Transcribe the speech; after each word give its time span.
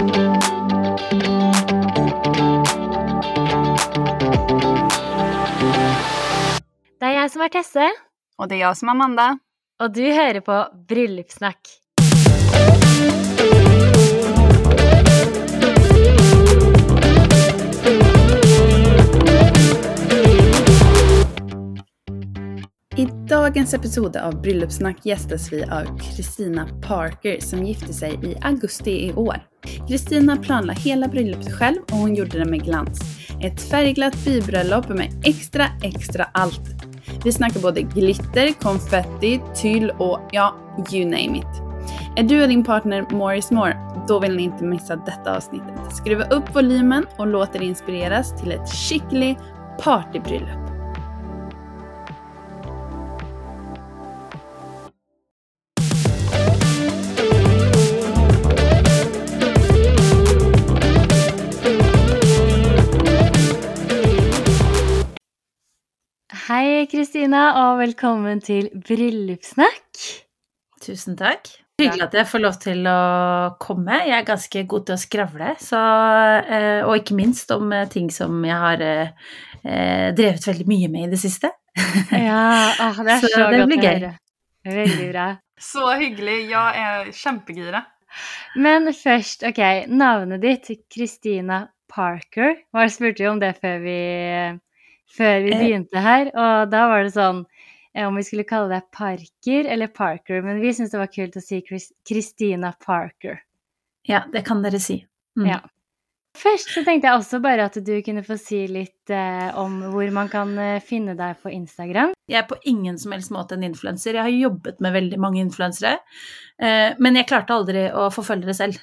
Det 0.00 0.06
er 7.08 7.16
jeg 7.18 7.30
som 7.32 7.42
er 7.44 7.50
Tesse, 7.52 7.88
Og 8.40 8.48
det 8.48 8.56
er 8.56 8.62
jeg 8.64 8.76
som 8.80 8.88
er 8.88 8.96
Amanda. 8.96 9.28
og 9.80 9.94
du 9.94 10.00
hører 10.00 10.40
på 10.40 10.64
Bryllupssnakk. 10.88 11.60
I 23.00 23.08
dagens 23.28 23.74
episode 23.74 24.22
av 24.22 24.42
Bryllupssnack 24.42 24.96
gjestes 25.06 25.52
vi 25.52 25.62
av 25.62 25.98
Kristina 25.98 26.66
Parker 26.82 27.38
som 27.40 27.62
gifte 27.64 27.94
seg 27.96 28.24
i 28.24 28.34
augusti 28.44 28.92
i 29.06 29.12
år. 29.16 29.38
Kristina 29.88 30.36
planlade 30.36 30.80
hele 30.84 31.08
bryllupet 31.08 31.48
selv, 31.56 31.80
og 31.94 32.02
hun 32.02 32.18
gjorde 32.18 32.42
det 32.42 32.48
med 32.50 32.66
glans. 32.66 33.00
Et 33.40 33.62
färgglatt 33.70 34.18
bybröllop 34.24 34.92
med 34.92 35.16
extra, 35.24 35.70
extra 35.82 36.28
allt. 36.34 36.68
Vi 37.24 37.32
snakker 37.32 37.64
både 37.64 37.86
glitter, 37.94 38.52
konfetti, 38.60 39.38
tyll 39.56 39.88
og 39.96 40.34
ja, 40.36 40.50
you 40.92 41.06
name 41.08 41.40
it. 41.40 41.62
Er 42.20 42.28
du 42.28 42.36
og 42.42 42.50
din 42.52 42.64
partner 42.64 43.08
more 43.16 43.38
is 43.40 43.48
more, 43.50 43.78
da 44.08 44.18
vil 44.20 44.36
ni 44.36 44.50
ikke 44.50 44.74
missa 44.74 45.00
dette 45.08 45.38
avsnittet. 45.38 45.96
Skruva 45.96 46.28
opp 46.36 46.52
volymen 46.52 47.08
og 47.16 47.32
låt 47.32 47.56
er 47.56 47.64
inspireres 47.64 48.36
til 48.42 48.58
et 48.58 48.76
skikkelig 48.76 49.38
partybryllup. 49.80 50.69
Hei, 66.50 66.88
Kristina, 66.90 67.40
og 67.60 67.76
velkommen 67.78 68.40
til 68.42 68.64
Bryllupssnakk. 68.74 69.98
Tusen 70.82 71.14
takk. 71.14 71.46
Hyggelig 71.78 72.08
at 72.08 72.14
jeg 72.18 72.26
får 72.26 72.40
lov 72.42 72.56
til 72.64 72.88
å 72.90 72.94
komme. 73.62 74.00
Jeg 74.08 74.16
er 74.16 74.24
ganske 74.26 74.64
god 74.72 74.88
til 74.88 74.96
å 74.96 74.98
skravle, 74.98 75.52
så, 75.62 75.82
eh, 76.42 76.80
og 76.82 76.96
ikke 76.96 77.14
minst 77.20 77.54
om 77.54 77.70
eh, 77.70 77.86
ting 77.92 78.08
som 78.10 78.42
jeg 78.42 78.56
har 78.64 78.82
eh, 78.82 79.12
drevet 80.18 80.48
veldig 80.48 80.66
mye 80.66 80.88
med 80.90 81.04
i 81.04 81.10
det 81.12 81.20
siste. 81.22 81.52
Ja, 82.26 82.40
ah, 82.82 82.98
det 82.98 83.12
er 83.14 83.22
Så 83.22 83.30
så, 83.30 83.44
det 83.44 83.60
godt 83.60 83.70
blir 83.70 83.78
å 83.84 83.92
høre. 83.92 84.10
Veldig 84.66 85.06
bra. 85.12 85.26
Så 85.70 85.92
hyggelig. 86.02 86.38
Jeg 86.50 86.88
er 86.88 87.12
kjempegira. 87.20 87.84
Men 88.58 88.90
først, 88.90 89.46
ok, 89.46 89.62
navnet 89.86 90.42
ditt, 90.42 90.66
Kristina 90.90 91.68
Parker, 91.86 92.58
Hva 92.74 92.88
spurte 92.90 93.22
jo 93.22 93.36
om 93.36 93.38
det 93.38 93.52
før 93.62 93.78
vi, 93.86 94.00
før 95.10 95.42
vi 95.44 95.52
Eh. 95.54 95.58
begynte 95.64 96.00
her, 96.04 96.30
og 96.34 96.70
da 96.70 96.86
var 96.88 97.02
det 97.04 97.12
sånn 97.16 97.44
eh, 97.94 98.06
om 98.06 98.14
vi 98.16 98.22
skulle 98.22 98.44
kalle 98.46 98.68
deg 98.70 98.90
Parker 98.94 99.66
eller 99.66 99.88
Parker, 99.88 100.42
men 100.46 100.60
vi 100.62 100.70
syntes 100.72 100.92
det 100.94 101.00
var 101.02 101.10
kult 101.10 101.36
å 101.36 101.42
si 101.42 101.60
Chris- 101.66 101.92
Kristina 102.06 102.72
Parker. 102.84 103.40
Ja, 104.06 104.22
det 104.32 104.44
kan 104.46 104.62
dere 104.62 104.78
si. 104.80 105.04
Mm. 105.38 105.46
Ja. 105.50 105.60
Først 106.38 106.70
så 106.70 106.84
tenkte 106.86 107.08
jeg 107.08 107.18
også 107.18 107.40
bare 107.42 107.64
at 107.66 107.74
du 107.84 108.02
kunne 108.06 108.22
få 108.22 108.36
si 108.38 108.60
litt 108.70 109.10
eh, 109.10 109.50
om 109.58 109.80
hvor 109.90 110.10
man 110.14 110.28
kan 110.30 110.52
eh, 110.62 110.78
finne 110.80 111.16
deg 111.18 111.40
på 111.42 111.50
Instagram. 111.50 112.12
Jeg 112.30 112.38
er 112.38 112.46
på 112.46 112.56
ingen 112.70 112.96
som 113.02 113.10
helst 113.12 113.32
måte 113.34 113.56
en 113.58 113.64
influenser. 113.66 114.14
Jeg 114.14 114.22
har 114.22 114.30
jobbet 114.50 114.78
med 114.80 114.94
veldig 114.94 115.18
mange 115.18 115.40
influensere, 115.42 115.96
eh, 116.62 116.94
men 117.02 117.18
jeg 117.18 117.26
klarte 117.26 117.50
aldri 117.58 117.88
å 117.90 118.06
forfølge 118.14 118.46
det 118.46 118.56
selv. 118.56 118.78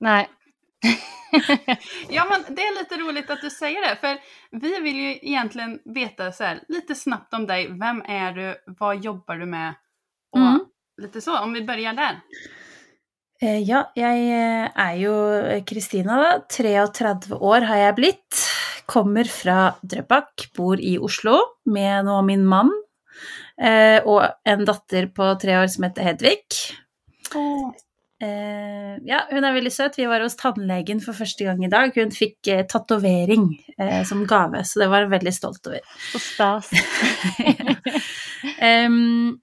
Nei. 0.00 0.24
Ja, 2.16 2.26
men 2.30 2.44
det 2.54 2.64
er 2.64 2.76
litt 2.78 2.92
rolig 3.00 3.24
at 3.28 3.42
du 3.42 3.50
sier 3.52 3.84
det, 3.84 3.94
for 4.02 4.18
vi 4.60 4.72
vil 4.84 5.00
jo 5.00 5.12
egentlig 5.34 6.34
så 6.34 6.44
här, 6.44 6.60
lite 6.68 6.94
snabbt 6.94 7.34
om 7.34 7.46
deg. 7.46 7.74
Hvem 7.80 8.02
er 8.08 8.36
du, 8.36 8.74
hva 8.78 8.94
jobber 8.94 9.40
du 9.40 9.46
med, 9.46 9.80
og 10.36 10.44
mm. 10.44 10.60
litt 11.02 11.18
så, 11.22 11.38
om 11.40 11.52
vi 11.54 11.64
begynner 11.66 11.98
der. 11.98 12.20
Eh, 13.42 13.60
Ja, 13.66 13.86
jeg 13.96 14.28
eh, 14.30 14.68
er 14.70 14.94
jo 15.00 15.14
Kristina, 15.66 16.20
da. 16.22 16.30
33 16.50 17.38
år 17.40 17.66
har 17.68 17.82
jeg 17.82 17.98
blitt. 17.98 18.44
Kommer 18.86 19.28
fra 19.28 19.74
Drøbak, 19.82 20.50
bor 20.56 20.80
i 20.80 20.98
Oslo 21.00 21.38
med 21.64 22.04
nå 22.04 22.18
min 22.26 22.44
mann 22.44 22.72
eh, 23.60 24.00
og 24.04 24.26
en 24.44 24.64
datter 24.68 25.08
på 25.14 25.30
tre 25.40 25.56
år 25.62 25.70
som 25.72 25.86
heter 25.88 26.10
Hedvig. 26.10 26.44
Eh, 28.22 28.94
ja, 29.08 29.24
hun 29.30 29.44
er 29.44 29.54
veldig 29.56 29.72
søt. 29.74 29.98
Vi 29.98 30.06
var 30.08 30.22
hos 30.22 30.36
tannlegen 30.38 31.00
for 31.02 31.16
første 31.18 31.46
gang 31.46 31.64
i 31.66 31.70
dag. 31.72 31.94
Hun 31.96 32.14
fikk 32.14 32.50
eh, 32.52 32.62
tatovering 32.70 33.48
eh, 33.78 34.02
som 34.06 34.22
gave, 34.28 34.62
så 34.64 34.84
det 34.84 34.90
var 34.92 35.06
hun 35.06 35.14
veldig 35.14 35.32
stolt 35.34 35.66
over. 35.66 35.82
Så 36.12 36.22
stas. 36.22 36.70
um, 38.86 39.34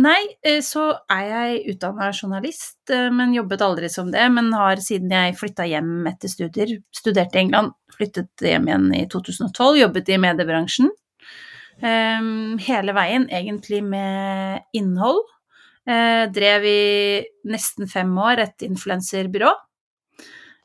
nei, 0.00 0.20
eh, 0.46 0.62
så 0.64 0.88
er 1.12 1.28
jeg 1.28 1.74
utdanna 1.74 2.10
journalist, 2.14 2.78
eh, 2.88 3.10
men 3.12 3.36
jobbet 3.36 3.66
aldri 3.66 3.92
som 3.92 4.10
det. 4.14 4.24
Men 4.32 4.52
har 4.56 4.80
siden 4.82 5.12
jeg 5.12 5.36
flytta 5.40 5.68
hjem 5.68 6.08
etter 6.10 6.32
studier, 6.32 6.78
studerte 6.96 7.38
i 7.38 7.44
England, 7.44 7.76
flyttet 7.94 8.48
hjem 8.48 8.72
igjen 8.72 8.90
i 8.96 9.04
2012, 9.12 9.82
jobbet 9.84 10.14
i 10.14 10.20
mediebransjen. 10.24 10.92
Um, 11.82 12.54
hele 12.62 12.94
veien 12.94 13.26
egentlig 13.34 13.80
med 13.84 14.62
innhold. 14.78 15.24
Eh, 15.84 16.24
drev 16.32 16.64
i 16.64 17.24
nesten 17.50 17.88
fem 17.90 18.12
år 18.18 18.40
et 18.46 18.64
influenserbyrå. 18.64 19.50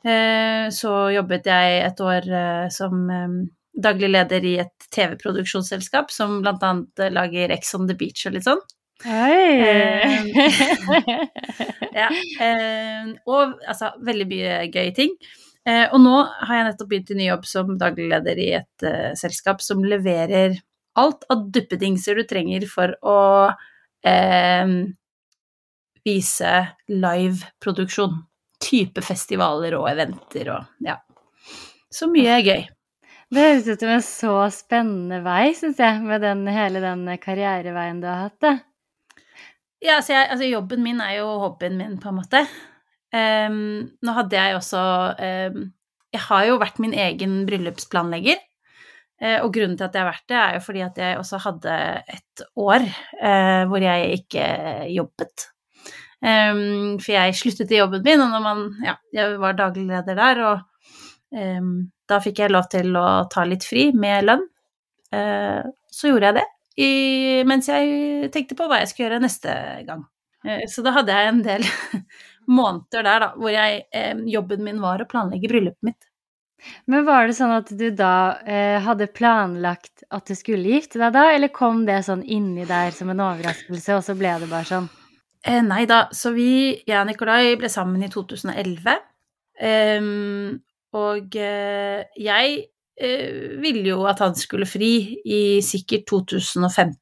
Eh, 0.07 0.69
så 0.71 0.91
jobbet 1.11 1.49
jeg 1.51 1.79
et 1.83 2.01
år 2.03 2.27
eh, 2.31 2.67
som 2.71 3.01
eh, 3.11 3.33
daglig 3.83 4.09
leder 4.13 4.45
i 4.47 4.53
et 4.63 4.85
TV-produksjonsselskap 4.95 6.13
som 6.15 6.37
blant 6.43 6.63
annet 6.63 7.03
eh, 7.03 7.11
lager 7.11 7.51
Ex 7.51 7.73
on 7.75 7.89
the 7.89 7.97
Beach 7.99 8.23
og 8.29 8.37
litt 8.37 8.47
sånn. 8.47 8.63
Ja, 11.99 12.05
eh, 12.45 13.07
og 13.27 13.57
altså 13.67 13.89
veldig 14.05 14.27
mye 14.29 14.57
gøye 14.71 14.91
ting. 14.95 15.15
Eh, 15.67 15.89
og 15.91 15.99
nå 15.99 16.13
har 16.23 16.55
jeg 16.55 16.67
nettopp 16.69 16.89
begynt 16.91 17.09
i 17.11 17.17
ny 17.17 17.25
jobb 17.27 17.47
som 17.49 17.73
daglig 17.81 18.05
leder 18.13 18.39
i 18.39 18.47
et 18.61 18.85
eh, 18.87 19.09
selskap 19.19 19.59
som 19.63 19.83
leverer 19.83 20.55
alt 20.99 21.25
av 21.33 21.49
duppedingser 21.51 22.19
du 22.19 22.23
trenger 22.29 22.63
for 22.71 22.93
å 23.03 23.17
eh, 24.07 24.71
vise 26.05 26.53
live-produksjon. 26.91 28.17
Type 28.59 29.01
festivaler 29.05 29.77
og 29.77 29.87
eventer 29.91 30.51
og 30.55 30.83
ja. 30.83 30.97
Så 31.89 32.09
mye 32.11 32.39
er 32.39 32.45
gøy. 32.45 32.65
Det 33.29 33.43
høres 33.45 33.67
ut 33.69 33.83
som 33.83 33.91
en 33.93 34.03
så 34.05 34.33
spennende 34.53 35.19
vei, 35.25 35.51
syns 35.57 35.77
jeg, 35.81 36.01
med 36.01 36.23
den, 36.25 36.47
hele 36.49 36.81
den 36.81 37.05
karriereveien 37.21 38.01
du 38.01 38.07
har 38.09 38.25
hatt. 38.25 38.39
Det. 38.41 38.55
Ja, 39.85 39.99
jeg, 40.01 40.25
altså 40.33 40.47
jobben 40.49 40.81
min 40.83 40.99
er 41.03 41.19
jo 41.19 41.27
hobbyen 41.43 41.77
min, 41.79 41.97
på 42.01 42.09
en 42.09 42.17
måte. 42.17 42.41
Um, 43.13 43.85
nå 44.05 44.13
hadde 44.13 44.37
jeg 44.37 44.53
også 44.53 44.79
um, 45.17 45.61
Jeg 46.13 46.21
har 46.27 46.43
jo 46.45 46.59
vært 46.61 46.81
min 46.81 46.93
egen 46.93 47.39
bryllupsplanlegger. 47.47 48.41
Uh, 49.21 49.39
og 49.43 49.53
grunnen 49.53 49.77
til 49.77 49.87
at 49.87 49.95
jeg 49.95 50.03
har 50.03 50.11
vært 50.11 50.27
det, 50.31 50.39
er 50.39 50.57
jo 50.57 50.65
fordi 50.65 50.83
at 50.85 50.99
jeg 51.01 51.21
også 51.21 51.39
hadde 51.45 51.77
et 52.17 52.43
år 52.65 52.85
uh, 52.89 53.63
hvor 53.69 53.85
jeg 53.85 54.19
ikke 54.19 54.45
jobbet. 54.95 55.49
Ehm, 56.25 56.97
for 56.99 57.13
jeg 57.15 57.37
sluttet 57.39 57.71
i 57.71 57.79
jobben 57.79 58.03
min, 58.03 58.21
og 58.25 58.43
man 58.43 58.63
Ja, 58.83 58.97
jeg 59.15 59.37
var 59.39 59.55
daglig 59.57 59.87
leder 59.87 60.17
der, 60.19 60.41
og 60.49 60.59
um, 61.31 61.91
da 62.09 62.19
fikk 62.23 62.41
jeg 62.43 62.51
lov 62.51 62.67
til 62.71 62.95
å 62.99 63.07
ta 63.31 63.45
litt 63.47 63.67
fri 63.67 63.89
med 63.95 64.27
lønn. 64.27 64.47
Uh, 65.13 65.63
så 65.89 66.11
gjorde 66.11 66.29
jeg 66.29 66.39
det 66.39 66.47
i, 66.79 66.89
mens 67.49 67.69
jeg 67.71 68.29
tenkte 68.33 68.57
på 68.59 68.67
hva 68.69 68.81
jeg 68.81 68.91
skulle 68.91 69.07
gjøre 69.07 69.23
neste 69.23 69.55
gang. 69.87 70.03
Uh, 70.45 70.65
Så 70.71 70.83
da 70.85 70.93
hadde 70.97 71.15
jeg 71.15 71.31
en 71.31 71.41
del 71.45 71.65
måneder 72.59 73.05
der 73.05 73.25
da, 73.25 73.33
hvor 73.37 73.53
jeg, 73.53 73.83
eh, 73.93 74.15
jobben 74.33 74.63
min 74.65 74.79
var 74.81 75.01
å 75.03 75.09
planlegge 75.09 75.51
bryllupet 75.51 75.85
mitt. 75.85 76.07
Men 76.91 77.05
var 77.07 77.27
det 77.27 77.37
sånn 77.37 77.53
at 77.55 77.69
du 77.79 77.85
da 77.95 78.39
eh, 78.43 78.79
hadde 78.83 79.07
planlagt 79.15 80.03
at 80.11 80.27
du 80.27 80.35
skulle 80.35 80.73
gifte 80.73 80.99
deg 80.99 81.13
da, 81.15 81.29
eller 81.35 81.53
kom 81.55 81.85
det 81.87 82.01
sånn 82.07 82.25
inni 82.25 82.65
der 82.67 82.91
som 82.95 83.11
en 83.13 83.21
overraskelse, 83.23 83.95
og 83.95 84.03
så 84.03 84.17
ble 84.19 84.33
det 84.41 84.49
bare 84.51 84.67
sånn? 84.67 84.89
Eh, 85.47 85.61
nei 85.63 85.85
da, 85.87 86.07
så 86.11 86.33
vi, 86.35 86.49
jeg 86.87 86.99
og 86.99 87.07
Nikolai, 87.07 87.55
ble 87.59 87.69
sammen 87.71 88.03
i 88.03 88.11
2011. 88.11 88.97
Um, 89.59 90.59
og 90.95 91.35
eh, 91.35 92.05
jeg 92.17 92.53
eh, 92.99 93.59
ville 93.61 93.85
jo 93.91 94.05
at 94.09 94.21
han 94.23 94.35
skulle 94.39 94.67
fri 94.69 94.93
i 95.27 95.41
sikkert 95.65 96.07
2015. 96.09 96.97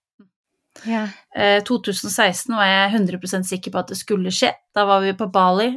Ja. 0.86 1.08
Eh, 1.34 1.60
2016 1.66 2.54
var 2.54 2.68
jeg 2.70 2.96
100% 3.00 3.48
sikker 3.50 3.74
på 3.74 3.82
at 3.82 3.94
det 3.94 4.00
skulle 4.00 4.34
skje. 4.34 4.52
Da 4.76 4.86
var 4.90 5.02
vi 5.06 5.16
på 5.18 5.30
Bali. 5.34 5.72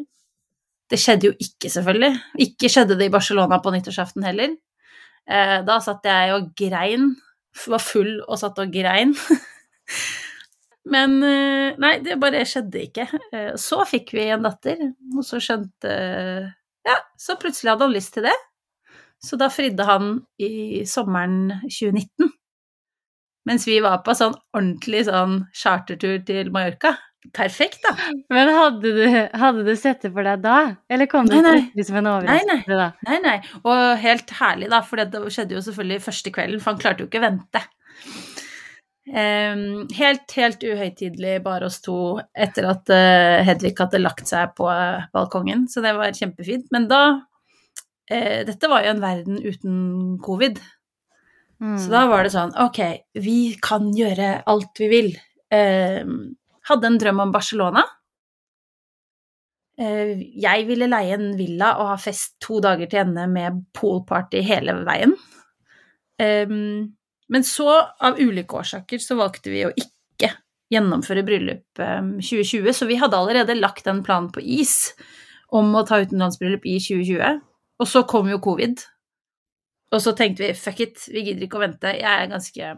Det 0.91 0.99
skjedde 0.99 1.31
jo 1.31 1.37
ikke, 1.39 1.71
selvfølgelig. 1.71 2.13
Ikke 2.45 2.69
skjedde 2.73 2.99
det 2.99 3.09
i 3.09 3.15
Barcelona 3.15 3.61
på 3.63 3.73
nyttårsaften 3.73 4.27
heller. 4.27 4.57
Eh, 5.31 5.61
da 5.67 5.79
satt 5.85 6.05
jeg 6.05 6.35
og 6.35 6.51
grein. 6.59 7.15
Var 7.67 7.83
full 7.83 8.19
og 8.27 8.41
satt 8.41 8.59
og 8.63 8.75
grein. 8.75 9.15
Men 10.89 11.19
eh, 11.27 11.75
nei, 11.81 11.99
det 12.05 12.17
bare 12.23 12.45
skjedde 12.49 12.85
ikke. 12.87 13.05
Eh, 13.37 13.51
Så 13.61 13.83
fikk 13.89 14.15
vi 14.17 14.29
en 14.33 14.47
datter, 14.47 14.81
og 15.17 15.25
så 15.27 15.41
skjønte 15.43 15.93
Ja, 16.89 16.97
så 17.21 17.37
plutselig 17.37 17.75
hadde 17.75 17.85
han 17.89 17.93
lyst 17.97 18.15
til 18.17 18.25
det. 18.25 18.37
Så 19.21 19.37
da 19.37 19.51
fridde 19.53 19.85
han 19.85 20.15
i 20.41 20.81
sommeren 20.89 21.51
2019. 21.69 22.31
Mens 23.49 23.67
vi 23.69 23.77
var 23.85 24.01
på 24.05 24.15
sånn 24.17 24.35
ordentlig 24.57 25.05
sånn 25.09 25.43
chartertur 25.57 26.19
til 26.25 26.49
Mallorca. 26.55 26.95
Perfekt, 27.37 27.83
da. 27.85 27.93
Men 28.33 28.49
hadde 28.57 28.91
du, 28.97 29.03
hadde 29.43 29.65
du 29.67 29.75
sett 29.77 30.01
det 30.07 30.11
for 30.15 30.25
deg 30.25 30.41
da? 30.41 30.55
Eller 30.89 31.09
kom 31.11 31.29
det 31.29 31.37
plutselig 31.45 31.85
som 31.91 31.99
en 32.01 32.09
overraskelse 32.15 32.79
da? 32.81 32.87
Nei, 33.11 33.19
nei. 33.27 33.35
Og 33.61 33.83
helt 34.01 34.33
herlig, 34.39 34.71
da, 34.73 34.81
for 34.89 34.97
det 35.03 35.21
skjedde 35.37 35.59
jo 35.59 35.61
selvfølgelig 35.67 36.01
første 36.07 36.33
kvelden, 36.33 36.63
for 36.65 36.73
han 36.73 36.81
klarte 36.81 37.05
jo 37.05 37.11
ikke 37.11 37.21
å 37.21 37.27
vente. 37.27 37.63
Ehm, 39.11 39.89
helt, 39.99 40.31
helt 40.39 40.63
uhøytidelig, 40.63 41.41
bare 41.43 41.67
oss 41.67 41.81
to, 41.83 42.21
etter 42.39 42.69
at 42.71 42.93
uh, 42.95 43.41
Hedvig 43.47 43.75
hadde 43.81 43.99
lagt 44.03 44.31
seg 44.31 44.53
på 44.59 44.69
uh, 44.71 45.07
balkongen, 45.15 45.65
så 45.71 45.83
det 45.83 45.97
var 45.99 46.15
kjempefint. 46.15 46.69
Men 46.71 46.87
da 46.91 47.01
uh, 47.19 48.41
Dette 48.47 48.71
var 48.71 48.85
jo 48.87 48.93
en 48.95 49.03
verden 49.07 49.41
uten 49.43 49.81
covid, 50.27 50.61
Mm. 51.61 51.75
så 51.77 51.91
da 51.93 52.07
var 52.09 52.25
det 52.25 52.31
sånn 52.33 52.55
Ok, 52.57 52.79
vi 53.21 53.53
kan 53.61 53.91
gjøre 53.93 54.39
alt 54.49 54.81
vi 54.81 54.87
vil. 54.89 55.09
Hadde 55.53 56.89
en 56.89 56.97
drøm 56.97 57.21
om 57.21 57.35
Barcelona. 57.35 57.83
Eh, 59.81 60.13
jeg 60.41 60.67
ville 60.69 60.89
leie 60.91 61.15
en 61.17 61.31
villa 61.39 61.75
og 61.81 61.93
ha 61.95 61.99
fest 62.01 62.35
to 62.43 62.59
dager 62.65 62.91
til 62.91 63.01
ende 63.05 63.25
med 63.31 63.63
poolparty 63.77 64.43
hele 64.45 64.75
veien. 64.85 65.15
Ehm, 66.21 66.97
men 67.31 67.47
så, 67.47 67.71
av 68.03 68.19
ulike 68.19 68.59
årsaker, 68.59 69.03
så 69.03 69.17
valgte 69.19 69.53
vi 69.53 69.65
å 69.67 69.73
ikke 69.73 70.33
gjennomføre 70.71 71.25
bryllup 71.27 71.83
ehm, 71.83 72.17
2020, 72.23 72.73
så 72.75 72.89
vi 72.91 72.99
hadde 73.01 73.19
allerede 73.19 73.59
lagt 73.59 73.87
den 73.87 74.03
planen 74.07 74.31
på 74.35 74.43
is 74.43 74.93
om 75.55 75.73
å 75.75 75.85
ta 75.87 76.01
utenlandsbryllup 76.03 76.67
i 76.67 76.77
2020. 76.83 77.43
Og 77.81 77.89
så 77.89 78.03
kom 78.07 78.29
jo 78.31 78.41
covid. 78.43 78.83
Og 79.91 80.03
så 80.03 80.15
tenkte 80.19 80.45
vi 80.45 80.55
fuck 80.59 80.83
it, 80.85 81.05
vi 81.11 81.25
gidder 81.27 81.47
ikke 81.47 81.59
å 81.59 81.65
vente. 81.65 81.95
Jeg 81.99 82.11
er 82.11 82.31
ganske 82.31 82.73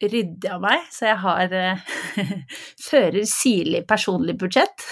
ryddig 0.00 0.50
av 0.50 0.62
meg, 0.64 0.86
så 0.90 1.10
jeg 1.10 1.20
har 1.22 1.56
eh, 1.58 1.82
fører 2.88 3.26
sirlig 3.28 3.84
personlig 3.88 4.38
budsjett. 4.40 4.86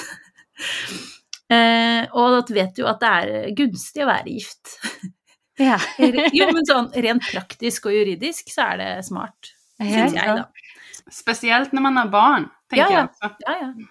Eh, 1.49 2.03
og 2.13 2.35
at 2.43 2.51
vet 2.53 2.77
jo 2.77 2.85
at 2.91 2.99
det 3.01 3.09
er 3.09 3.55
gunstig 3.57 4.03
å 4.05 4.09
være 4.11 4.35
gift. 4.35 4.75
Ja. 5.59 5.79
Jo, 6.37 6.49
men 6.55 6.67
sånn 6.69 6.91
rent 6.95 7.25
praktisk 7.33 7.89
og 7.91 7.97
juridisk 7.97 8.51
så 8.53 8.69
er 8.73 8.81
det 8.83 8.91
smart, 9.09 9.53
syns 9.81 10.15
jeg, 10.15 10.37
da. 10.39 10.47
Spesielt 11.13 11.73
når 11.75 11.85
man 11.89 11.97
har 12.03 12.11
barn, 12.13 12.47
tenker 12.71 12.93
Ja, 12.95 13.03
ja. 13.03 13.07
jeg. 13.23 13.37
Ja, 13.47 13.57
ja. 13.63 13.89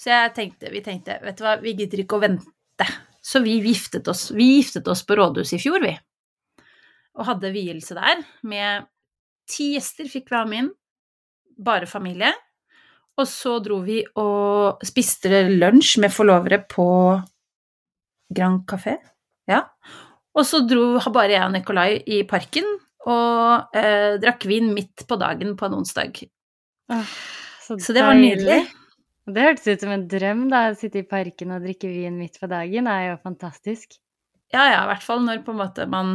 Så 0.00 0.12
jeg 0.14 0.32
tenkte, 0.36 0.70
vi 0.72 0.80
tenkte, 0.84 1.18
vet 1.24 1.36
du 1.36 1.44
hva, 1.44 1.56
vi 1.60 1.74
gidder 1.76 2.00
ikke 2.04 2.16
å 2.16 2.22
vente. 2.22 2.86
Så 3.20 3.42
vi 3.44 3.58
giftet 3.60 4.06
oss, 4.08 4.30
vi 4.32 4.46
giftet 4.56 4.86
oss 4.88 5.02
på 5.04 5.18
rådhuset 5.18 5.58
i 5.58 5.60
fjor, 5.60 5.82
vi. 5.84 5.92
Og 7.18 7.26
hadde 7.28 7.50
vielse 7.52 7.96
der 7.98 8.22
med 8.48 8.86
ti 9.50 9.74
gjester 9.74 10.08
fikk 10.08 10.30
være 10.32 10.48
med 10.48 10.62
inn. 10.62 10.70
Bare 11.60 11.88
familie. 11.90 12.30
Og 13.20 13.26
så 13.28 13.58
dro 13.60 13.82
vi 13.84 13.98
og 14.16 14.80
spiste 14.86 15.42
lunsj 15.50 15.98
med 16.00 16.14
forlovere 16.14 16.62
på 16.70 16.86
Grand 18.32 18.62
Café. 18.70 18.94
Ja. 19.50 19.66
Og 20.38 20.46
så 20.46 20.60
dro 20.68 21.00
bare 21.12 21.34
jeg 21.34 21.42
og 21.44 21.54
Nikolai 21.54 21.88
i 22.06 22.22
parken 22.28 22.66
og 23.10 23.76
eh, 23.76 24.18
drakk 24.20 24.44
vin 24.46 24.68
midt 24.76 25.06
på 25.08 25.16
dagen 25.20 25.56
på 25.58 25.66
en 25.66 25.78
onsdag. 25.80 26.20
Åh, 26.92 27.16
Så 27.66 27.94
det 27.96 28.04
var 28.04 28.14
nydelig. 28.18 28.60
Det 29.30 29.42
hørtes 29.46 29.66
ut 29.68 29.82
som 29.84 29.92
en 29.94 30.06
drøm, 30.10 30.46
da. 30.50 30.68
Å 30.70 30.78
sitte 30.78 31.02
i 31.02 31.06
parken 31.08 31.52
og 31.54 31.64
drikke 31.64 31.90
vin 31.90 32.16
midt 32.18 32.38
på 32.40 32.48
dagen 32.50 32.88
er 32.90 33.10
jo 33.10 33.18
fantastisk. 33.22 33.98
Ja, 34.50 34.64
ja, 34.66 34.78
i 34.82 34.88
hvert 34.90 35.04
fall 35.06 35.20
når 35.22 35.44
på 35.46 35.52
en 35.54 35.60
måte 35.60 35.84
man 35.86 36.08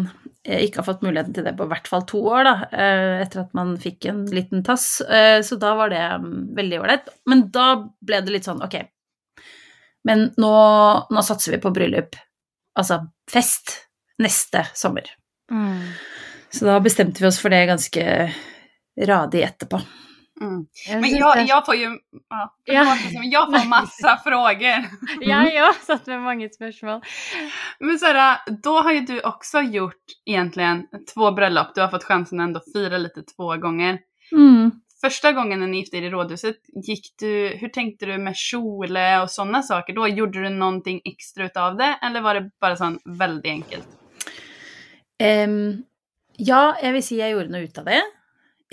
eh, 0.44 0.65
ikke 0.65 0.81
har 0.81 0.88
fått 0.89 1.06
muligheten 1.06 1.35
til 1.38 1.45
det 1.47 1.53
på 1.56 1.67
i 1.67 1.71
hvert 1.71 1.88
fall 1.88 2.03
to 2.09 2.19
år, 2.27 2.44
da, 2.44 2.56
eh, 2.75 3.21
etter 3.23 3.45
at 3.45 3.53
man 3.56 3.77
fikk 3.79 4.09
en 4.12 4.25
liten 4.27 4.63
tass. 4.67 5.00
Eh, 5.07 5.39
Så 5.45 5.56
da 5.62 5.71
var 5.79 5.94
det 5.94 6.03
mm, 6.03 6.33
veldig 6.57 6.81
ålreit. 6.81 7.07
Men 7.31 7.45
da 7.56 7.69
ble 8.03 8.19
det 8.25 8.35
litt 8.35 8.50
sånn, 8.50 8.59
ok, 8.65 8.75
men 10.06 10.27
nå, 10.38 10.51
nå 11.09 11.23
satser 11.25 11.56
vi 11.56 11.62
på 11.63 11.71
bryllup. 11.73 12.19
Altså 12.77 13.00
fest 13.31 13.85
neste 14.19 14.67
sommer. 14.73 15.03
Mm. 15.51 15.81
Så 16.50 16.65
da 16.65 16.79
bestemte 16.79 17.23
vi 17.23 17.27
oss 17.27 17.39
for 17.41 17.50
det 17.50 17.65
ganske 17.65 18.33
radig 19.01 19.41
etterpå. 19.44 19.81
Mm. 20.41 20.65
Jeg 20.88 21.01
Men 21.01 21.09
synes 21.09 21.19
jag, 21.19 21.47
jag 21.47 21.65
får 21.65 21.75
ju, 21.75 22.00
ja, 22.29 22.56
Ja. 22.65 22.97
liksom, 23.03 23.23
jag 23.23 23.45
får 23.45 23.67
massa 23.69 24.17
frågor. 24.23 24.85
Jeg 25.21 25.62
òg 25.63 25.73
satt 25.85 26.07
med 26.07 26.21
mange 26.21 26.50
spørsmål. 26.50 27.01
Men 27.79 28.00
Sara, 28.00 28.38
då 28.63 28.79
har 28.81 28.91
ju 28.91 29.00
du 29.00 29.21
också 29.21 29.62
gjort 29.62 30.03
egentligen 30.25 30.85
två 31.13 31.31
bröllop. 31.31 31.75
Du 31.75 31.81
har 31.81 31.88
fått 31.88 32.03
chansen 32.03 32.39
att 32.39 32.44
ändå 32.47 32.62
fira 32.73 32.97
lite 32.97 33.21
två 33.23 33.56
gånger. 33.57 34.00
Mm. 34.31 34.71
Första 35.01 35.31
gången 35.31 35.59
när 35.59 35.67
ni 35.67 35.77
gifte 35.79 35.97
er 35.97 36.01
i 36.01 36.09
rådhuset, 36.09 36.56
gick 36.88 37.15
du, 37.19 37.47
hur 37.59 37.69
tänkte 37.69 38.06
du 38.06 38.17
med 38.17 38.35
kjole 38.35 39.21
och 39.21 39.31
sådana 39.31 39.62
saker 39.63 39.94
då? 39.94 40.07
Gjorde 40.07 40.41
du 40.44 40.50
någonting 40.50 41.01
extra 41.06 41.45
utav 41.45 41.77
det 41.77 42.00
eller 42.01 42.21
var 42.21 42.33
det 42.35 42.50
bara 42.62 42.75
sån 42.75 43.00
väldigt 43.06 43.51
enkelt? 43.51 43.88
Em, 45.23 45.57
ja, 46.35 46.75
jeg 46.81 46.95
vil 46.95 47.06
si 47.06 47.19
jeg 47.21 47.35
gjorde 47.35 47.53
noe 47.53 47.67
ut 47.67 47.81
av 47.81 47.89
det. 47.89 48.01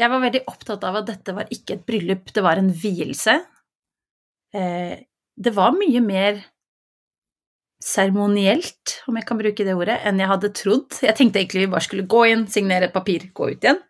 Jeg 0.01 0.11
var 0.11 0.23
veldig 0.25 0.43
opptatt 0.51 0.85
av 0.89 1.03
at 1.03 1.11
dette 1.11 1.35
var 1.37 1.51
ikke 1.53 1.77
et 1.77 1.85
bryllup, 1.87 2.33
det 2.35 2.45
var 2.45 2.59
en 2.59 2.73
vielse. 2.73 3.37
Eh, 4.57 4.97
det 5.37 5.53
var 5.57 5.77
mye 5.77 6.03
mer 6.05 6.43
seremonielt, 7.83 8.99
om 9.11 9.17
jeg 9.19 9.27
kan 9.27 9.41
bruke 9.41 9.67
det 9.67 9.75
ordet, 9.75 9.99
enn 10.07 10.21
jeg 10.23 10.31
hadde 10.31 10.53
trodd. 10.55 10.99
Jeg 11.03 11.17
tenkte 11.19 11.41
egentlig 11.41 11.65
vi 11.65 11.73
bare 11.73 11.87
skulle 11.87 12.09
gå 12.11 12.27
inn, 12.31 12.45
signere 12.51 12.89
et 12.89 12.95
papir, 12.95 13.27
gå 13.35 13.51
ut 13.53 13.65
igjen. 13.67 13.81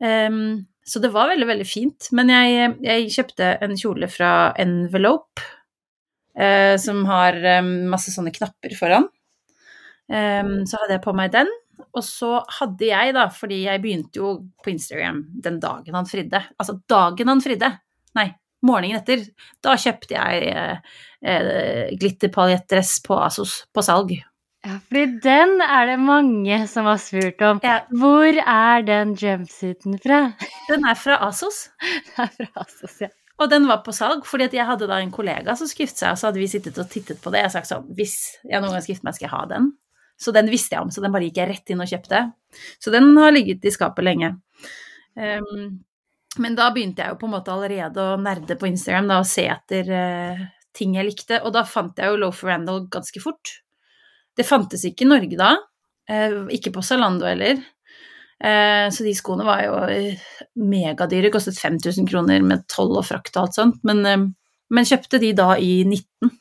Um, 0.00 0.64
så 0.84 1.00
det 1.00 1.12
var 1.14 1.30
veldig, 1.30 1.48
veldig 1.48 1.66
fint. 1.68 2.08
Men 2.16 2.32
jeg, 2.32 2.70
jeg 2.84 3.12
kjøpte 3.12 3.50
en 3.64 3.76
kjole 3.80 4.08
fra 4.12 4.30
Envelope, 4.60 5.44
eh, 6.36 6.74
som 6.80 7.04
har 7.08 7.36
um, 7.60 7.74
masse 7.92 8.12
sånne 8.14 8.32
knapper 8.34 8.76
foran. 8.78 9.08
Em, 10.14 10.56
så 10.68 10.80
hadde 10.80 10.98
jeg 10.98 11.04
på 11.04 11.14
meg 11.16 11.32
den. 11.34 11.50
Og 11.94 12.04
så 12.06 12.36
hadde 12.58 12.86
jeg, 12.86 13.14
da, 13.16 13.28
fordi 13.34 13.64
jeg 13.64 13.82
begynte 13.82 14.20
jo 14.20 14.34
på 14.62 14.72
Instagram 14.74 15.24
den 15.42 15.58
dagen 15.62 15.96
han 15.98 16.08
fridde. 16.10 16.40
Altså 16.58 16.78
dagen 16.90 17.30
han 17.30 17.42
fridde! 17.42 17.70
Nei, 18.14 18.28
morgenen 18.66 19.00
etter. 19.00 19.24
Da 19.64 19.74
kjøpte 19.80 20.14
jeg 20.14 20.52
eh, 20.52 20.94
eh, 21.26 21.96
glitterpaljettdress 21.98 23.00
på 23.06 23.18
Asos 23.26 23.64
på 23.74 23.84
salg. 23.86 24.14
Ja, 24.64 24.78
fordi 24.88 25.18
den 25.26 25.58
er 25.60 25.90
det 25.90 25.98
mange 26.00 26.62
som 26.70 26.86
har 26.88 27.02
spurt 27.02 27.42
om. 27.44 27.60
Ja. 27.66 27.82
Hvor 27.92 28.38
er 28.40 28.86
den 28.86 29.12
jumpsuiten 29.20 29.98
fra? 30.00 30.22
Den 30.70 30.88
er 30.88 30.96
fra 30.96 31.18
Asos. 31.26 31.66
Den 32.16 32.24
er 32.24 32.32
fra 32.38 32.64
Asos, 32.64 32.96
ja. 33.04 33.10
Og 33.42 33.50
den 33.50 33.64
var 33.66 33.80
på 33.82 33.90
salg, 33.90 34.22
fordi 34.30 34.46
jeg 34.54 34.66
hadde 34.68 34.86
da 34.86 35.00
en 35.02 35.10
kollega 35.10 35.56
som 35.58 35.66
skulle 35.66 35.88
gifte 35.88 36.04
seg, 36.04 36.12
og 36.14 36.20
så 36.20 36.28
hadde 36.28 36.38
vi 36.38 36.46
sittet 36.46 36.76
og 36.78 36.86
tittet 36.86 37.18
på 37.20 37.32
det. 37.34 37.40
Jeg 37.42 37.54
sagt 37.56 37.66
sånn 37.66 37.88
Hvis 37.98 38.14
jeg 38.46 38.62
noen 38.62 38.76
gang 38.76 38.84
skal 38.84 38.94
gifte 38.94 39.08
meg, 39.08 39.16
skal 39.16 39.26
jeg 39.26 39.34
ha 39.34 39.40
den. 39.50 39.72
Så 40.20 40.32
den 40.34 40.48
visste 40.52 40.76
jeg 40.76 40.84
om, 40.84 40.92
så 40.94 41.02
den 41.02 41.12
bare 41.14 41.26
gikk 41.26 41.40
jeg 41.42 41.50
rett 41.50 41.72
inn 41.74 41.82
og 41.82 41.90
kjøpte. 41.90 42.20
Så 42.82 42.92
den 42.94 43.10
har 43.18 43.34
ligget 43.34 43.66
i 43.66 43.72
skapet 43.74 44.06
lenge. 44.06 44.30
Um, 45.18 45.82
men 46.42 46.56
da 46.58 46.70
begynte 46.74 47.04
jeg 47.04 47.14
jo 47.14 47.18
på 47.20 47.28
en 47.28 47.34
måte 47.36 47.52
allerede 47.54 48.02
å 48.02 48.16
nerde 48.20 48.56
på 48.58 48.68
Instagram 48.70 49.10
da, 49.10 49.20
og 49.22 49.28
se 49.30 49.46
etter 49.50 49.90
uh, 49.90 50.42
ting 50.74 50.96
jeg 50.98 51.08
likte, 51.10 51.40
og 51.42 51.54
da 51.54 51.64
fant 51.66 51.98
jeg 51.98 52.10
jo 52.10 52.20
Lofer 52.22 52.50
Randall 52.52 52.86
ganske 52.92 53.22
fort. 53.22 53.58
Det 54.34 54.46
fantes 54.46 54.82
ikke 54.86 55.06
i 55.06 55.10
Norge 55.10 55.38
da, 55.38 55.52
uh, 56.10 56.40
ikke 56.54 56.74
på 56.74 56.82
Zalando 56.86 57.28
heller. 57.30 57.62
Eh, 58.44 58.90
så 58.92 59.04
de 59.06 59.12
skoene 59.16 59.44
var 59.46 59.60
jo 59.62 59.76
megadyre, 60.68 61.30
kostet 61.32 61.56
5000 61.56 62.08
kroner 62.10 62.42
med 62.44 62.64
toll 62.68 62.90
og 62.98 63.06
frakt 63.06 63.38
og 63.38 63.44
alt 63.44 63.56
sånt, 63.56 63.78
men, 63.86 64.02
men 64.68 64.88
kjøpte 64.88 65.20
de 65.22 65.30
da 65.38 65.54
i 65.56 65.78
19. 65.86 66.32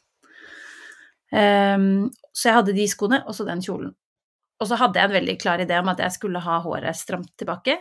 Ehm, 1.34 2.10
så 2.34 2.50
jeg 2.50 2.58
hadde 2.60 2.76
de 2.76 2.86
skoene, 2.90 3.22
og 3.28 3.38
så 3.38 3.46
den 3.48 3.62
kjolen. 3.64 3.94
Og 4.62 4.70
så 4.70 4.78
hadde 4.80 5.00
jeg 5.00 5.10
en 5.10 5.18
veldig 5.18 5.36
klar 5.42 5.62
idé 5.62 5.78
om 5.80 5.92
at 5.92 6.02
jeg 6.02 6.16
skulle 6.16 6.42
ha 6.44 6.60
håret 6.64 6.98
stramt 6.98 7.32
tilbake. 7.40 7.78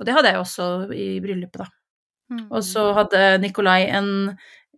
Og 0.00 0.06
det 0.08 0.16
hadde 0.16 0.32
jeg 0.32 0.42
også 0.42 0.66
i 0.96 1.06
bryllupet, 1.22 1.62
da. 1.62 1.70
Og 2.48 2.62
så 2.64 2.84
hadde 2.96 3.20
Nikolai 3.42 3.86
en 3.92 4.08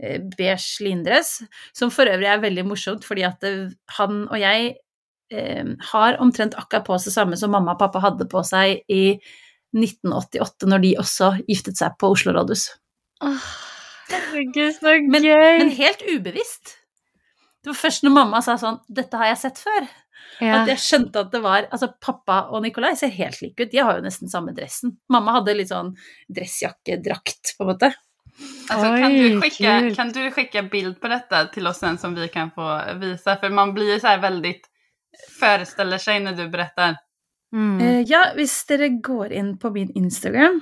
eh, 0.01 0.19
beige 0.37 0.83
lindress, 0.85 1.39
som 1.77 1.93
for 1.95 2.11
øvrig 2.11 2.29
er 2.31 2.43
veldig 2.43 2.65
morsomt, 2.67 3.07
fordi 3.07 3.27
at 3.27 3.39
det, 3.45 3.55
han 3.99 4.25
og 4.27 4.41
jeg 4.41 4.75
eh, 5.33 5.73
har 5.93 6.19
omtrent 6.23 6.57
akkurat 6.59 6.87
på 6.89 6.99
seg 7.03 7.15
samme 7.15 7.39
som 7.39 7.55
mamma 7.55 7.77
og 7.77 7.83
pappa 7.83 8.03
hadde 8.03 8.27
på 8.31 8.43
seg 8.47 8.83
i 8.91 9.05
1988, 9.75 10.71
når 10.71 10.83
de 10.85 10.95
også 11.03 11.33
giftet 11.49 11.79
seg 11.81 11.95
på 12.01 12.13
Oslo 12.15 12.35
rådhus. 12.35 12.69
Herregud, 14.11 14.75
så 14.77 14.99
Men, 15.01 15.25
men 15.25 15.71
helt 15.75 16.03
ubevisst. 16.11 16.77
Det 17.65 17.73
var 17.73 17.81
først 17.81 18.05
når 18.05 18.13
mamma 18.13 18.41
sa 18.45 18.59
sånn 18.61 18.81
'Dette 18.89 19.17
har 19.21 19.33
jeg 19.33 19.41
sett 19.41 19.61
før', 19.65 19.87
ja. 20.45 20.61
at 20.61 20.69
jeg 20.69 20.83
skjønte 20.85 21.23
at 21.25 21.31
det 21.33 21.41
var 21.45 21.69
Altså, 21.73 21.89
pappa 22.01 22.41
og 22.53 22.63
Nikolai 22.63 22.95
ser 23.01 23.13
helt 23.15 23.41
like 23.43 23.65
ut. 23.65 23.71
De 23.73 23.81
har 23.81 23.99
jo 23.99 24.05
nesten 24.05 24.29
samme 24.29 24.53
dressen. 24.57 24.99
Mamma 25.09 25.39
hadde 25.39 25.57
litt 25.57 25.73
sånn 25.73 25.95
dressjakke-drakt, 26.29 27.57
på 27.57 27.65
en 27.65 27.73
måte. 27.73 27.95
Alltså, 28.69 28.89
kan, 28.99 29.13
du 29.15 29.41
skikke 29.41 29.51
skicka, 29.55 29.95
kan 29.95 30.13
du 30.13 30.23
skicka 30.35 30.63
bild 30.63 31.01
på 31.01 31.09
dette 31.09 31.43
til 31.55 31.67
oss 31.71 31.79
sen 31.79 31.99
som 31.99 32.15
vi 32.19 32.29
kan 32.29 32.51
få 32.55 32.67
visa? 33.01 33.37
For 33.41 33.49
man 33.49 33.75
blir 33.75 33.99
så 33.99 34.07
här 34.07 34.19
väldigt, 34.19 34.67
föreställer 35.41 35.99
sig 35.99 36.21
när 36.21 36.33
du 36.33 36.49
berättar. 36.49 36.97
Mm. 37.55 37.81
Eh, 37.81 38.01
ja, 38.11 38.33
hvis 38.35 38.67
dere 38.67 38.89
går 38.89 39.33
inn 39.33 39.59
på 39.59 39.71
min 39.71 39.91
Instagram, 39.95 40.61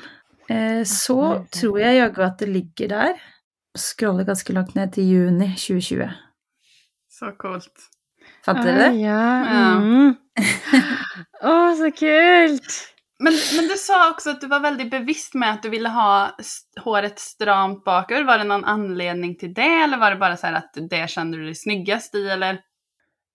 eh, 0.49 0.83
så 0.85 1.47
tror 1.49 1.79
jeg 1.81 1.97
jaggu 1.97 2.23
at 2.27 2.39
det 2.39 2.51
ligger 2.53 2.89
der. 2.89 3.23
Scroller 3.79 4.29
ganske 4.29 4.53
langt 4.53 4.75
ned 4.75 4.93
til 4.93 5.09
juni 5.09 5.49
2020. 5.57 6.11
Så 7.23 7.31
kult. 7.39 7.85
Fant 8.43 8.59
dere 8.67 8.81
det? 8.81 8.89
Oj, 8.97 9.05
ja. 9.05 9.27
Ja. 9.47 9.67
Mm. 9.79 10.15
Åh, 11.53 11.69
så 11.79 11.91
kult! 11.95 12.79
Men, 13.23 13.37
men 13.57 13.69
du 13.71 13.77
sa 13.79 14.09
også 14.09 14.33
at 14.35 14.43
du 14.43 14.49
var 14.51 14.65
veldig 14.65 14.89
bevisst 14.91 15.37
med 15.39 15.61
at 15.61 15.63
du 15.63 15.71
ville 15.71 15.91
ha 15.95 16.33
håret 16.83 17.23
stramt 17.23 17.85
bakover. 17.87 18.27
Var 18.27 18.43
det 18.43 18.49
noen 18.51 18.67
anledning 18.67 19.37
til 19.39 19.53
det 19.55 19.71
eller 19.85 20.01
var 20.03 20.17
det 20.17 20.23
bare 20.25 20.39
sånn 20.41 20.59
at 20.59 20.75
det 20.91 21.05
kjente 21.13 21.39
du 21.39 21.47
deg 21.47 21.59
snyggest 21.61 22.19
i 22.19 22.25
eller? 22.35 22.59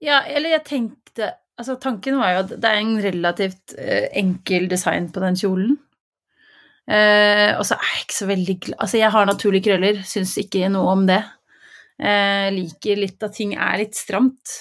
Ja, 0.03 0.21
eller 0.27 0.57
jeg 0.57 0.65
tenkte 0.67 1.33
Altså, 1.57 1.73
tanken 1.81 2.19
var 2.19 2.35
jo 2.35 2.41
at 2.43 2.51
det 2.61 2.69
er 2.69 2.79
en 2.83 2.99
relativt 3.01 3.71
uh, 3.79 4.03
enkel 4.19 4.67
design 4.69 5.07
på 5.09 5.23
den 5.23 5.39
kjolen. 5.39 5.71
Uh, 6.85 7.57
og 7.57 7.63
så 7.65 7.79
er 7.79 7.87
jeg 7.95 8.03
ikke 8.03 8.15
så 8.19 8.27
veldig 8.29 8.55
glad 8.67 8.83
Altså, 8.85 8.99
jeg 8.99 9.09
har 9.15 9.25
naturlige 9.25 9.65
krøller, 9.65 10.03
syns 10.05 10.35
ikke 10.37 10.69
noe 10.69 10.91
om 10.91 11.07
det. 11.09 11.17
Eh, 11.97 12.47
liker 12.53 12.99
litt 12.99 13.23
at 13.25 13.33
ting 13.37 13.55
er 13.57 13.79
litt 13.81 13.97
stramt. 13.97 14.59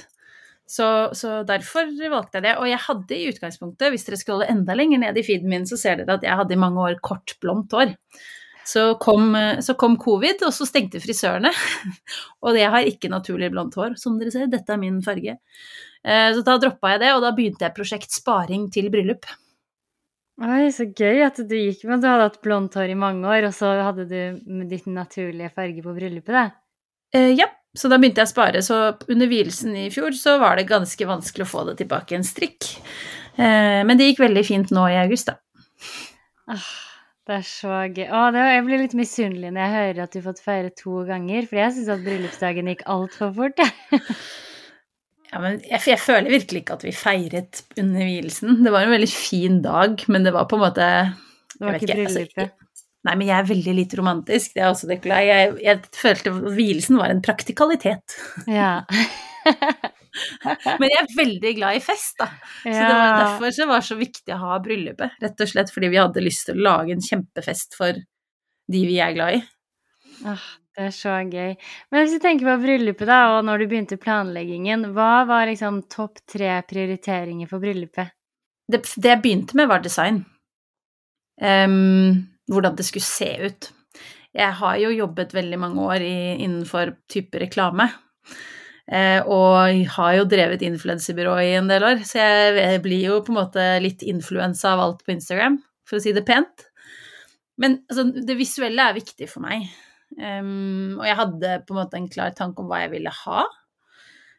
Så, 0.67 0.87
så 1.15 1.43
derfor 1.47 1.87
valgte 2.11 2.41
jeg 2.41 2.47
det. 2.49 2.55
Og 2.59 2.67
jeg 2.71 2.83
hadde 2.89 3.17
i 3.17 3.29
utgangspunktet, 3.31 3.93
hvis 3.93 4.07
dere 4.09 4.19
scroller 4.19 4.51
enda 4.51 4.75
lenger 4.75 5.05
ned 5.05 5.21
i 5.21 5.25
feeden 5.27 5.53
min, 5.53 5.69
så 5.69 5.79
ser 5.79 6.01
dere 6.01 6.19
at 6.19 6.27
jeg 6.27 6.41
hadde 6.41 6.57
i 6.57 6.61
mange 6.61 6.83
år 6.83 6.99
kort, 7.07 7.37
blondt 7.43 7.77
hår. 7.77 7.95
Så 8.67 8.89
kom, 8.99 9.31
eh, 9.39 9.61
så 9.63 9.77
kom 9.79 9.95
covid, 10.03 10.43
og 10.49 10.55
så 10.55 10.67
stengte 10.67 11.03
frisørene. 11.03 11.53
og 12.45 12.59
jeg 12.59 12.73
har 12.75 12.89
ikke 12.91 13.13
naturlig 13.13 13.53
blondt 13.55 13.79
hår, 13.79 13.95
som 14.01 14.19
dere 14.19 14.35
ser. 14.35 14.51
Dette 14.51 14.75
er 14.75 14.83
min 14.83 14.99
farge. 15.07 15.39
Eh, 16.03 16.31
Så 16.35 16.43
da 16.47 16.59
droppa 16.63 16.97
jeg 16.97 17.05
det, 17.05 17.13
og 17.15 17.23
da 17.23 17.35
begynte 17.37 17.69
jeg 17.69 17.77
prosjekt 17.77 18.17
sparing 18.17 18.67
til 18.75 18.91
bryllup. 18.91 19.29
Oi, 20.43 20.67
så 20.75 20.85
gøy 20.85 21.23
at 21.25 21.39
du 21.49 21.55
gikk 21.57 21.87
med 21.89 22.03
Du 22.05 22.11
hadde 22.11 22.27
hatt 22.27 22.43
blondt 22.45 22.75
hår 22.77 22.91
i 22.93 22.99
mange 22.99 23.25
år, 23.25 23.47
og 23.49 23.55
så 23.57 23.71
hadde 23.87 24.05
du 24.11 24.65
ditt 24.69 24.85
naturlige 24.91 25.55
farge 25.55 25.85
på 25.85 25.95
bryllupet, 25.97 26.35
da. 26.35 26.49
Eh, 27.15 27.33
ja, 27.39 27.47
så 27.77 27.91
da 27.93 27.99
begynte 28.01 28.23
jeg 28.23 28.31
å 28.31 28.33
spare. 28.33 28.63
Så 28.65 28.81
under 29.13 29.31
vielsen 29.31 29.77
i 29.79 29.91
fjor 29.95 30.17
så 30.17 30.39
var 30.43 30.59
det 30.59 30.69
ganske 30.71 31.09
vanskelig 31.09 31.47
å 31.47 31.51
få 31.51 31.67
det 31.69 31.79
tilbake 31.83 32.17
en 32.19 32.27
strikk. 32.27 32.73
Eh, 33.37 33.83
men 33.87 33.95
det 33.99 34.11
gikk 34.11 34.25
veldig 34.25 34.45
fint 34.49 34.75
nå 34.75 34.89
i 34.91 34.99
august, 35.03 35.31
da. 35.31 35.39
Ah, 36.47 36.67
det 37.27 37.39
er 37.41 37.47
så 37.47 37.83
gøy. 37.91 38.07
Å, 38.07 38.25
det, 38.35 38.49
jeg 38.55 38.67
blir 38.67 38.83
litt 38.85 38.97
misunnelig 38.99 39.53
når 39.53 39.63
jeg 39.65 39.77
hører 39.77 40.03
at 40.05 40.13
du 40.15 40.21
har 40.21 40.27
fått 40.31 40.45
feire 40.45 40.75
to 40.79 41.05
ganger, 41.09 41.49
for 41.51 41.61
jeg 41.61 41.77
syns 41.77 41.95
at 41.95 42.05
bryllupsdagen 42.07 42.73
gikk 42.73 42.85
altfor 42.97 43.33
fort. 43.37 43.65
Ja, 45.27 45.41
men 45.43 45.57
jeg, 45.67 45.81
jeg 45.91 45.99
føler 46.01 46.31
virkelig 46.31 46.61
ikke 46.63 46.77
at 46.79 46.85
vi 46.87 46.93
feiret 46.95 47.59
under 47.83 48.07
vielsen. 48.07 48.61
Det 48.65 48.71
var 48.73 48.87
en 48.87 48.93
veldig 48.95 49.09
fin 49.11 49.59
dag, 49.65 50.05
men 50.13 50.25
det 50.25 50.33
var 50.33 50.47
på 50.49 50.57
en 50.57 50.63
måte 50.63 50.87
Det 51.57 51.65
var 51.67 51.77
ikke 51.81 51.89
bryllupet? 51.91 52.07
altså, 52.07 52.23
bryllupet. 52.37 52.66
Nei, 53.07 53.15
men 53.15 53.29
jeg 53.29 53.37
er 53.39 53.51
veldig 53.51 53.75
lite 53.77 53.99
romantisk. 54.01 54.55
Det 54.57 54.65
er 54.65 54.71
også 54.73 54.89
det, 54.91 54.99
jeg, 55.07 55.53
jeg 55.63 55.83
følte 55.95 56.33
vielsen 56.57 56.99
var 56.99 57.13
en 57.13 57.23
praktikalitet. 57.23 58.17
Ja. 58.51 58.81
Men 60.81 60.89
jeg 60.89 61.01
er 61.03 61.11
veldig 61.13 61.51
glad 61.59 61.79
i 61.79 61.83
fest, 61.85 62.15
da. 62.19 62.31
Så 62.63 62.73
det 62.73 62.85
var 62.89 63.19
derfor 63.21 63.53
så 63.53 63.67
var 63.69 63.83
det 63.83 63.89
så 63.91 63.99
viktig 64.01 64.35
å 64.35 64.39
ha 64.41 64.59
bryllupet. 64.65 65.19
Rett 65.23 65.43
og 65.45 65.51
slett 65.51 65.73
fordi 65.75 65.91
vi 65.93 66.01
hadde 66.01 66.25
lyst 66.25 66.49
til 66.49 66.57
å 66.57 66.67
lage 66.71 66.95
en 66.97 67.05
kjempefest 67.05 67.77
for 67.77 67.99
de 68.73 68.85
vi 68.89 68.97
er 69.03 69.13
glad 69.17 69.39
i. 69.39 69.43
Ah, 70.27 70.47
det 70.77 70.89
er 70.89 70.95
så 70.97 71.19
gøy. 71.21 71.53
Men 71.93 72.03
hvis 72.03 72.17
du 72.17 72.23
tenker 72.25 72.49
på 72.49 72.57
bryllupet, 72.65 73.09
da, 73.09 73.21
og 73.37 73.45
når 73.47 73.63
du 73.63 73.69
begynte 73.71 74.01
planleggingen, 74.01 74.89
hva 74.97 75.27
var 75.29 75.51
liksom 75.51 75.85
topp 75.93 76.25
tre 76.33 76.55
prioriteringer 76.69 77.51
for 77.51 77.63
bryllupet? 77.63 78.15
Det, 78.67 78.83
det 78.97 79.13
jeg 79.13 79.23
begynte 79.23 79.59
med, 79.59 79.71
var 79.71 79.85
design. 79.85 80.25
Em, 81.41 82.25
hvordan 82.51 82.77
det 82.79 82.87
skulle 82.89 83.07
se 83.07 83.31
ut. 83.47 83.71
Jeg 84.37 84.53
har 84.59 84.77
jo 84.83 84.93
jobbet 84.93 85.33
veldig 85.35 85.59
mange 85.61 85.87
år 85.87 86.05
i, 86.05 86.19
innenfor 86.45 86.93
type 87.13 87.41
reklame. 87.41 87.89
Eh, 88.87 89.19
og 89.25 89.87
har 89.97 90.13
jo 90.15 90.29
drevet 90.31 90.63
influensebyrå 90.63 91.35
i 91.43 91.55
en 91.59 91.71
del 91.71 91.83
år, 91.89 92.05
så 92.07 92.21
jeg, 92.21 92.53
jeg 92.61 92.83
blir 92.85 93.09
jo 93.09 93.19
på 93.27 93.33
en 93.33 93.41
måte 93.41 93.65
litt 93.83 94.05
influensa 94.07 94.77
av 94.77 94.83
alt 94.85 95.03
på 95.03 95.17
Instagram, 95.17 95.59
for 95.89 95.99
å 95.99 96.05
si 96.05 96.15
det 96.15 96.27
pent. 96.29 96.69
Men 97.59 97.81
altså, 97.89 98.07
det 98.29 98.39
visuelle 98.39 98.85
er 98.85 98.99
viktig 98.99 99.29
for 99.33 99.43
meg. 99.47 99.67
Um, 100.17 101.01
og 101.01 101.07
jeg 101.09 101.19
hadde 101.19 101.55
på 101.67 101.75
en 101.75 101.81
måte 101.81 101.99
en 101.99 102.11
klar 102.13 102.35
tanke 102.37 102.63
om 102.63 102.69
hva 102.71 102.85
jeg 102.85 102.93
ville 102.95 103.13
ha. 103.25 103.47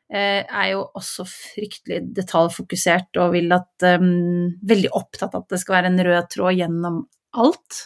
Uh, 0.08 0.44
er 0.46 0.70
jo 0.72 0.86
også 0.96 1.26
fryktelig 1.28 2.14
detaljfokusert 2.16 3.20
og 3.20 3.34
vil 3.34 3.52
at 3.52 3.88
um, 4.00 4.54
Veldig 4.64 4.94
opptatt 4.96 5.34
av 5.36 5.44
at 5.44 5.52
det 5.52 5.60
skal 5.60 5.82
være 5.82 5.92
en 5.92 6.04
rød 6.08 6.30
tråd 6.32 6.56
gjennom 6.62 7.02
alt. 7.36 7.82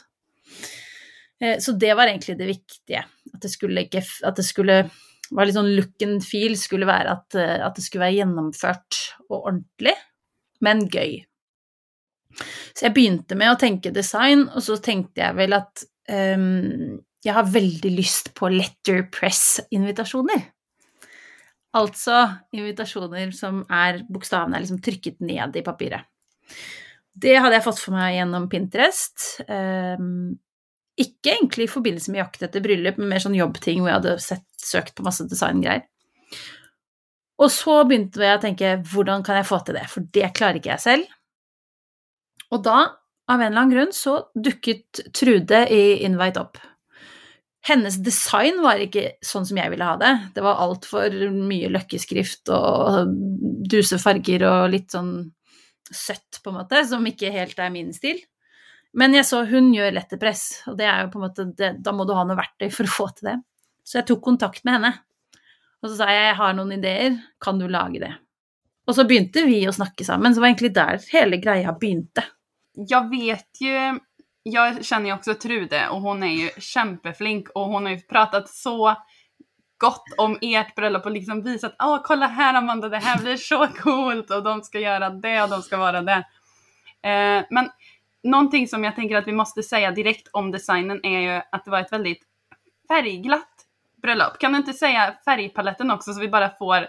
Eh, 1.42 1.58
så 1.60 1.74
det 1.78 1.94
var 1.98 2.08
egentlig 2.08 2.38
det 2.40 2.50
viktige. 2.52 3.06
At 3.34 3.42
det 3.42 3.52
skulle 3.54 3.88
At 4.24 4.36
det 4.38 4.46
skulle 4.46 4.84
var 5.32 5.48
litt 5.48 5.56
sånn 5.56 5.76
look 5.78 6.04
and 6.04 6.24
feel 6.26 6.58
skulle 6.60 6.88
være 6.90 7.16
at, 7.16 7.36
eh, 7.40 7.60
at 7.64 7.76
det 7.78 7.84
skulle 7.86 8.06
være 8.06 8.20
gjennomført 8.20 8.98
og 9.30 9.38
ordentlig, 9.40 9.96
men 10.62 10.88
gøy. 10.92 11.22
Så 12.76 12.88
jeg 12.88 12.96
begynte 12.96 13.36
med 13.40 13.54
å 13.54 13.60
tenke 13.60 13.94
design, 13.96 14.50
og 14.52 14.62
så 14.64 14.78
tenkte 14.84 15.24
jeg 15.24 15.38
vel 15.40 15.56
at 15.56 15.84
um, 16.12 17.00
jeg 17.24 17.36
har 17.36 17.48
veldig 17.52 17.92
lyst 17.96 18.32
på 18.38 18.50
letterpress-invitasjoner. 18.52 20.46
Altså 21.80 22.18
invitasjoner 22.56 23.32
som 23.36 23.62
er 23.72 24.02
bokstavene 24.12 24.58
er 24.58 24.64
liksom 24.66 24.82
trykket 24.84 25.22
ned 25.24 25.56
i 25.60 25.64
papiret. 25.64 26.08
Det 27.12 27.36
hadde 27.38 27.56
jeg 27.58 27.66
fått 27.68 27.80
for 27.84 27.96
meg 27.96 28.16
gjennom 28.16 28.48
Pinterest. 28.52 29.44
Em, 29.52 30.40
ikke 31.00 31.36
egentlig 31.38 31.68
i 31.68 31.72
forbindelse 31.72 32.12
med 32.12 32.22
jakt 32.24 32.44
etter 32.46 32.64
bryllup, 32.64 32.98
men 33.00 33.12
mer 33.14 33.24
sånn 33.24 33.38
jobbting 33.38 33.82
hvor 33.82 33.92
jeg 33.92 34.00
hadde 34.00 34.16
sett, 34.24 34.46
søkt 34.62 34.96
på 34.98 35.06
masse 35.06 35.26
designgreier. 35.30 35.86
Og 37.42 37.50
så 37.50 37.80
begynte 37.90 38.22
jeg 38.22 38.38
å 38.38 38.42
tenke 38.44 38.74
hvordan 38.92 39.24
kan 39.26 39.40
jeg 39.40 39.50
få 39.50 39.62
til 39.66 39.80
det, 39.80 39.88
for 39.90 40.06
det 40.14 40.34
klarer 40.38 40.60
ikke 40.60 40.76
jeg 40.76 40.84
selv. 40.84 41.16
Og 42.52 42.62
da, 42.66 42.82
av 43.32 43.40
en 43.40 43.48
eller 43.48 43.64
annen 43.64 43.74
grunn, 43.74 43.96
så 43.96 44.18
dukket 44.36 45.02
Trude 45.16 45.64
i 45.72 46.04
Invite 46.06 46.44
opp. 46.44 46.60
Hennes 47.66 48.00
design 48.02 48.58
var 48.64 48.82
ikke 48.82 49.16
sånn 49.26 49.46
som 49.46 49.60
jeg 49.62 49.72
ville 49.74 49.86
ha 49.86 49.98
det. 50.02 50.12
Det 50.36 50.44
var 50.46 50.62
altfor 50.64 51.14
mye 51.34 51.70
løkkeskrift 51.74 52.50
og 52.54 53.14
duse 53.70 54.00
farger 54.02 54.46
og 54.50 54.72
litt 54.74 54.94
sånn 54.94 55.14
søtt, 55.92 56.42
på 56.42 56.52
en 56.52 56.62
måte, 56.62 56.82
som 56.90 57.06
ikke 57.06 57.34
helt 57.34 57.60
er 57.62 57.74
min 57.74 57.92
stil. 57.94 58.22
Men 58.94 59.16
jeg 59.16 59.26
så 59.28 59.46
hun 59.48 59.70
gjør 59.74 59.94
letterpress, 59.96 60.64
og 60.68 60.76
det 60.80 60.88
er 60.90 61.06
jo 61.06 61.12
på 61.14 61.20
en 61.20 61.26
måte 61.30 61.46
det, 61.58 61.72
da 61.80 61.94
må 61.96 62.04
du 62.08 62.12
ha 62.18 62.26
noe 62.28 62.40
verktøy 62.40 62.68
for 62.74 62.90
å 62.90 62.92
få 62.92 63.08
til 63.16 63.30
det. 63.30 63.38
Så 63.88 64.02
jeg 64.02 64.10
tok 64.10 64.24
kontakt 64.26 64.66
med 64.68 64.78
henne. 64.78 64.92
Og 65.82 65.90
så 65.90 65.96
sa 66.02 66.10
jeg 66.12 66.28
jeg 66.28 66.38
har 66.42 66.58
noen 66.58 66.76
ideer, 66.76 67.16
kan 67.42 67.60
du 67.60 67.66
lage 67.72 68.04
det? 68.04 68.12
Og 68.88 68.98
så 68.98 69.06
begynte 69.08 69.46
vi 69.48 69.62
å 69.70 69.74
snakke 69.74 70.06
sammen, 70.06 70.34
så 70.34 70.42
det 70.42 70.44
var 70.44 70.52
egentlig 70.52 70.74
der 70.76 71.02
hele 71.14 71.40
greia 71.42 71.74
begynte. 71.78 72.26
Jeg 72.76 73.12
vet 73.12 73.62
jo 73.64 73.76
Jeg 74.42 74.82
kjenner 74.88 75.12
jo 75.12 75.16
også 75.20 75.36
Trude 75.38 75.80
og 75.94 76.00
hun 76.02 76.24
er 76.26 76.32
jo 76.34 76.62
kjempeflink, 76.66 77.52
og 77.54 77.76
hun 77.76 77.86
har 77.86 77.94
jo 77.94 78.08
pratet 78.10 78.48
så 78.50 78.96
godt 79.82 80.16
om 80.18 80.34
ert 80.42 80.76
bröllop 80.76 81.06
og 81.06 81.14
liksom 81.14 81.44
visat, 81.46 81.76
åh 81.80 82.02
kolla 82.04 82.28
här 82.28 82.54
Amanda, 82.54 82.90
det 82.90 82.98
här 82.98 83.18
blir 83.22 83.38
så 83.38 83.68
coolt 83.68 84.32
och 84.32 84.44
de 84.44 84.62
ska 84.62 84.80
göra 84.80 85.10
det 85.10 85.44
och 85.44 85.50
de 85.50 85.62
ska 85.62 85.78
vara 85.78 86.02
det. 86.02 86.24
Eh, 87.04 87.46
men 87.50 87.70
någonting 88.24 88.68
som 88.68 88.84
jag 88.84 88.96
tänker 88.96 89.16
att 89.16 89.28
vi 89.28 89.34
måste 89.34 89.64
säga 89.64 89.92
direkt 89.92 90.28
om 90.34 90.52
designen 90.52 91.06
är 91.06 91.20
ju 91.20 91.42
att 91.52 91.66
det 91.66 91.72
var 91.72 91.80
ett 91.80 91.92
väldigt 91.92 92.24
färgglatt 92.88 93.66
bröllop. 94.02 94.40
Kan 94.40 94.52
du 94.52 94.58
inte 94.58 94.74
säga 94.74 95.16
färgpaletten 95.26 95.92
också 95.92 96.14
så 96.14 96.20
vi 96.20 96.28
bara 96.28 96.50
får 96.50 96.88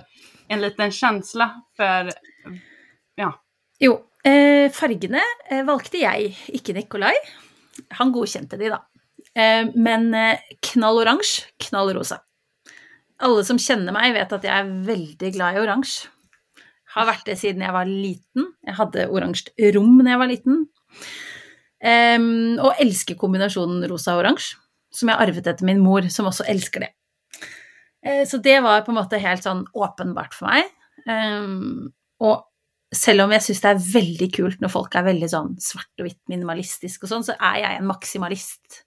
en 0.49 0.61
liten 0.61 0.91
känsla 0.91 1.63
för, 1.77 2.11
ja, 3.15 3.43
Jo, 3.83 3.97
eh, 4.23 4.71
fargene 4.71 5.23
eh, 5.51 5.65
valgte 5.67 5.99
jeg, 5.99 6.37
ikke 6.55 6.75
Nikolai. 6.77 7.17
Han 7.99 8.13
godkjente 8.15 8.59
de, 8.61 8.69
da. 8.71 8.79
Eh, 9.35 9.73
men 9.75 10.13
knalloransje, 10.69 11.49
knallrosa. 11.67 12.21
Alle 13.23 13.43
som 13.47 13.59
kjenner 13.59 13.95
meg, 13.95 14.15
vet 14.15 14.35
at 14.37 14.47
jeg 14.47 14.55
er 14.55 14.71
veldig 14.87 15.33
glad 15.35 15.59
i 15.59 15.65
oransje. 15.65 16.11
Har 16.95 17.09
vært 17.09 17.27
det 17.27 17.39
siden 17.41 17.65
jeg 17.65 17.75
var 17.75 17.89
liten. 17.89 18.53
Jeg 18.69 18.77
hadde 18.79 19.09
oransje 19.11 19.73
rom 19.75 19.97
da 20.03 20.13
jeg 20.13 20.23
var 20.23 20.31
liten. 20.31 20.63
Em, 21.83 22.59
og 22.63 22.79
elsker 22.83 23.19
kombinasjonen 23.19 23.83
rosa 23.91 24.15
og 24.15 24.23
oransje, 24.23 24.55
som 24.95 25.11
jeg 25.11 25.19
arvet 25.25 25.49
etter 25.51 25.67
min 25.67 25.83
mor, 25.83 26.07
som 26.15 26.29
også 26.31 26.47
elsker 26.51 26.87
det. 26.87 26.93
Uh, 28.07 28.23
så 28.29 28.39
det 28.43 28.61
var 28.63 28.85
på 28.87 28.93
en 28.95 29.01
måte 29.01 29.21
helt 29.23 29.45
sånn 29.47 29.65
åpenbart 29.75 30.37
for 30.37 30.51
meg. 30.51 30.71
Um, 31.09 31.91
og 32.23 32.45
selv 32.95 33.25
om 33.25 33.33
jeg 33.35 33.43
syns 33.47 33.63
det 33.65 33.71
er 33.73 33.85
veldig 33.97 34.29
kult 34.37 34.63
når 34.63 34.71
folk 34.71 34.95
er 34.95 35.07
veldig 35.07 35.29
sånn 35.33 35.55
svart 35.65 35.91
og 35.99 36.07
hvitt 36.07 36.21
minimalistisk 36.31 37.07
og 37.07 37.11
sånn, 37.11 37.27
så 37.27 37.35
er 37.41 37.59
jeg 37.65 37.81
en 37.81 37.89
maksimalist. 37.89 38.83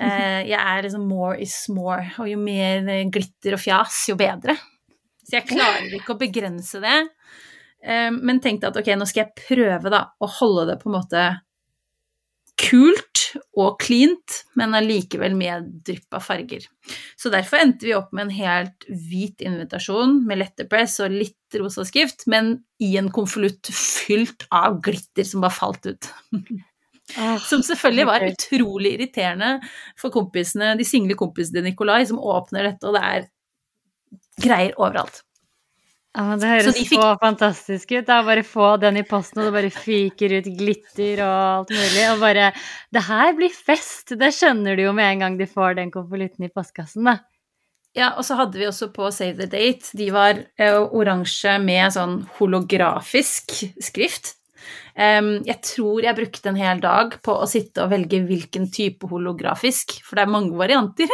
Uh, 0.00 0.42
jeg 0.48 0.58
er 0.58 0.82
liksom 0.82 1.06
more 1.06 1.38
is 1.44 1.54
more, 1.70 2.08
og 2.18 2.30
jo 2.30 2.40
mer 2.40 2.88
glitter 3.14 3.58
og 3.58 3.62
fjas, 3.62 4.02
jo 4.10 4.18
bedre. 4.18 4.56
Så 5.22 5.38
jeg 5.38 5.46
klarer 5.52 5.92
ikke 6.00 6.16
å 6.16 6.18
begrense 6.18 6.82
det. 6.82 6.98
Eh, 7.82 8.10
men 8.14 8.42
tenkte 8.42 8.70
at 8.70 8.78
ok, 8.78 8.92
nå 8.96 9.08
skal 9.08 9.26
jeg 9.26 9.46
prøve 9.46 9.92
da 9.92 10.04
å 10.22 10.30
holde 10.40 10.70
det 10.72 10.78
på 10.82 10.90
en 10.90 10.98
måte 11.00 11.24
kult 12.62 13.22
og 13.56 13.78
cleant, 13.82 14.42
men 14.58 14.76
allikevel 14.76 15.34
med 15.36 15.70
drypp 15.86 16.18
av 16.18 16.24
farger. 16.24 16.66
Så 17.18 17.32
derfor 17.32 17.62
endte 17.62 17.88
vi 17.88 17.94
opp 17.96 18.12
med 18.12 18.28
en 18.28 18.34
helt 18.36 18.86
hvit 18.88 19.42
invitasjon 19.44 20.20
med 20.28 20.42
letterpress 20.42 20.98
og 21.02 21.16
litt 21.16 21.56
rosa 21.58 21.84
skrift, 21.88 22.26
men 22.30 22.58
i 22.82 22.92
en 23.00 23.10
konvolutt 23.14 23.72
fylt 23.72 24.46
av 24.54 24.80
glitter 24.84 25.26
som 25.28 25.44
bare 25.44 25.56
falt 25.56 25.88
ut. 25.88 26.12
Som 27.44 27.64
selvfølgelig 27.66 28.08
var 28.08 28.24
utrolig 28.24 28.94
irriterende 28.96 29.56
for 30.00 30.14
kompisene, 30.14 30.70
de 30.78 30.86
single 30.86 31.16
kompisene 31.18 31.58
til 31.58 31.66
Nikolai, 31.66 32.04
som 32.08 32.20
åpner 32.20 32.70
dette, 32.70 32.88
og 32.88 32.96
det 32.96 33.02
er 33.08 33.26
greier 34.40 34.78
overalt. 34.78 35.24
Ja, 36.12 36.26
men 36.28 36.40
det 36.42 36.48
høres 36.50 36.66
så, 36.66 36.72
de 36.76 36.84
fikk- 36.90 37.20
fantastisk 37.22 37.92
ut. 37.94 38.06
Da 38.08 38.18
bare 38.26 38.44
få 38.44 38.74
den 38.80 38.98
i 39.00 39.04
posten, 39.08 39.40
og 39.40 39.48
det 39.48 39.54
bare 39.54 39.72
fyker 39.72 40.34
ut 40.36 40.48
glitter 40.58 41.22
og 41.24 41.36
alt 41.40 41.72
mulig. 41.72 42.02
Og 42.10 42.20
bare 42.20 42.50
Det 42.92 43.04
her 43.06 43.32
blir 43.38 43.54
fest! 43.56 44.12
Det 44.20 44.32
skjønner 44.36 44.76
du 44.76 44.84
jo 44.84 44.92
med 44.92 45.08
en 45.08 45.24
gang 45.24 45.38
de 45.38 45.48
får 45.48 45.78
den 45.80 45.92
konvolutten 45.94 46.44
i 46.44 46.52
postkassen, 46.52 47.08
da. 47.08 47.18
Ja, 47.96 48.14
og 48.16 48.24
så 48.24 48.36
hadde 48.38 48.56
vi 48.56 48.68
også 48.68 48.88
på 48.92 49.10
Save 49.12 49.36
the 49.36 49.48
Date, 49.52 49.90
de 49.96 50.06
var 50.12 50.38
eh, 50.56 50.78
oransje 50.80 51.58
med 51.60 51.92
sånn 51.92 52.22
holografisk 52.38 53.52
skrift. 53.84 54.34
Um, 54.96 55.42
jeg 55.48 55.58
tror 55.64 56.04
jeg 56.04 56.16
brukte 56.16 56.48
en 56.48 56.60
hel 56.60 56.80
dag 56.80 57.18
på 57.24 57.34
å 57.34 57.48
sitte 57.50 57.84
og 57.84 57.92
velge 57.92 58.22
hvilken 58.24 58.68
type 58.72 59.08
holografisk, 59.10 59.98
for 60.06 60.16
det 60.16 60.24
er 60.24 60.32
mange 60.32 60.56
varianter. 60.56 61.12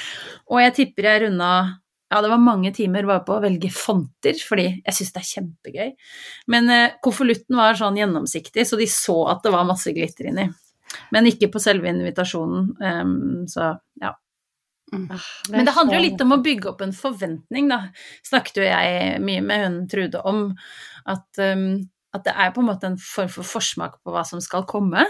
og 0.52 0.60
jeg 0.64 0.76
tipper 0.80 1.08
jeg 1.08 1.24
runda 1.24 1.52
ja, 2.08 2.22
det 2.24 2.30
var 2.32 2.40
mange 2.40 2.72
timer 2.72 3.04
bare 3.08 3.20
på 3.26 3.34
å 3.36 3.42
velge 3.44 3.68
fonter, 3.74 4.38
fordi 4.48 4.68
jeg 4.78 4.96
syns 4.96 5.12
det 5.12 5.20
er 5.20 5.28
kjempegøy. 5.32 5.90
Men 6.54 6.70
eh, 6.72 6.94
konvolutten 7.04 7.58
var 7.58 7.76
sånn 7.76 7.98
gjennomsiktig, 8.00 8.64
så 8.64 8.78
de 8.80 8.86
så 8.88 9.18
at 9.34 9.44
det 9.44 9.52
var 9.52 9.68
masse 9.68 9.92
glitter 9.92 10.30
inni. 10.30 10.46
Men 11.12 11.28
ikke 11.28 11.50
på 11.52 11.60
selve 11.60 11.90
invitasjonen, 11.92 12.70
um, 12.80 13.44
så 13.50 13.74
ja. 14.00 14.14
Ah, 14.88 15.26
Men 15.52 15.66
det 15.66 15.72
er 15.74 15.76
handler 15.76 15.98
jo 15.98 16.04
litt 16.06 16.22
om 16.24 16.32
å 16.32 16.40
bygge 16.40 16.70
opp 16.70 16.80
en 16.80 16.96
forventning, 16.96 17.68
da. 17.68 17.82
Snakket 18.24 18.62
jo 18.62 18.64
jeg 18.64 19.18
mye 19.20 19.44
med 19.44 19.64
hun 19.66 19.78
Trude 19.92 20.22
om 20.24 20.46
at, 21.04 21.28
um, 21.44 21.74
at 22.16 22.24
det 22.24 22.32
er 22.32 22.54
på 22.56 22.64
en 22.64 22.70
måte 22.70 22.88
en 22.88 22.96
form 23.02 23.28
for 23.36 23.44
forsmak 23.44 24.00
på 24.00 24.16
hva 24.16 24.24
som 24.24 24.40
skal 24.40 24.64
komme. 24.70 25.04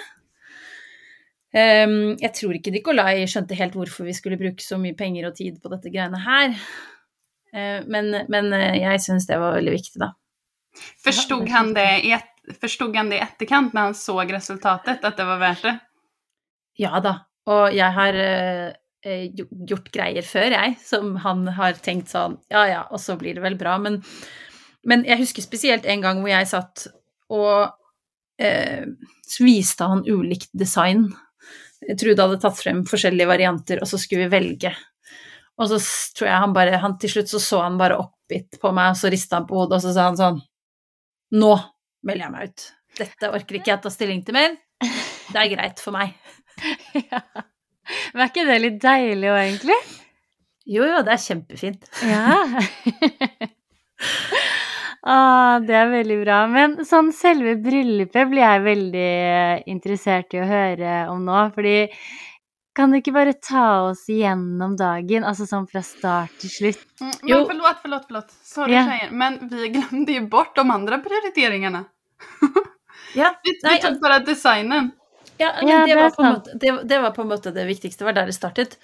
Um, 1.49 2.19
jeg 2.21 2.33
tror 2.37 2.57
ikke 2.59 2.73
Nikolai 2.75 3.23
skjønte 3.25 3.57
helt 3.57 3.77
hvorfor 3.79 4.05
vi 4.05 4.13
skulle 4.17 4.37
bruke 4.41 4.61
så 4.61 4.77
mye 4.81 4.97
penger 4.97 5.31
og 5.31 5.37
tid 5.39 5.57
på 5.63 5.73
dette 5.73 5.93
greiene 5.93 6.21
her. 6.21 6.57
Uh, 7.55 7.81
men, 7.89 8.13
men 8.29 8.51
uh, 8.53 8.75
jeg 8.77 9.05
syns 9.07 9.29
det 9.31 9.41
var 9.41 9.57
veldig 9.57 9.77
viktig, 9.79 10.01
da. 10.03 10.13
Förstod 11.05 11.49
han, 11.49 11.75
det 11.75 12.01
i 12.05 12.13
han 12.95 13.11
det 13.11 13.17
i 13.17 13.23
etterkant 13.23 13.75
når 13.75 13.91
han 13.91 13.97
såg 13.97 14.33
resultatet, 14.33 15.05
at 15.05 15.17
det 15.17 15.27
var 15.27 15.41
verdt 15.41 15.65
det? 15.67 15.75
Ja 16.79 17.01
da. 17.05 17.15
Og 17.49 17.75
jeg 17.75 17.93
har 17.97 18.19
eh, 18.21 18.69
eh, 19.05 19.27
gjort 19.69 19.91
greier 19.93 20.27
før, 20.27 20.53
jeg, 20.55 20.77
som 20.85 21.17
han 21.25 21.47
har 21.57 21.79
tenkt 21.83 22.13
sånn 22.13 22.39
Ja 22.53 22.67
ja, 22.69 22.83
og 22.93 23.01
så 23.01 23.17
blir 23.21 23.37
det 23.37 23.45
vel 23.45 23.59
bra. 23.61 23.77
Men, 23.83 24.01
men 24.85 25.05
jeg 25.09 25.23
husker 25.25 25.45
spesielt 25.45 25.89
en 25.89 26.05
gang 26.05 26.23
hvor 26.23 26.33
jeg 26.33 26.51
satt 26.51 26.89
og 27.29 27.73
eh, 28.41 28.87
så 29.29 29.45
viste 29.45 29.89
han 29.89 30.07
ulikt 30.09 30.53
design. 30.57 31.11
Trude 31.99 32.25
hadde 32.25 32.41
tatt 32.43 32.59
frem 32.59 32.83
forskjellige 32.87 33.31
varianter, 33.31 33.83
og 33.83 33.91
så 33.91 34.01
skulle 34.01 34.27
vi 34.27 34.33
velge. 34.35 34.73
Og 35.59 35.71
så 35.71 35.79
tror 36.19 36.29
jeg 36.29 36.43
han 36.45 36.55
bare 36.55 36.79
han 36.83 36.97
Til 37.03 37.11
slutt 37.13 37.31
så 37.33 37.41
så 37.43 37.61
han 37.65 37.79
bare 37.81 37.99
oppgitt 37.99 38.61
på 38.63 38.73
meg, 38.75 38.93
og 38.95 39.01
så 39.01 39.11
rista 39.13 39.39
han 39.39 39.47
på 39.49 39.59
hodet, 39.59 39.79
og 39.79 39.85
så 39.87 39.95
sa 39.95 40.09
han 40.09 40.19
sånn 40.19 40.41
Nå 41.39 41.53
melder 42.07 42.25
jeg 42.25 42.35
meg 42.35 42.51
ut. 42.51 42.67
Dette 42.99 43.31
orker 43.35 43.59
ikke 43.59 43.73
jeg 43.75 43.83
ta 43.85 43.93
stilling 43.93 44.25
til 44.27 44.37
mer. 44.39 44.57
Det 45.29 45.39
er 45.39 45.51
greit 45.53 45.83
for 45.83 45.95
meg. 45.95 46.15
ja. 47.11 47.23
Men 48.15 48.23
er 48.23 48.31
ikke 48.31 48.47
det 48.49 48.59
litt 48.63 48.79
deilig 48.83 49.29
òg, 49.29 49.41
egentlig? 49.43 49.79
Jo, 50.69 50.87
jo, 50.89 51.03
det 51.05 51.15
er 51.15 51.23
kjempefint. 51.27 51.91
Ja. 52.05 52.39
ah, 55.09 55.59
det 55.65 55.75
er 55.81 55.91
veldig 55.93 56.19
bra. 56.23 56.39
Men 56.53 56.77
sånn 56.89 57.11
selve 57.17 57.57
bryllupet 57.65 58.29
blir 58.31 58.45
jeg 58.45 58.65
veldig 58.67 59.07
eh, 59.33 59.63
interessert 59.73 60.35
i 60.37 60.43
å 60.45 60.49
høre 60.49 60.97
om 61.13 61.25
nå. 61.27 61.43
Fordi 61.57 61.77
kan 62.79 62.93
du 62.95 63.01
ikke 63.01 63.11
bare 63.17 63.33
ta 63.43 63.65
oss 63.89 64.05
gjennom 64.13 64.77
dagen, 64.79 65.25
altså 65.27 65.49
sånn 65.51 65.65
fra 65.67 65.81
start 65.83 66.37
til 66.45 66.53
slutt? 66.53 66.85
Mm, 67.03 67.15
Jo. 67.27 67.39
men 67.41 67.49
forlåt, 67.51 67.81
forlåt. 67.83 68.05
förlåt. 68.07 68.31
Sorry 68.47 68.77
Ja. 68.77 68.85
tjejer, 68.87 69.11
men 69.11 69.39
vi 69.51 69.69
glemte 69.75 70.15
jo 70.15 70.27
bort 70.31 70.55
de 70.55 70.71
andre 70.71 71.01
prioriteringene. 71.03 71.85
Ja, 73.17 73.31
Vi, 73.43 73.55
Nei, 73.65 73.79
vi 73.79 73.81
tog 73.83 74.01
bara 74.03 74.19
designen. 74.21 74.91
ja, 75.39 75.49
Ja, 75.65 75.87
det, 75.87 75.95
var 75.97 76.11
på 76.13 76.23
en 76.23 76.33
måte, 76.35 76.51
det, 76.61 76.73
det 76.91 76.99
var 77.01 77.11
på 77.17 77.23
en 77.23 77.29
måte 77.31 77.51
det 77.57 77.65
viktigste. 77.67 78.03
Det 78.03 78.09
var 78.11 78.13
der 78.19 78.27
det 78.29 78.35
startet. 78.37 78.77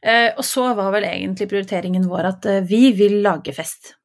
Eh, 0.00 0.30
og 0.38 0.44
så 0.46 0.68
var 0.78 0.92
vel 0.94 1.04
egentlig 1.08 1.48
prioriteringen 1.50 2.06
vår 2.08 2.28
at 2.30 2.46
eh, 2.46 2.60
vi 2.62 2.92
vil 2.94 3.18
lage 3.24 3.52
fest. 3.56 3.96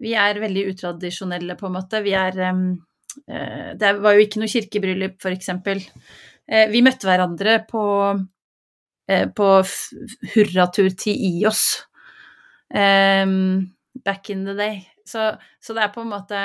Vi 0.00 0.14
er 0.18 0.40
veldig 0.40 0.66
utradisjonelle, 0.72 1.56
på 1.58 1.68
en 1.68 1.76
måte. 1.76 2.02
Vi 2.04 2.14
er 2.16 2.38
eh, 2.48 3.72
Det 3.78 3.94
var 4.00 4.16
jo 4.16 4.26
ikke 4.26 4.42
noe 4.42 4.50
kirkebryllup, 4.50 5.18
eksempel. 5.32 5.82
Eh, 6.48 6.68
vi 6.72 6.82
møtte 6.84 7.08
hverandre 7.08 7.60
på, 7.68 7.84
eh, 9.08 9.26
på 9.28 9.50
hurratur 10.34 10.92
til 10.98 11.26
IOS 11.32 11.64
back 12.72 14.30
in 14.32 14.46
the 14.46 14.54
day. 14.56 14.78
Så, 15.04 15.34
så 15.60 15.74
det 15.76 15.82
er 15.84 15.92
på 15.92 16.00
en 16.00 16.14
måte 16.14 16.38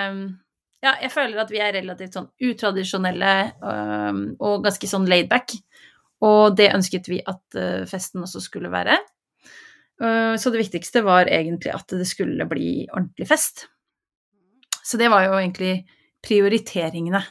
Ja, 0.83 0.91
jeg 1.01 1.10
føler 1.13 1.39
at 1.39 1.51
vi 1.53 1.62
er 1.63 1.71
relativt 1.73 2.17
sånn 2.17 2.27
utradisjonelle 2.43 3.31
og 3.63 4.65
ganske 4.65 4.89
sånn 4.91 5.07
laidback. 5.10 5.55
Og 6.27 6.57
det 6.60 6.67
ønsket 6.75 7.07
vi 7.07 7.21
at 7.23 7.57
festen 7.89 8.25
også 8.27 8.43
skulle 8.43 8.69
være. 8.73 8.99
Uh, 10.01 10.36
så 10.38 10.53
det 10.53 10.62
viktigste 10.62 11.01
var 11.05 11.29
egentlig 11.31 11.73
at 11.73 11.89
det 11.95 12.05
skulle 12.05 12.45
bli 12.49 12.86
ordentlig 12.91 13.27
fest. 13.29 13.65
Så 14.88 14.97
det 14.97 15.10
var 15.12 15.25
jo 15.25 15.36
egentlig 15.39 15.81
prioriteringene. 16.23 17.23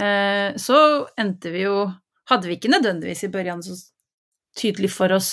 Eh, 0.00 0.56
så 0.56 1.06
endte 1.16 1.50
vi 1.50 1.62
jo 1.64 1.86
Hadde 2.26 2.48
vi 2.50 2.56
ikke 2.56 2.68
nødvendigvis 2.72 3.20
i 3.22 3.28
børjan 3.30 3.60
så 3.62 3.76
tydelig 4.58 4.88
for 4.90 5.12
oss 5.14 5.28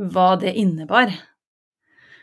hva 0.00 0.38
det 0.40 0.54
innebar. 0.56 1.10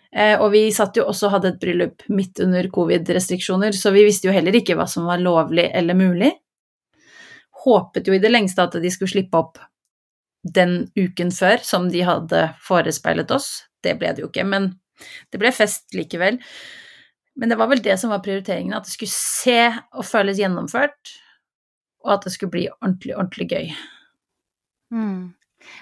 Eh, 0.09 0.33
og 0.41 0.49
vi 0.55 0.63
satt 0.73 0.97
jo 0.97 1.03
også 1.05 1.27
og 1.27 1.35
hadde 1.35 1.51
et 1.51 1.59
bryllup 1.61 2.01
midt 2.09 2.41
under 2.41 2.65
covid-restriksjoner, 2.73 3.77
så 3.77 3.91
vi 3.93 4.07
visste 4.07 4.25
jo 4.25 4.33
heller 4.33 4.57
ikke 4.57 4.73
hva 4.79 4.87
som 4.89 5.05
var 5.05 5.21
lovlig 5.21 5.67
eller 5.69 5.99
mulig. 5.99 6.31
Håpet 7.61 8.09
jo 8.09 8.17
i 8.17 8.23
det 8.23 8.33
lengste 8.33 8.65
at 8.65 8.79
de 8.81 8.89
skulle 8.89 9.13
slippe 9.13 9.37
opp 9.37 9.61
den 10.55 10.79
uken 10.97 11.31
før, 11.33 11.61
som 11.65 11.87
de 11.93 12.03
hadde 12.07 12.43
forespeilet 12.63 13.31
oss. 13.33 13.49
Det 13.83 13.97
ble 13.99 14.13
det 14.15 14.23
jo 14.23 14.31
ikke, 14.31 14.45
men 14.47 14.73
det 15.31 15.41
ble 15.41 15.51
fest 15.55 15.95
likevel. 15.97 16.39
Men 17.37 17.53
det 17.53 17.59
var 17.59 17.69
vel 17.69 17.83
det 17.85 17.99
som 18.01 18.11
var 18.13 18.23
prioriteringen, 18.25 18.73
at 18.73 18.87
det 18.87 18.95
skulle 18.95 19.13
se 19.13 19.61
og 19.93 20.05
føles 20.07 20.39
gjennomført, 20.41 21.13
og 22.05 22.15
at 22.15 22.25
det 22.25 22.33
skulle 22.33 22.55
bli 22.55 22.65
ordentlig, 22.79 23.13
ordentlig 23.17 23.49
gøy. 23.51 23.73
Mm. 24.95 25.19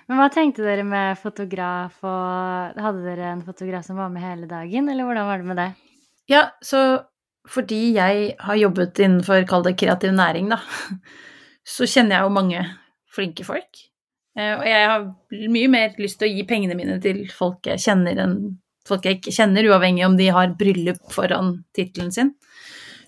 Men 0.10 0.20
hva 0.20 0.28
tenkte 0.34 0.66
dere 0.66 0.84
med 0.88 1.20
fotograf, 1.22 1.98
og 2.04 2.82
hadde 2.82 3.06
dere 3.06 3.32
en 3.32 3.44
fotograf 3.46 3.86
som 3.88 4.00
var 4.00 4.12
med 4.12 4.26
hele 4.26 4.50
dagen, 4.50 4.90
eller 4.92 5.08
hvordan 5.08 5.30
var 5.30 5.42
det 5.42 5.50
med 5.52 5.62
det? 5.62 5.70
Ja, 6.32 6.48
så 6.66 6.82
fordi 7.48 7.94
jeg 7.94 8.32
har 8.42 8.58
jobbet 8.58 9.00
innenfor, 9.00 9.46
kall 9.48 9.66
det 9.68 9.78
kreativ 9.80 10.16
næring, 10.16 10.50
da, 10.52 10.60
så 11.76 11.88
kjenner 11.88 12.18
jeg 12.18 12.28
jo 12.28 12.36
mange 12.36 12.64
flinke 13.16 13.46
folk. 13.48 13.86
Eh, 14.36 14.54
Og 14.58 14.66
jeg 14.68 14.88
har 14.92 15.06
mye 15.56 15.72
mer 15.72 15.96
lyst 16.02 16.20
til 16.20 16.30
å 16.30 16.36
gi 16.36 16.44
pengene 16.48 16.76
mine 16.78 17.00
til 17.04 17.24
folk 17.32 17.66
jeg 17.72 17.84
kjenner 17.86 18.20
enn 18.26 18.38
folk 18.86 19.06
jeg 19.08 19.18
ikke 19.18 19.34
kjenner, 19.34 19.66
uavhengig 19.66 20.04
om 20.06 20.16
de 20.20 20.28
har 20.30 20.52
bryllup 20.60 21.00
foran 21.10 21.56
tittelen 21.74 22.12
sin. 22.14 22.36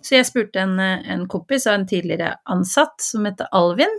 Så 0.01 0.15
jeg 0.15 0.25
spurte 0.25 0.63
en, 0.63 0.79
eh, 0.81 1.03
en 1.13 1.27
kompis 1.29 1.67
av 1.67 1.75
en 1.77 1.85
tidligere 1.85 2.31
ansatt 2.49 3.01
som 3.03 3.25
heter 3.25 3.45
Alvin, 3.53 3.93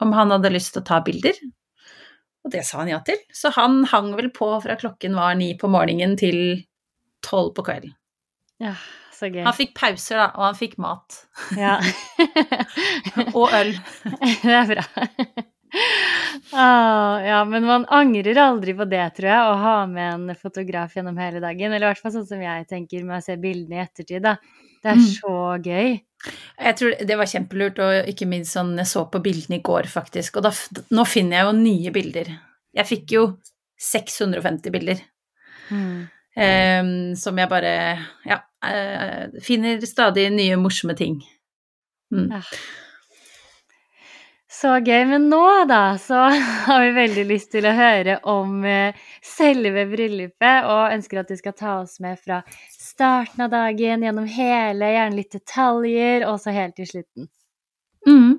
om 0.00 0.12
han 0.12 0.30
hadde 0.30 0.52
lyst 0.52 0.74
til 0.74 0.82
å 0.82 0.86
ta 0.86 1.00
bilder. 1.02 1.34
Og 2.44 2.50
det 2.50 2.64
sa 2.66 2.78
han 2.78 2.88
ja 2.88 3.00
til. 3.06 3.18
Så 3.32 3.52
han 3.54 3.84
hang 3.90 4.12
vel 4.18 4.30
på 4.30 4.48
fra 4.62 4.76
klokken 4.76 5.14
var 5.14 5.34
ni 5.38 5.54
på 5.58 5.70
morgenen 5.70 6.16
til 6.18 6.64
tolv 7.22 7.54
på 7.54 7.64
kvelden. 7.66 7.94
Ja, 8.62 8.74
så 9.14 9.30
gøy. 9.30 9.42
Han 9.46 9.54
fikk 9.54 9.74
pauser, 9.78 10.18
da, 10.18 10.30
og 10.36 10.44
han 10.50 10.58
fikk 10.58 10.78
mat. 10.78 11.26
Ja. 11.58 11.80
Og 13.38 13.50
øl. 13.54 13.74
det 14.42 14.54
er 14.58 14.70
bra. 14.74 14.86
Ah, 16.52 17.20
ja, 17.24 17.44
men 17.48 17.64
man 17.64 17.84
angrer 17.88 18.36
aldri 18.42 18.74
på 18.76 18.84
det, 18.88 19.04
tror 19.16 19.28
jeg, 19.30 19.44
å 19.48 19.54
ha 19.62 19.74
med 19.88 20.08
en 20.30 20.36
fotograf 20.36 20.96
gjennom 20.96 21.16
hele 21.20 21.40
dagen. 21.40 21.72
Eller 21.72 21.86
i 21.86 21.90
hvert 21.92 22.02
fall 22.02 22.12
sånn 22.16 22.26
som 22.28 22.42
jeg 22.42 22.66
tenker 22.68 23.04
med 23.08 23.20
å 23.20 23.24
se 23.24 23.36
bildene 23.40 23.78
i 23.80 23.84
ettertid, 23.84 24.22
da. 24.24 24.36
Det 24.82 24.90
er 24.90 24.98
Mm. 24.98 25.06
så 25.14 25.34
gøy. 25.62 26.00
Jeg 26.58 26.76
tror 26.76 27.06
det 27.06 27.16
var 27.18 27.26
kjempelurt, 27.30 27.78
og 27.78 28.08
ikke 28.10 28.26
minst 28.28 28.52
sånn 28.56 28.76
jeg 28.76 28.86
så 28.86 29.04
på 29.10 29.22
bildene 29.22 29.58
i 29.60 29.62
går, 29.62 29.86
faktisk. 29.90 30.36
Og 30.36 30.42
da, 30.42 30.50
nå 30.90 31.06
finner 31.06 31.36
jeg 31.38 31.46
jo 31.46 31.52
nye 31.62 31.90
bilder. 31.94 32.32
Jeg 32.74 32.86
fikk 32.86 33.06
jo 33.16 33.24
650 33.78 34.70
bilder. 34.70 35.00
Mm. 35.70 36.08
eh, 36.36 37.14
som 37.16 37.36
jeg 37.38 37.48
bare 37.48 37.98
Ja, 38.26 38.40
eh, 38.64 39.28
finner 39.40 39.80
stadig 39.86 40.30
nye 40.32 40.56
morsomme 40.56 40.96
ting. 40.96 41.22
Mm. 42.12 42.30
Ja. 42.30 42.40
Så 44.52 44.74
gøy. 44.84 45.06
Men 45.08 45.28
nå, 45.32 45.42
da, 45.68 45.96
så 45.98 46.26
har 46.66 46.84
vi 46.84 46.92
veldig 46.96 47.24
lyst 47.30 47.52
til 47.54 47.66
å 47.68 47.74
høre 47.76 48.18
om 48.28 48.64
eh, 48.68 48.98
selve 49.24 49.86
bryllupet, 49.90 50.68
og 50.68 50.92
ønsker 50.92 51.22
at 51.22 51.32
du 51.32 51.38
skal 51.40 51.56
ta 51.56 51.78
oss 51.80 51.98
med 52.04 52.20
fra 52.20 52.42
starten 52.70 53.46
av 53.46 53.52
dagen, 53.54 54.04
gjennom 54.04 54.28
hele, 54.28 54.90
gjerne 54.92 55.18
litt 55.18 55.38
detaljer, 55.38 56.26
og 56.28 56.40
så 56.42 56.54
helt 56.54 56.76
til 56.78 56.90
slutten. 56.90 57.30
Mm. 58.06 58.34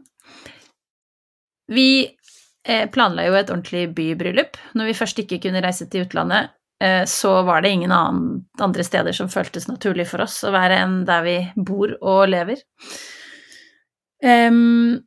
Vi 1.74 1.88
eh, 2.04 2.90
planla 2.92 3.26
jo 3.26 3.38
et 3.40 3.50
ordentlig 3.50 3.88
bybryllup. 3.98 4.60
Når 4.78 4.92
vi 4.92 5.00
først 5.00 5.24
ikke 5.24 5.40
kunne 5.48 5.64
reise 5.66 5.88
til 5.90 6.06
utlandet, 6.06 6.54
eh, 6.84 7.08
så 7.10 7.40
var 7.48 7.64
det 7.64 7.74
ingen 7.74 7.96
andre 7.96 8.86
steder 8.86 9.18
som 9.18 9.32
føltes 9.34 9.66
naturlig 9.72 10.06
for 10.12 10.28
oss 10.28 10.44
å 10.46 10.54
være 10.54 10.78
enn 10.84 11.02
der 11.10 11.26
vi 11.26 11.38
bor 11.58 11.96
og 12.04 12.28
lever. 12.30 12.62
Em, 14.24 15.02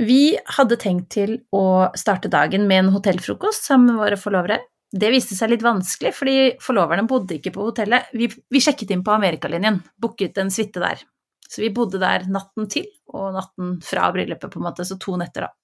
vi 0.00 0.34
hadde 0.56 0.78
tenkt 0.80 1.12
til 1.14 1.36
å 1.54 1.90
starte 1.98 2.30
dagen 2.32 2.66
med 2.66 2.84
en 2.84 2.94
hotellfrokost 2.96 3.68
sammen 3.68 3.92
med 3.92 4.02
våre 4.02 4.18
forlovere. 4.18 4.58
Det 4.94 5.10
viste 5.10 5.36
seg 5.38 5.52
litt 5.52 5.64
vanskelig, 5.64 6.12
fordi 6.14 6.36
forloverne 6.62 7.06
bodde 7.10 7.36
ikke 7.38 7.52
på 7.54 7.68
hotellet. 7.68 8.10
Vi, 8.14 8.28
vi 8.30 8.62
sjekket 8.62 8.94
inn 8.94 9.02
på 9.06 9.14
Amerikalinjen, 9.14 9.80
booket 9.98 10.38
en 10.42 10.50
suite 10.54 10.82
der. 10.82 11.02
Så 11.48 11.62
vi 11.62 11.70
bodde 11.74 12.00
der 12.02 12.26
natten 12.30 12.66
til, 12.70 12.86
og 13.14 13.34
natten 13.36 13.76
fra 13.86 14.08
bryllupet, 14.14 14.50
på 14.50 14.58
en 14.58 14.66
måte, 14.66 14.86
så 14.86 14.98
to 15.02 15.14
netter, 15.20 15.46
da. 15.46 15.54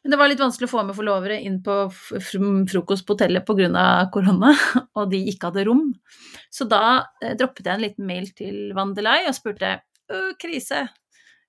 Men 0.00 0.14
det 0.14 0.16
var 0.16 0.30
litt 0.32 0.40
vanskelig 0.40 0.68
å 0.70 0.72
få 0.72 0.82
med 0.88 0.96
forlovere 0.96 1.36
inn 1.44 1.58
på 1.64 1.74
frokost 1.92 3.04
på 3.04 3.16
hotellet 3.16 3.44
pga. 3.44 4.08
korona, 4.12 4.54
og 4.96 5.10
de 5.12 5.20
ikke 5.28 5.50
hadde 5.50 5.66
rom. 5.68 5.90
Så 6.48 6.64
da 6.64 7.02
eh, 7.20 7.36
droppet 7.36 7.68
jeg 7.68 7.76
en 7.76 7.84
liten 7.84 8.08
mail 8.08 8.30
til 8.32 8.72
Vandelai 8.76 9.26
og 9.28 9.36
spurte 9.36 9.76
«Ø, 10.10 10.32
krise, 10.40 10.86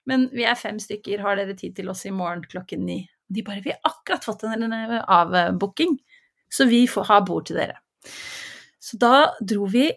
men 0.09 0.27
vi 0.33 0.45
er 0.49 0.57
fem 0.57 0.79
stykker, 0.81 1.21
har 1.21 1.37
dere 1.37 1.55
tid 1.57 1.75
til 1.77 1.91
oss 1.91 2.05
i 2.09 2.13
morgen 2.15 2.43
klokken 2.49 2.85
ni? 2.87 3.03
De 3.31 3.43
bare 3.45 3.63
vi 3.63 3.73
har 3.73 3.81
akkurat 3.87 4.25
fått 4.25 4.43
en 4.47 4.73
avbooking, 4.73 5.95
så 6.51 6.67
vi 6.67 6.83
får 6.89 7.07
ha 7.11 7.19
bord 7.25 7.47
til 7.47 7.61
dere. 7.61 7.77
Så 8.81 8.97
da 8.99 9.31
dro 9.39 9.67
vi 9.71 9.87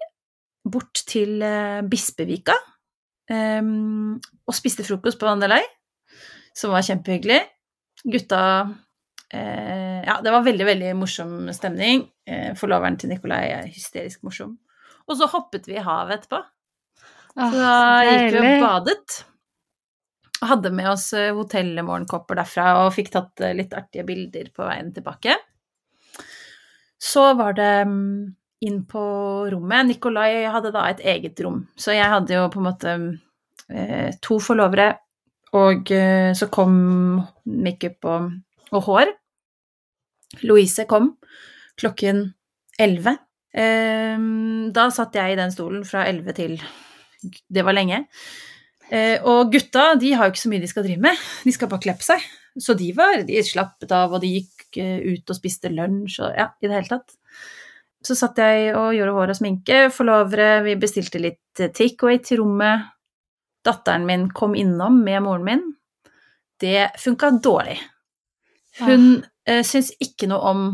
bort 0.64 1.02
til 1.08 1.42
eh, 1.44 1.82
Bispevika 1.88 2.54
um, 3.30 4.16
og 4.20 4.56
spiste 4.56 4.84
frokost 4.86 5.18
på 5.20 5.28
Vandeløy, 5.28 5.64
som 6.56 6.72
var 6.72 6.84
kjempehyggelig. 6.86 7.40
Gutta 8.04 8.40
uh, 8.64 10.00
Ja, 10.04 10.18
det 10.24 10.32
var 10.32 10.44
veldig, 10.44 10.66
veldig 10.68 10.94
morsom 11.00 11.36
stemning. 11.56 12.06
Uh, 12.28 12.52
forloveren 12.60 13.00
til 13.00 13.12
Nikolai 13.12 13.44
er 13.56 13.70
hysterisk 13.72 14.24
morsom. 14.24 14.58
Og 15.08 15.18
så 15.18 15.28
hoppet 15.32 15.68
vi 15.68 15.76
i 15.76 15.84
havet 15.84 16.20
etterpå. 16.22 16.40
Så 17.34 17.50
da 17.56 17.76
gikk 18.06 18.36
vi 18.36 18.42
og 18.44 18.62
badet. 18.62 19.22
Og 20.44 20.50
hadde 20.50 20.74
med 20.76 20.90
oss 20.90 21.06
eh, 21.16 21.32
hotellmorgenkopper 21.32 22.36
derfra 22.36 22.66
og 22.82 22.92
fikk 22.92 23.08
tatt 23.14 23.40
eh, 23.40 23.54
litt 23.56 23.72
artige 23.72 24.04
bilder 24.04 24.50
på 24.52 24.66
veien 24.66 24.90
tilbake. 24.92 25.38
Så 27.00 27.30
var 27.38 27.56
det 27.56 27.70
mm, 27.88 28.34
inn 28.68 28.82
på 28.88 29.04
rommet. 29.54 29.88
Nikolai 29.88 30.44
hadde 30.52 30.74
da 30.74 30.84
et 30.90 31.00
eget 31.14 31.40
rom, 31.46 31.62
så 31.80 31.96
jeg 31.96 32.12
hadde 32.12 32.36
jo 32.36 32.44
på 32.52 32.60
en 32.60 32.68
måte 32.68 32.94
eh, 33.72 34.12
to 34.20 34.36
forlovere, 34.36 34.92
og 35.54 35.86
så 36.34 36.48
kom 36.50 36.72
makeup 37.46 38.08
og, 38.10 38.24
og 38.74 38.80
hår. 38.88 39.12
Louise 40.42 40.82
kom 40.90 41.12
klokken 41.78 42.24
elleve. 42.74 43.12
Da 43.54 44.86
satt 44.90 45.14
jeg 45.14 45.36
i 45.36 45.38
den 45.38 45.54
stolen 45.54 45.84
fra 45.86 46.02
elleve 46.10 46.34
til 46.34 46.56
Det 47.22 47.62
var 47.62 47.78
lenge. 47.78 48.00
Eh, 48.92 49.16
og 49.24 49.52
gutta 49.52 49.94
de 50.00 50.12
har 50.12 50.28
jo 50.28 50.34
ikke 50.34 50.42
så 50.42 50.50
mye 50.52 50.62
de 50.62 50.70
skal 50.70 50.84
drive 50.86 51.02
med, 51.06 51.20
de 51.44 51.54
skal 51.54 51.70
bare 51.70 51.84
kle 51.86 51.96
på 51.98 52.06
seg. 52.06 52.24
Så 52.60 52.76
de 52.78 52.92
var, 52.94 53.24
de 53.26 53.42
slappet 53.42 53.90
av, 53.94 54.12
og 54.14 54.22
de 54.22 54.30
gikk 54.36 54.78
eh, 54.82 54.98
ut 55.14 55.30
og 55.30 55.38
spiste 55.38 55.72
lunsj 55.72 56.20
og 56.22 56.36
ja, 56.38 56.50
i 56.60 56.68
det 56.68 56.76
hele 56.76 56.90
tatt. 56.92 57.16
Så 58.04 58.16
satt 58.18 58.38
jeg 58.38 58.74
og 58.76 58.92
gjorde 58.94 59.14
hår 59.16 59.32
og 59.32 59.38
sminke, 59.38 59.78
forlovere, 59.94 60.58
vi 60.66 60.76
bestilte 60.76 61.22
litt 61.22 61.40
takeaway 61.56 62.20
til 62.22 62.42
rommet. 62.42 62.90
Datteren 63.64 64.04
min 64.04 64.28
kom 64.36 64.52
innom 64.58 65.00
med 65.06 65.22
moren 65.24 65.46
min. 65.46 65.62
Det 66.60 66.90
funka 67.00 67.32
dårlig. 67.42 67.78
Hun 68.82 69.22
eh, 69.48 69.64
syntes 69.64 69.94
ikke 70.04 70.28
noe 70.28 70.52
om 70.52 70.66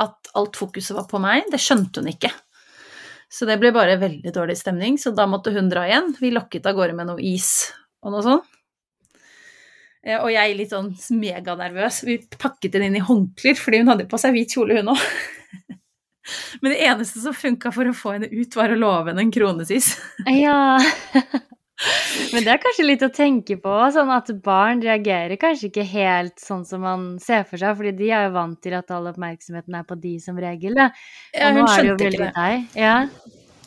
at 0.00 0.30
alt 0.36 0.58
fokuset 0.60 0.96
var 0.96 1.08
på 1.08 1.20
meg, 1.22 1.48
det 1.52 1.60
skjønte 1.62 2.02
hun 2.02 2.12
ikke. 2.12 2.30
Så 3.30 3.46
det 3.46 3.60
ble 3.62 3.70
bare 3.74 3.98
veldig 4.00 4.32
dårlig 4.34 4.56
stemning, 4.58 4.96
så 4.98 5.12
da 5.14 5.26
måtte 5.30 5.52
hun 5.54 5.68
dra 5.70 5.84
igjen. 5.86 6.08
Vi 6.18 6.32
lokket 6.34 6.66
av 6.66 6.74
gårde 6.78 6.96
med 6.98 7.06
noe 7.12 7.22
is 7.22 7.70
og 8.02 8.14
noe 8.14 8.24
sånt. 8.26 8.56
Eh, 10.02 10.16
Og 10.18 10.30
jeg 10.32 10.56
litt 10.58 10.72
sånn 10.72 10.90
meganervøs. 11.14 12.02
Vi 12.08 12.16
pakket 12.40 12.74
den 12.74 12.88
inn 12.88 12.98
i 12.98 13.04
håndklær, 13.04 13.58
fordi 13.60 13.82
hun 13.82 13.92
hadde 13.92 14.08
på 14.10 14.18
seg 14.18 14.34
hvit 14.34 14.56
kjole, 14.56 14.80
hun 14.80 14.90
òg. 14.94 15.04
Men 16.62 16.72
det 16.74 16.80
eneste 16.86 17.22
som 17.22 17.36
funka 17.36 17.70
for 17.74 17.90
å 17.90 17.94
få 17.96 18.16
henne 18.16 18.30
ut, 18.32 18.56
var 18.58 18.72
å 18.74 18.78
love 18.80 19.12
henne 19.12 19.24
en 19.28 19.32
kronesis. 19.34 19.92
Ja. 20.26 20.78
Men 22.34 22.44
det 22.44 22.52
er 22.52 22.60
kanskje 22.62 22.84
litt 22.86 23.02
å 23.04 23.10
tenke 23.14 23.56
på, 23.62 23.74
sånn 23.94 24.10
at 24.12 24.28
barn 24.44 24.82
reagerer 24.84 25.38
kanskje 25.40 25.70
ikke 25.70 25.86
helt 25.88 26.36
sånn 26.42 26.66
som 26.68 26.82
man 26.84 27.06
ser 27.22 27.46
for 27.48 27.60
seg, 27.60 27.76
fordi 27.78 27.94
de 27.96 28.10
er 28.12 28.26
jo 28.28 28.34
vant 28.36 28.60
til 28.62 28.76
at 28.76 28.92
all 28.94 29.08
oppmerksomheten 29.10 29.78
er 29.78 29.86
på 29.88 29.96
de 30.00 30.14
som 30.22 30.38
regel, 30.40 30.76
da. 30.76 30.90
Ja, 31.32 31.50
Og 31.50 31.60
hun 31.60 31.70
skjønte 31.72 32.10
ikke 32.10 32.24
det. 32.26 32.30
deg. 32.36 32.78
Ja. 32.78 32.96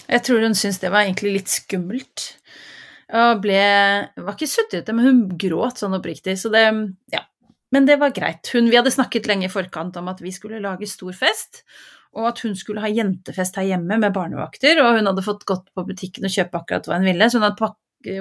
Jeg 0.04 0.26
tror 0.28 0.46
hun 0.46 0.58
syntes 0.60 0.82
det 0.84 0.92
var 0.94 1.08
egentlig 1.08 1.38
litt 1.40 1.52
skummelt. 1.52 2.28
Og 3.14 3.44
ble 3.44 3.60
Var 4.16 4.34
ikke 4.34 4.50
sutrete, 4.50 4.94
men 4.96 5.06
hun 5.06 5.24
gråt 5.40 5.82
sånn 5.82 5.98
oppriktig, 5.98 6.38
så 6.42 6.54
det 6.54 6.66
Ja. 7.14 7.26
Men 7.74 7.88
det 7.90 7.96
var 7.98 8.12
greit. 8.14 8.46
Hun, 8.54 8.68
vi 8.70 8.78
hadde 8.78 8.92
snakket 8.94 9.26
lenge 9.26 9.48
i 9.48 9.50
forkant 9.50 9.96
om 9.98 10.08
at 10.12 10.20
vi 10.22 10.30
skulle 10.30 10.62
lage 10.62 10.86
stor 10.86 11.12
fest, 11.18 11.64
og 12.14 12.28
at 12.30 12.42
hun 12.46 12.54
skulle 12.54 12.84
ha 12.84 12.92
jentefest 12.94 13.56
her 13.58 13.66
hjemme 13.66 13.98
med 13.98 14.14
barnevakter, 14.14 14.78
og 14.84 15.00
hun 15.00 15.10
hadde 15.10 15.24
fått 15.26 15.42
gått 15.50 15.72
på 15.74 15.86
butikken 15.88 16.28
og 16.28 16.36
kjøpe 16.36 16.60
akkurat 16.60 16.86
hva 16.86 17.00
hun 17.00 17.08
ville, 17.10 17.30
så 17.32 17.40
hun 17.40 17.48
hadde 17.48 17.58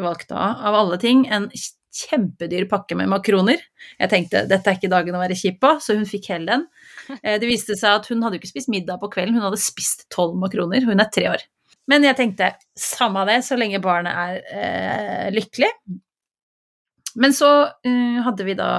valgt 0.02 0.28
da, 0.32 0.52
av 0.68 0.76
alle 0.78 0.98
ting, 1.02 1.24
en 1.32 1.48
kjempedyr 1.92 2.64
pakke 2.70 2.96
med 2.96 3.10
makroner. 3.12 3.60
Jeg 4.00 4.10
tenkte 4.12 4.44
dette 4.48 4.70
er 4.70 4.78
ikke 4.78 4.90
dagen 4.92 5.16
å 5.16 5.20
være 5.20 5.36
kjip 5.36 5.58
på, 5.60 5.74
så 5.84 5.96
hun 5.98 6.08
fikk 6.08 6.30
hele 6.34 6.48
den. 6.54 6.68
Eh, 7.22 7.34
Det 7.42 7.48
viste 7.50 7.74
seg 7.76 7.98
at 7.98 8.06
hun 8.08 8.22
hadde 8.22 8.38
ikke 8.38 8.52
spist 8.52 8.70
middag 8.72 9.00
på 9.02 9.10
kvelden, 9.12 9.34
hun 9.36 9.44
hadde 9.48 9.58
spist 9.60 10.06
tolv 10.14 10.36
makroner. 10.38 10.84
Hun 10.86 11.02
er 11.02 11.10
tre 11.12 11.26
år. 11.32 11.42
Men 11.90 12.06
jeg 12.06 12.16
tenkte 12.16 12.52
samme 12.78 13.24
av 13.24 13.28
det, 13.28 13.40
så 13.42 13.58
lenge 13.58 13.80
barnet 13.82 14.14
er 14.14 14.36
eh, 14.54 15.30
lykkelig. 15.34 15.70
Men 17.18 17.34
så 17.36 17.50
eh, 17.84 18.20
hadde 18.24 18.46
vi 18.46 18.54
da 18.58 18.70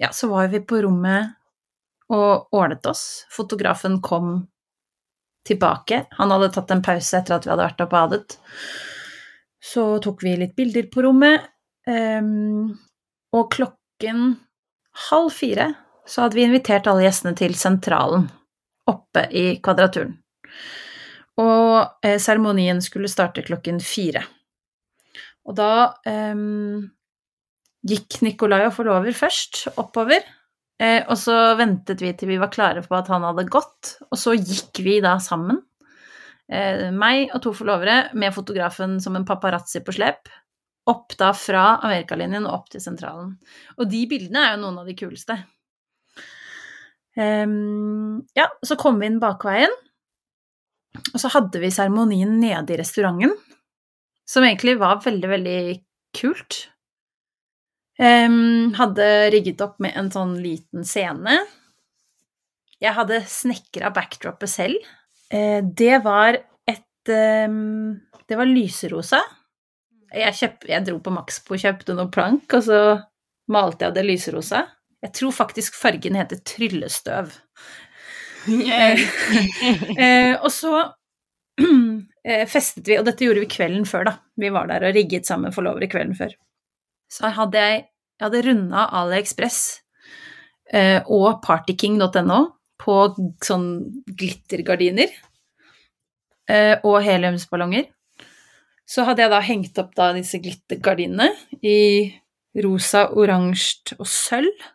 Ja, 0.00 0.08
så 0.14 0.30
var 0.30 0.48
vi 0.48 0.62
på 0.64 0.80
rommet 0.82 1.34
og 2.08 2.54
ordnet 2.56 2.86
oss. 2.86 3.26
Fotografen 3.34 3.98
kom 4.02 4.46
tilbake. 5.48 6.06
Han 6.18 6.30
hadde 6.30 6.52
tatt 6.54 6.70
en 6.70 6.82
pause 6.84 7.18
etter 7.18 7.36
at 7.36 7.46
vi 7.46 7.52
hadde 7.52 7.66
vært 7.66 7.82
og 7.84 7.90
badet. 7.92 8.38
Så 9.64 9.98
tok 10.02 10.22
vi 10.22 10.36
litt 10.38 10.56
bilder 10.56 10.88
på 10.92 11.02
rommet. 11.06 11.48
ehm, 11.88 12.76
og 13.32 13.50
klokken 13.52 14.36
halv 15.08 15.30
fire 15.32 15.70
så 16.08 16.24
hadde 16.24 16.36
vi 16.36 16.44
invitert 16.44 16.88
alle 16.88 17.04
gjestene 17.06 17.36
til 17.36 17.54
sentralen 17.56 18.26
oppe 18.88 19.26
i 19.32 19.58
Kvadraturen. 19.64 20.14
Og 21.38 22.04
eh, 22.04 22.18
seremonien 22.20 22.80
skulle 22.82 23.10
starte 23.10 23.44
klokken 23.46 23.80
fire. 23.84 24.24
Og 25.48 25.56
da 25.56 25.94
ehm, 26.08 26.88
gikk 27.88 28.20
Nikolai 28.26 28.64
og 28.66 28.74
forlover 28.76 29.14
først 29.16 29.68
oppover, 29.76 30.24
eh, 30.82 31.04
og 31.06 31.16
så 31.20 31.36
ventet 31.60 32.02
vi 32.04 32.12
til 32.16 32.32
vi 32.32 32.40
var 32.40 32.52
klare 32.52 32.82
på 32.84 32.96
at 32.98 33.08
han 33.12 33.24
hadde 33.28 33.48
gått, 33.52 33.98
og 34.10 34.18
så 34.18 34.34
gikk 34.36 34.82
vi 34.84 34.98
da 35.04 35.16
sammen, 35.22 35.62
meg 36.48 37.34
og 37.36 37.42
to 37.44 37.52
forlovere, 37.52 38.08
med 38.16 38.32
fotografen 38.32 38.96
som 39.04 39.18
en 39.18 39.26
paparazzi 39.28 39.82
på 39.84 39.92
slep, 39.92 40.30
opp 40.88 41.12
da 41.20 41.34
fra 41.36 41.64
Amerikalinjen 41.84 42.46
og 42.48 42.54
opp 42.62 42.70
til 42.72 42.82
sentralen. 42.82 43.34
Og 43.76 43.90
de 43.90 44.06
bildene 44.08 44.44
er 44.46 44.54
jo 44.54 44.62
noen 44.62 44.80
av 44.80 44.88
de 44.88 44.96
kuleste. 44.96 45.36
Um, 47.18 48.22
ja, 48.38 48.46
så 48.64 48.78
kom 48.78 49.00
vi 49.00 49.08
inn 49.10 49.20
bakveien, 49.20 49.72
og 51.12 51.20
så 51.20 51.30
hadde 51.34 51.60
vi 51.60 51.70
seremonien 51.74 52.38
nede 52.40 52.74
i 52.74 52.80
restauranten, 52.80 53.34
som 54.28 54.46
egentlig 54.46 54.76
var 54.80 55.02
veldig, 55.04 55.30
veldig 55.34 55.60
kult. 56.16 56.60
Um, 57.98 58.70
hadde 58.78 59.06
rigget 59.34 59.62
opp 59.64 59.80
med 59.82 59.96
en 59.98 60.12
sånn 60.14 60.36
liten 60.38 60.86
scene. 60.86 61.40
Jeg 62.78 62.94
hadde 62.94 63.24
snekra 63.26 63.90
backdropet 63.94 64.52
selv. 64.52 64.86
Eh, 65.30 65.60
det 65.64 65.98
var 66.04 66.38
et 66.68 67.12
ehm, 67.12 67.98
Det 68.28 68.36
var 68.36 68.48
lyserosa. 68.48 69.20
Jeg, 70.12 70.34
kjøpt, 70.36 70.68
jeg 70.68 70.84
dro 70.86 70.98
på 71.04 71.12
Maxbo 71.12 71.56
og 71.56 71.62
kjøpte 71.62 71.96
noen 71.96 72.10
plank, 72.12 72.48
og 72.56 72.64
så 72.64 72.80
malte 73.52 73.88
jeg 73.88 73.96
det 73.96 74.04
lyserosa. 74.08 74.62
Jeg 75.04 75.14
tror 75.16 75.34
faktisk 75.36 75.76
fargen 75.78 76.16
heter 76.18 76.40
tryllestøv. 76.48 77.34
Yay. 78.48 79.04
Eh, 79.98 80.34
og 80.40 80.48
så 80.54 80.72
eh, 82.28 82.44
festet 82.48 82.86
vi, 82.88 82.96
og 83.00 83.04
dette 83.08 83.26
gjorde 83.26 83.42
vi 83.42 83.50
kvelden 83.50 83.84
før, 83.88 84.08
da. 84.08 84.14
Vi 84.40 84.52
var 84.54 84.68
der 84.70 84.86
og 84.88 84.94
rigget 84.96 85.28
sammen 85.28 85.52
forlovere 85.54 85.90
kvelden 85.90 86.16
før. 86.16 86.32
Så 87.12 87.32
hadde 87.34 87.64
jeg, 87.64 87.82
jeg 88.18 88.26
hadde 88.26 88.44
runda 88.46 88.84
AliExpress 89.00 89.60
eh, 90.72 91.00
og 91.04 91.40
partyking.no 91.44 92.40
på 92.78 92.96
sånn 93.44 93.68
glittergardiner 94.06 95.10
eh, 96.48 96.76
og 96.86 97.00
heliumsballonger. 97.04 97.88
Så 98.88 99.04
hadde 99.04 99.24
jeg 99.24 99.32
da 99.34 99.42
hengt 99.44 99.78
opp 99.82 99.92
da 99.98 100.12
disse 100.16 100.40
glittergardinene 100.40 101.28
i 101.60 101.78
rosa, 102.64 103.08
oransje 103.12 103.98
og 103.98 104.08
sølv. 104.08 104.66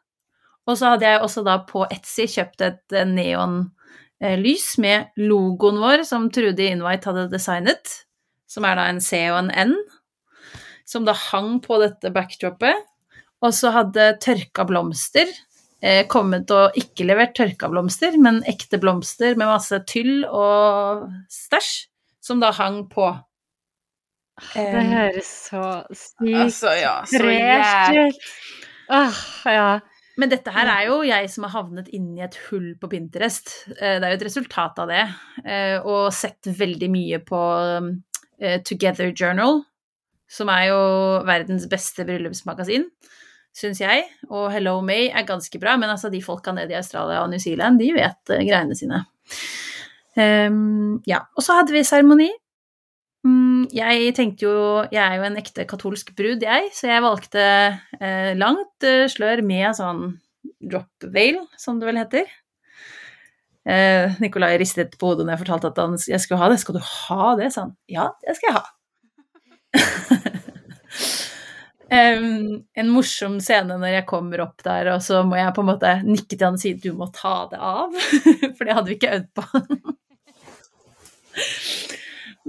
Og 0.70 0.78
så 0.80 0.94
hadde 0.94 1.10
jeg 1.10 1.24
også 1.24 1.44
da 1.46 1.58
på 1.68 1.84
Etsy 1.92 2.28
kjøpt 2.36 2.64
et 2.64 2.96
eh, 2.96 3.10
neonlys 3.10 4.68
med 4.84 5.12
logoen 5.20 5.82
vår 5.82 6.06
som 6.08 6.30
Trude 6.34 6.70
Invite 6.70 7.10
hadde 7.10 7.32
designet, 7.34 7.98
som 8.48 8.68
er 8.68 8.80
da 8.80 8.88
en 8.92 9.02
C 9.04 9.26
og 9.32 9.42
en 9.42 9.52
N, 9.74 9.76
som 10.88 11.08
da 11.08 11.16
hang 11.32 11.58
på 11.64 11.80
dette 11.82 12.14
backdropet. 12.14 12.86
Og 13.44 13.52
så 13.52 13.74
hadde 13.76 14.14
tørka 14.24 14.64
blomster 14.70 15.28
eh, 15.28 15.53
kommet 16.08 16.52
og 16.56 16.78
ikke 16.80 17.04
levert 17.10 17.34
tørka 17.36 17.68
blomster, 17.72 18.16
men 18.22 18.42
ekte 18.48 18.80
blomster 18.80 19.36
med 19.36 19.50
masse 19.52 19.80
tyll 19.90 20.24
og 20.30 21.10
stæsj, 21.32 21.72
som 22.24 22.40
da 22.40 22.54
hang 22.56 22.86
på. 22.92 23.10
Det 24.54 24.64
Eh, 24.66 24.88
høres 24.90 25.28
så 25.52 25.64
sykt 25.94 26.36
Altså, 26.46 26.72
ja, 26.80 26.94
så 27.06 27.20
fresh 27.22 27.98
ut. 28.00 28.30
Åh, 28.90 29.20
ja. 29.54 29.68
Men 30.18 30.30
dette 30.30 30.52
her 30.54 30.70
er 30.70 30.88
jo 30.88 31.00
jeg 31.06 31.30
som 31.34 31.46
har 31.48 31.54
havnet 31.56 31.88
inni 31.94 32.22
et 32.22 32.36
hull 32.48 32.72
på 32.82 32.90
Pinterest. 32.90 33.52
Eh, 33.80 34.00
Det 34.00 34.04
er 34.08 34.12
jo 34.16 34.20
et 34.22 34.26
resultat 34.28 34.80
av 34.82 34.88
det. 34.90 35.04
eh, 35.46 35.78
Og 35.82 36.12
sett 36.14 36.50
veldig 36.50 36.90
mye 36.90 37.20
på 37.20 37.40
eh, 38.42 38.60
Together 38.66 39.12
Journal, 39.14 39.64
som 40.30 40.50
er 40.50 40.68
jo 40.70 40.80
verdens 41.26 41.68
beste 41.70 42.06
bryllupsmagasin, 42.06 42.86
syns 43.54 43.82
jeg. 43.84 44.06
Og 44.32 44.50
Hello 44.54 44.80
May 44.86 45.10
er 45.14 45.28
ganske 45.28 45.60
bra, 45.62 45.76
men 45.80 45.92
altså 45.94 46.12
de 46.14 46.22
folka 46.26 46.54
nede 46.56 46.74
i 46.74 46.80
Australia 46.80 47.22
og 47.24 47.32
New 47.32 47.42
Zealand, 47.42 47.80
de 47.82 47.92
vet 47.96 48.34
eh, 48.34 48.46
greiene 48.48 48.78
sine. 48.78 49.04
Um, 50.14 51.00
ja. 51.10 51.24
Og 51.38 51.46
så 51.46 51.58
hadde 51.58 51.74
vi 51.74 51.86
seremoni. 51.88 52.30
Mm, 53.24 53.70
Jeg 53.72 54.12
tenkte 54.18 54.44
jo 54.44 54.56
Jeg 54.92 55.00
er 55.00 55.16
jo 55.16 55.24
en 55.30 55.38
ekte 55.40 55.64
katolsk 55.66 56.12
brud, 56.18 56.44
jeg, 56.44 56.70
så 56.76 56.90
jeg 56.90 57.06
valgte 57.06 57.44
eh, 58.02 58.34
langt 58.36 58.84
eh, 58.84 59.08
slør 59.08 59.42
med 59.48 59.72
sånn 59.78 60.04
drop 60.60 61.08
veil, 61.14 61.40
som 61.60 61.80
det 61.80 61.88
vel 61.88 62.02
heter. 62.02 62.28
Eh, 63.64 64.20
Nikolai 64.20 64.58
ristet 64.60 64.98
på 65.00 65.14
hodet 65.14 65.24
når 65.24 65.38
jeg 65.38 65.44
fortalte 65.46 65.72
at 65.72 65.80
han, 65.80 65.96
jeg 65.96 66.20
skulle 66.20 66.42
ha 66.44 66.52
det. 66.52 66.60
'Skal 66.60 66.76
du 66.76 66.84
ha 66.84 67.36
det?' 67.40 67.52
sa 67.56 67.62
han. 67.68 67.76
'Ja, 67.88 68.10
det 68.28 68.36
skal 68.36 68.52
jeg 68.52 68.58
ha'. 68.60 68.68
Em, 71.94 72.64
en 72.74 72.90
morsom 72.90 73.36
scene 73.44 73.76
når 73.78 74.00
jeg 74.00 74.06
kommer 74.10 74.42
opp 74.48 74.64
der, 74.66 74.90
og 74.96 75.04
så 75.06 75.20
må 75.28 75.38
jeg 75.38 75.54
på 75.54 75.62
en 75.62 75.70
måte 75.70 75.92
nikke 76.08 76.34
til 76.34 76.46
han 76.48 76.58
og 76.58 76.64
si 76.64 76.74
'du 76.74 76.94
må 76.98 77.10
ta 77.14 77.36
det 77.52 77.60
av', 77.60 77.94
for 78.56 78.64
det 78.66 78.78
hadde 78.78 78.90
vi 78.90 78.98
ikke 78.98 79.14
øvd 79.20 79.30
på. 79.38 79.44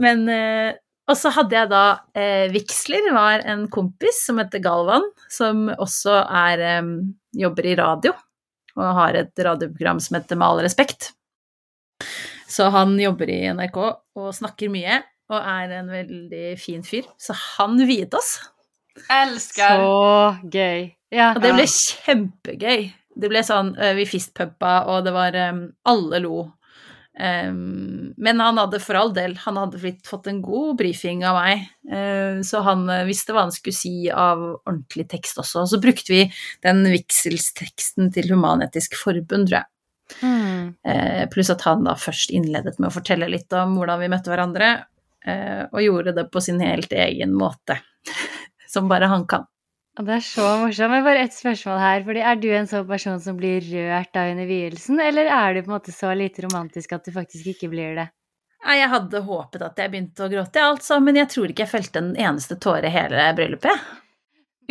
Men 0.04 0.24
uh, 0.28 0.72
Og 1.04 1.18
så 1.20 1.28
hadde 1.36 1.52
jeg 1.52 1.68
da 1.68 1.84
uh, 2.16 2.46
Vigsler, 2.54 3.10
var 3.12 3.42
en 3.44 3.66
kompis 3.68 4.22
som 4.24 4.40
heter 4.40 4.62
Galvan, 4.64 5.04
som 5.28 5.68
også 5.68 6.16
er 6.24 6.80
um, 6.80 6.94
jobber 7.36 7.68
i 7.68 7.76
radio, 7.76 8.14
og 8.78 8.96
har 8.96 9.18
et 9.20 9.44
radioprogram 9.44 10.00
som 10.00 10.16
heter 10.16 10.40
Med 10.40 10.48
all 10.48 10.64
respekt. 10.64 11.12
Så 12.48 12.70
han 12.72 12.96
jobber 13.00 13.28
i 13.28 13.42
NRK 13.52 13.76
og 13.76 14.32
snakker 14.32 14.72
mye, 14.72 15.02
og 15.28 15.36
er 15.40 15.76
en 15.82 15.92
veldig 15.92 16.56
fin 16.60 16.82
fyr. 16.86 17.04
Så 17.20 17.36
han 17.36 17.76
viet 17.84 18.16
oss. 18.16 18.38
Älskar. 19.10 19.80
Så 19.80 20.50
gøy. 20.50 20.92
Ja. 21.14 21.32
Og 21.34 21.42
det 21.44 21.54
ble 21.54 21.66
kjempegøy. 21.70 22.84
Det 23.14 23.30
ble 23.30 23.44
sånn 23.46 23.74
eh, 23.78 23.94
Vi 23.98 24.08
fistpumpa, 24.10 24.84
og 24.90 25.04
det 25.06 25.14
var 25.14 25.36
eh, 25.38 25.64
Alle 25.90 26.20
lo. 26.24 26.44
Um, 27.14 28.08
men 28.18 28.40
han 28.42 28.56
hadde 28.58 28.80
for 28.82 28.98
all 28.98 29.12
del 29.14 29.36
Han 29.44 29.54
hadde 29.54 29.78
blitt, 29.78 30.00
fått 30.02 30.24
en 30.26 30.40
god 30.42 30.80
brifing 30.80 31.20
av 31.22 31.36
meg, 31.38 31.60
uh, 31.86 32.40
så 32.42 32.64
han 32.66 32.82
visste 33.06 33.30
hva 33.30 33.44
han 33.44 33.54
skulle 33.54 33.76
si 33.78 34.08
av 34.10 34.42
ordentlig 34.64 35.06
tekst 35.12 35.38
også. 35.38 35.62
Og 35.62 35.70
så 35.70 35.78
brukte 35.82 36.10
vi 36.10 36.24
den 36.66 36.82
vigselsteksten 36.90 38.10
til 38.16 38.32
Human-Etisk 38.34 38.98
Forbund, 38.98 39.46
tror 39.46 39.60
jeg. 39.60 39.70
Mm. 40.26 40.74
Uh, 40.82 41.22
pluss 41.30 41.54
at 41.54 41.62
han 41.68 41.86
da 41.86 41.94
først 41.94 42.34
innledet 42.34 42.80
med 42.80 42.90
å 42.90 42.96
fortelle 42.96 43.30
litt 43.30 43.54
om 43.54 43.78
hvordan 43.78 44.02
vi 44.02 44.10
møtte 44.10 44.34
hverandre, 44.34 44.72
uh, 45.30 45.62
og 45.70 45.84
gjorde 45.86 46.18
det 46.18 46.26
på 46.34 46.42
sin 46.42 46.58
helt 46.66 46.98
egen 46.98 47.38
måte. 47.38 47.78
Som 48.74 48.90
bare 48.90 49.10
han 49.10 49.26
kan. 49.30 49.46
Og 49.94 50.08
det 50.08 50.16
er 50.16 50.24
så 50.26 50.44
morsomt. 50.58 50.90
Men 50.90 51.06
bare 51.06 51.22
ett 51.22 51.36
spørsmål 51.36 51.78
her. 51.78 52.04
fordi 52.06 52.22
Er 52.26 52.36
du 52.42 52.48
en 52.50 52.66
sånn 52.66 52.86
person 52.88 53.20
som 53.22 53.38
blir 53.38 53.62
rørt 53.62 54.16
av 54.18 54.32
under 54.32 54.48
vielsen, 54.50 55.00
eller 55.00 55.30
er 55.30 55.54
du 55.54 55.62
på 55.62 55.70
en 55.70 55.76
måte 55.76 55.94
så 55.94 56.10
lite 56.18 56.42
romantisk 56.42 56.92
at 56.96 57.04
du 57.06 57.12
faktisk 57.14 57.52
ikke 57.54 57.70
blir 57.70 57.94
det? 58.00 58.08
Nei, 58.64 58.78
jeg 58.80 58.90
hadde 58.90 59.20
håpet 59.26 59.62
at 59.62 59.78
jeg 59.78 59.92
begynte 59.92 60.24
å 60.24 60.30
gråte, 60.32 60.56
jeg, 60.56 60.72
altså, 60.72 60.96
men 61.04 61.18
jeg 61.20 61.28
tror 61.34 61.52
ikke 61.52 61.66
jeg 61.66 61.70
felte 61.70 62.00
en 62.00 62.14
eneste 62.16 62.56
tåre 62.56 62.88
hele 62.88 63.26
bryllupet. 63.36 63.90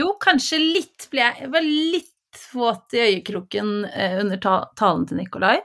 Jo, 0.01 0.15
kanskje 0.17 0.57
litt 0.57 1.05
ble 1.11 1.21
jeg 1.21 1.43
Jeg 1.43 1.51
var 1.53 1.67
litt 1.67 2.09
våt 2.57 2.95
i 2.97 3.03
øyekroken 3.03 3.67
eh, 3.85 4.17
under 4.23 4.41
talen 4.41 5.05
til 5.05 5.21
Nikolai. 5.21 5.59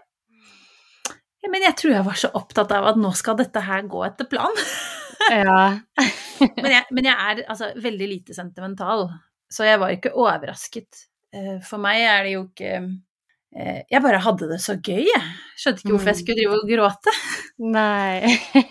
Men 1.49 1.65
jeg 1.65 1.79
tror 1.81 1.95
jeg 1.95 2.05
var 2.05 2.19
så 2.21 2.29
opptatt 2.37 2.73
av 2.77 2.91
at 2.91 2.99
nå 3.01 3.09
skal 3.17 3.39
dette 3.39 3.63
her 3.65 3.87
gå 3.89 4.05
etter 4.05 4.29
planen. 4.29 4.59
Ja. 5.33 5.81
Men 6.63 6.71
jeg, 6.71 6.85
men 6.95 7.07
jeg 7.09 7.15
er 7.19 7.41
altså 7.51 7.73
veldig 7.83 8.07
lite 8.07 8.35
sentimental, 8.37 9.09
så 9.51 9.67
jeg 9.67 9.81
var 9.83 9.91
ikke 9.91 10.13
overrasket. 10.15 11.01
Eh, 11.35 11.57
For 11.67 11.83
meg 11.83 12.05
er 12.07 12.23
det 12.25 12.35
jo 12.37 12.45
ikke 12.47 12.77
eh, 12.79 13.81
Jeg 13.91 14.01
bare 14.05 14.21
hadde 14.23 14.47
det 14.53 14.61
så 14.63 14.77
gøy, 14.79 15.03
jeg. 15.09 15.25
Skjønte 15.59 15.83
ikke 15.83 15.93
hvorfor 15.97 16.13
jeg 16.13 16.21
skulle 16.21 16.39
drive 16.39 16.61
og 16.61 16.71
gråte. 16.71 17.17
Nei. 17.77 18.39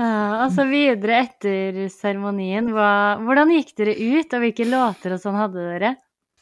Ja, 0.00 0.46
og 0.46 0.54
så 0.54 0.64
videre 0.64 1.18
etter 1.26 1.76
seremonien, 1.92 2.70
hvordan 2.72 3.50
gikk 3.52 3.74
dere 3.76 3.92
ut, 3.92 4.30
og 4.32 4.44
hvilke 4.46 4.64
låter 4.64 5.12
og 5.12 5.20
sånn 5.20 5.36
hadde 5.36 5.60
dere? 5.66 5.90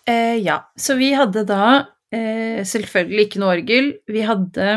Eh, 0.06 0.36
ja, 0.44 0.60
så 0.78 0.94
vi 0.94 1.08
hadde 1.18 1.42
da 1.48 1.64
eh, 2.14 2.62
selvfølgelig 2.62 3.24
ikke 3.26 3.42
noe 3.42 3.56
orgel. 3.56 3.90
Vi 4.06 4.22
hadde 4.28 4.68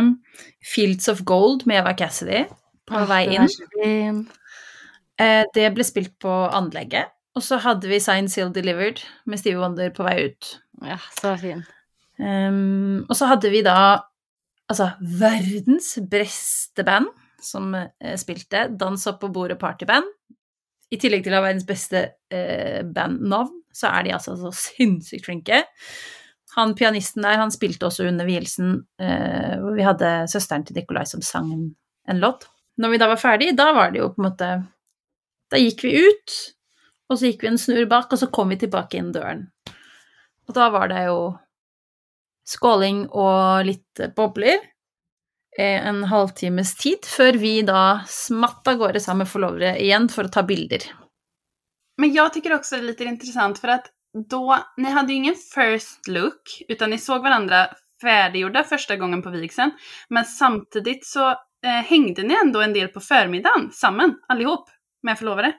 Fields 0.66 1.12
of 1.14 1.22
Gold 1.30 1.68
med 1.70 1.84
Eva 1.84 1.94
Cassidy 2.00 2.48
på 2.92 3.04
vei 3.10 3.24
inn. 3.36 4.22
Eh, 5.22 5.44
det 5.56 5.68
ble 5.76 5.86
spilt 5.86 6.16
på 6.22 6.32
anlegget. 6.52 7.12
Og 7.38 7.44
så 7.46 7.62
hadde 7.64 7.88
vi 7.88 8.02
Sign 8.04 8.28
Seal 8.32 8.52
Delivered 8.52 9.00
med 9.30 9.40
Steve 9.40 9.62
Wonder 9.62 9.92
på 9.96 10.04
vei 10.04 10.18
ut. 10.28 10.56
Ja, 10.84 10.98
så 11.22 11.36
fin. 11.40 11.64
Um, 12.22 13.06
og 13.08 13.16
så 13.18 13.30
hadde 13.32 13.50
vi 13.54 13.64
da 13.66 13.78
altså 14.70 14.92
verdens 15.00 15.96
beste 16.12 16.84
band 16.88 17.10
som 17.42 17.74
eh, 17.76 18.16
spilte 18.20 18.68
Dans 18.78 19.08
opp 19.10 19.22
på 19.24 19.32
bordet 19.34 19.58
partyband. 19.62 20.06
I 20.92 21.00
tillegg 21.00 21.24
til 21.26 21.34
å 21.34 21.40
ha 21.40 21.46
verdens 21.48 21.68
beste 21.68 22.04
eh, 22.32 22.82
bandnavn, 22.86 23.62
så 23.74 23.90
er 23.96 24.06
de 24.06 24.16
altså 24.16 24.36
så 24.40 24.52
sinnssykt 24.56 25.26
flinke. 25.26 25.64
Han 26.58 26.76
pianisten 26.76 27.24
der, 27.24 27.40
han 27.40 27.54
spilte 27.54 27.88
også 27.88 28.10
under 28.10 28.28
vielsen, 28.28 28.82
eh, 29.00 29.56
hvor 29.62 29.78
vi 29.78 29.88
hadde 29.88 30.12
søsteren 30.32 30.68
til 30.68 30.78
Nikolai 30.78 31.06
som 31.10 31.24
sang 31.24 31.52
en 31.56 32.22
låt. 32.22 32.46
Når 32.82 32.94
vi 32.94 33.00
da 33.02 33.08
var 33.12 33.20
ferdig, 33.22 33.52
da 33.58 33.70
var 33.76 33.92
det 33.94 34.02
jo 34.02 34.10
på 34.14 34.22
en 34.24 34.28
måte 34.30 34.50
Da 35.52 35.60
gikk 35.60 35.84
vi 35.84 35.92
ut, 36.08 36.36
og 37.12 37.18
så 37.20 37.28
gikk 37.28 37.42
vi 37.44 37.50
en 37.52 37.60
snurr 37.60 37.86
bak, 37.92 38.12
og 38.14 38.20
så 38.22 38.30
kom 38.32 38.54
vi 38.54 38.58
tilbake 38.62 38.98
inn 38.98 39.12
døren. 39.12 39.42
Og 40.48 40.56
da 40.56 40.70
var 40.72 40.88
det 40.88 41.02
jo 41.10 41.18
skåling 42.48 43.04
og 43.12 43.66
litt 43.68 44.02
bobler. 44.16 44.60
eh, 45.60 45.88
En 45.88 46.04
halvtimes 46.08 46.76
tid 46.80 47.06
før 47.06 47.38
vi 47.38 47.62
da 47.68 48.02
smatt 48.08 48.68
av 48.68 48.80
gårde 48.80 49.00
sammen 49.04 49.26
med 49.26 49.32
forlovere 49.32 49.76
igjen 49.84 50.08
for 50.10 50.24
å 50.24 50.32
ta 50.32 50.44
bilder. 50.44 50.80
Men 51.98 52.14
jag 52.14 52.34
tycker 52.34 52.54
också 52.54 52.76
det 52.76 52.82
är 52.82 52.86
lite 52.86 53.04
intressant 53.04 53.60
för 53.60 53.68
att 53.68 53.92
då, 54.30 54.58
ni 54.78 54.90
hade 54.90 55.14
ju 55.14 55.18
ingen 55.18 55.36
first 55.36 56.08
look, 56.08 56.42
utan 56.68 56.90
ni 56.90 56.98
såg 56.98 57.22
varandra 57.22 57.68
färdiggjorda 58.02 58.64
första 58.64 58.96
gången 58.96 59.22
på 59.22 59.30
vigseln. 59.30 59.72
Men 60.10 60.26
samtidigt 60.26 61.06
så 61.06 61.36
eh, 61.66 61.70
hängde 61.86 62.24
ni 62.24 62.34
ändå 62.34 62.62
en 62.62 62.74
del 62.74 62.88
på 62.88 63.00
förmiddagen 63.00 63.72
sammen 63.72 64.16
allihop, 64.28 64.70
med 65.04 65.20
förlovare. 65.20 65.54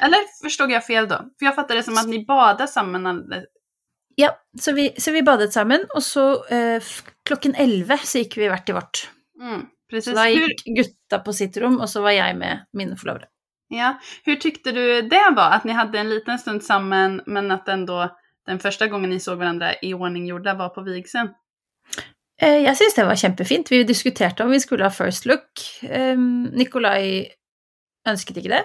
Eller 0.00 0.18
förstod 0.42 0.70
jag 0.70 0.86
fel 0.86 1.08
då? 1.08 1.16
För 1.16 1.46
jag 1.46 1.54
fattade 1.54 1.78
det 1.80 1.82
som 1.82 1.98
att 1.98 2.08
ni 2.08 2.24
badade 2.24 2.68
sammen. 2.68 3.24
Ja, 4.14 4.38
så 4.60 4.72
vi, 4.72 4.94
så 4.98 5.10
vi 5.10 5.22
badet 5.22 5.52
sammen, 5.52 5.80
og 5.94 6.02
så 6.02 6.44
eh, 6.44 6.82
klokken 7.28 7.54
elleve 7.54 7.98
så 7.98 8.18
gikk 8.22 8.36
vi 8.40 8.46
hvert 8.48 8.64
til 8.66 8.74
vårt. 8.78 9.02
mm, 9.40 9.66
Så 10.02 10.14
da 10.16 10.24
gikk 10.30 10.62
gutta 10.78 11.18
på 11.18 11.32
sitt 11.36 11.56
rom, 11.60 11.80
og 11.80 11.88
så 11.88 12.00
var 12.02 12.14
jeg 12.16 12.36
med 12.36 12.64
mine 12.72 12.96
forlovere. 12.96 13.28
ja, 13.68 13.98
hur 14.24 14.36
tykte 14.36 14.72
du 14.72 15.02
det 15.02 15.24
var? 15.36 15.52
at 15.52 15.64
ni 15.64 15.72
hadde 15.72 15.98
en 15.98 16.08
liten 16.10 16.38
stund 16.38 16.62
sammen, 16.64 17.20
men 17.26 17.50
at 17.50 17.66
den, 17.66 17.86
då, 17.86 18.08
den 18.46 18.58
første 18.58 18.88
gangen 18.88 19.10
ni 19.10 19.20
så 19.20 19.34
hverandre 19.34 19.74
i 19.82 19.92
ordning 19.94 20.26
gjorde, 20.26 20.54
var 20.54 20.68
på 20.68 20.82
vigseln? 20.86 21.28
Eh, 22.42 22.62
Jeg 22.66 22.76
syns 22.76 22.96
det 22.98 23.06
var 23.08 23.16
kjempefint. 23.20 23.70
Vi 23.72 23.82
diskuterte 23.88 24.44
om 24.44 24.50
vi 24.52 24.60
skulle 24.60 24.84
ha 24.84 24.92
first 24.92 25.26
look. 25.26 25.62
Um, 25.88 26.50
Nikolai 26.56 27.26
ønsket 28.08 28.36
ikke 28.42 28.52
det. 28.52 28.64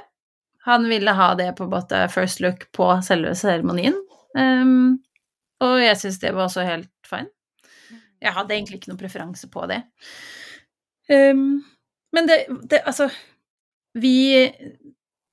Han 0.67 0.85
ville 0.89 1.13
ha 1.17 1.31
det 1.39 1.53
på 1.57 1.65
både 1.71 2.03
first 2.13 2.41
look 2.43 2.67
på 2.75 2.89
selve 3.05 3.33
seremonien. 3.35 3.95
Um, 4.37 4.99
og 5.63 5.79
jeg 5.81 5.97
syns 5.97 6.19
det 6.21 6.33
var 6.35 6.49
også 6.49 6.65
helt 6.67 6.91
fine. 7.07 7.31
Jeg 8.21 8.35
hadde 8.35 8.53
egentlig 8.53 8.77
ikke 8.77 8.91
noen 8.91 9.01
preferanse 9.01 9.49
på 9.49 9.65
det. 9.71 9.81
Um, 11.09 11.63
men 12.13 12.27
det, 12.29 12.43
det 12.69 12.83
Altså, 12.85 13.09
vi 13.95 14.51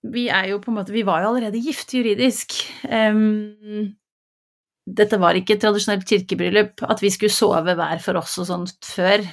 Vi 0.02 0.28
er 0.28 0.48
jo 0.48 0.58
på 0.58 0.70
en 0.70 0.76
måte 0.78 0.92
Vi 0.94 1.02
var 1.06 1.20
jo 1.22 1.28
allerede 1.34 1.60
gift 1.60 1.92
juridisk. 1.94 2.54
Dette 4.96 5.18
var 5.20 5.36
ikke 5.38 5.56
et 5.56 5.62
tradisjonelt 5.64 6.06
kirkebryllup. 6.08 6.84
At 6.88 7.02
vi 7.04 7.10
skulle 7.14 7.34
sove 7.34 7.74
hver 7.78 8.02
for 8.04 8.20
oss 8.20 8.38
og 8.42 8.48
sånt 8.48 8.88
før, 8.88 9.24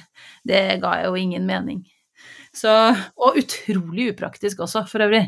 det 0.46 0.64
ga 0.82 0.98
jo 1.06 1.14
ingen 1.18 1.46
mening. 1.48 1.84
Så, 2.56 2.72
og 3.20 3.36
utrolig 3.36 4.10
upraktisk 4.14 4.62
også, 4.64 4.86
for 4.88 5.04
øvrig. 5.04 5.26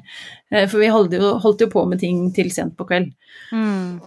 Eh, 0.52 0.68
For 0.68 0.80
vi 0.80 0.92
holdt 0.92 1.16
jo, 1.18 1.34
holdt 1.42 1.60
jo 1.60 1.72
på 1.72 1.84
med 1.88 2.00
ting 2.00 2.30
til 2.34 2.48
sent 2.54 2.76
på 2.78 2.86
kveld. 2.88 3.10
Mm. 3.52 3.98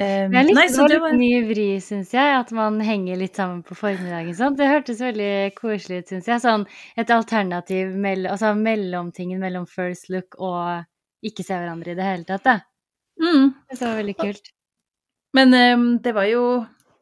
Um, 0.00 0.32
Jeg 0.32 0.46
likte 0.46 0.56
nei, 0.56 0.68
det 0.72 0.78
var 0.80 0.88
litt 0.88 1.02
var 1.02 1.16
ny 1.18 1.32
vri, 1.44 1.66
syns 1.84 2.14
jeg, 2.14 2.36
at 2.38 2.52
man 2.56 2.78
henger 2.80 3.18
litt 3.20 3.36
sammen 3.36 3.58
på 3.66 3.76
formiddagen. 3.76 4.32
Sånn. 4.38 4.56
Det 4.56 4.70
hørtes 4.70 5.02
veldig 5.04 5.32
koselig 5.58 6.00
ut, 6.00 6.14
syns 6.14 6.30
jeg. 6.30 6.40
Sånn 6.40 6.64
et 6.96 7.12
alternativ 7.12 7.92
mell 8.00 8.24
altså 8.30 8.54
mellomtingen 8.56 9.42
mellom 9.44 9.68
first 9.68 10.08
look 10.08 10.40
og 10.40 10.86
ikke 11.20 11.44
se 11.44 11.52
hverandre 11.52 11.92
i 11.92 11.98
det 11.98 12.06
hele 12.06 12.24
tatt. 12.24 12.48
Da. 12.48 12.56
mm. 13.20 13.52
Det 13.74 13.82
var 13.84 14.00
veldig 14.00 14.16
kult. 14.22 14.50
Men 15.36 15.54
um, 15.54 15.86
det 16.02 16.12
var 16.16 16.26
jo 16.26 16.44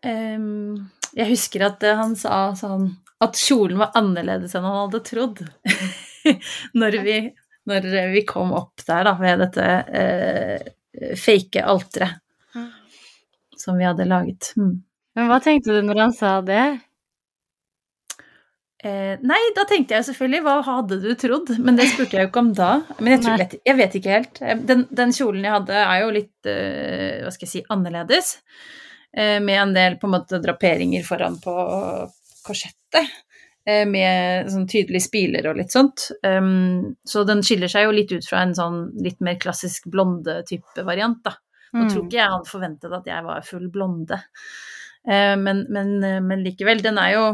um, 0.04 0.88
Jeg 1.16 1.28
husker 1.30 1.64
at 1.68 1.82
eh, 1.86 1.96
han 1.96 2.14
sa 2.18 2.50
sånn 2.58 2.90
at 3.24 3.34
kjolen 3.40 3.80
var 3.80 3.96
annerledes 3.98 4.52
enn 4.54 4.66
han 4.68 4.76
hadde 4.84 5.00
trodd. 5.06 5.40
når, 6.80 6.98
vi, 7.02 7.16
når 7.66 7.88
vi 8.12 8.22
kom 8.28 8.52
opp 8.54 8.84
der, 8.86 9.08
da, 9.08 9.14
ved 9.18 9.40
dette 9.42 9.68
uh, 9.88 11.14
fake 11.18 11.64
alteret 11.64 12.20
Mm. 12.54 12.70
som 13.60 13.76
vi 13.78 13.84
hadde 13.84 14.06
laget. 14.08 14.52
Mm. 14.56 14.78
Men 15.14 15.26
hva 15.28 15.36
tenkte 15.44 15.74
du 15.76 15.82
når 15.84 15.98
han 16.00 16.14
sa 16.16 16.30
det? 16.40 16.62
Eh, 18.78 19.16
nei, 19.26 19.40
da 19.56 19.64
tenkte 19.66 19.96
jeg 19.96 20.06
selvfølgelig 20.06 20.42
hva 20.46 20.56
hadde 20.62 21.00
du 21.02 21.08
trodd? 21.18 21.50
Men 21.58 21.74
det 21.80 21.88
spurte 21.90 22.14
jeg 22.14 22.26
jo 22.26 22.30
ikke 22.30 22.42
om 22.44 22.52
da. 22.54 22.68
Men 23.00 23.16
jeg, 23.16 23.22
tror, 23.24 23.56
jeg 23.66 23.76
vet 23.80 23.96
ikke 23.98 24.12
helt. 24.14 24.42
Eh, 24.42 24.60
Den, 24.68 24.84
den 24.94 25.14
kjolen 25.16 25.42
jeg 25.48 25.54
hadde 25.56 25.80
er 25.82 26.02
jo 26.04 26.10
litt, 26.14 26.36
eh, 26.46 27.16
hva 27.24 27.32
skal 27.34 27.48
jeg 27.48 27.54
si, 27.56 27.64
annerledes. 27.74 28.36
Eh, 29.16 29.38
med 29.42 29.58
en 29.64 29.72
del 29.74 29.96
på 29.98 30.06
en 30.06 30.14
måte 30.14 30.38
draperinger 30.44 31.02
foran 31.08 31.40
på 31.42 31.54
korsettet. 32.46 33.10
Eh, 33.68 33.82
med 33.84 34.46
sånn 34.52 34.68
tydelige 34.70 35.04
spiler 35.08 35.50
og 35.50 35.58
litt 35.58 35.74
sånt. 35.74 36.06
Um, 36.22 36.94
så 37.04 37.24
den 37.28 37.42
skiller 37.44 37.68
seg 37.68 37.84
jo 37.84 37.90
litt 37.92 38.14
ut 38.14 38.24
fra 38.24 38.44
en 38.46 38.54
sånn 38.56 38.78
litt 39.04 39.18
mer 39.20 39.36
klassisk 39.42 39.90
blonde-type 39.92 40.86
variant, 40.86 41.18
da. 41.26 41.34
Nå 41.74 41.88
tror 41.90 42.00
Mm. 42.00 42.06
ikke 42.06 42.16
jeg 42.22 42.30
hadde 42.32 42.48
forventet 42.48 42.94
at 42.96 43.10
jeg 43.10 43.24
var 43.26 43.42
full 43.44 43.66
blonde. 43.68 44.16
Eh, 45.04 45.34
men, 45.36 45.66
men, 45.68 45.98
men 46.24 46.46
likevel, 46.46 46.80
den 46.80 46.96
er 47.02 47.12
jo 47.12 47.26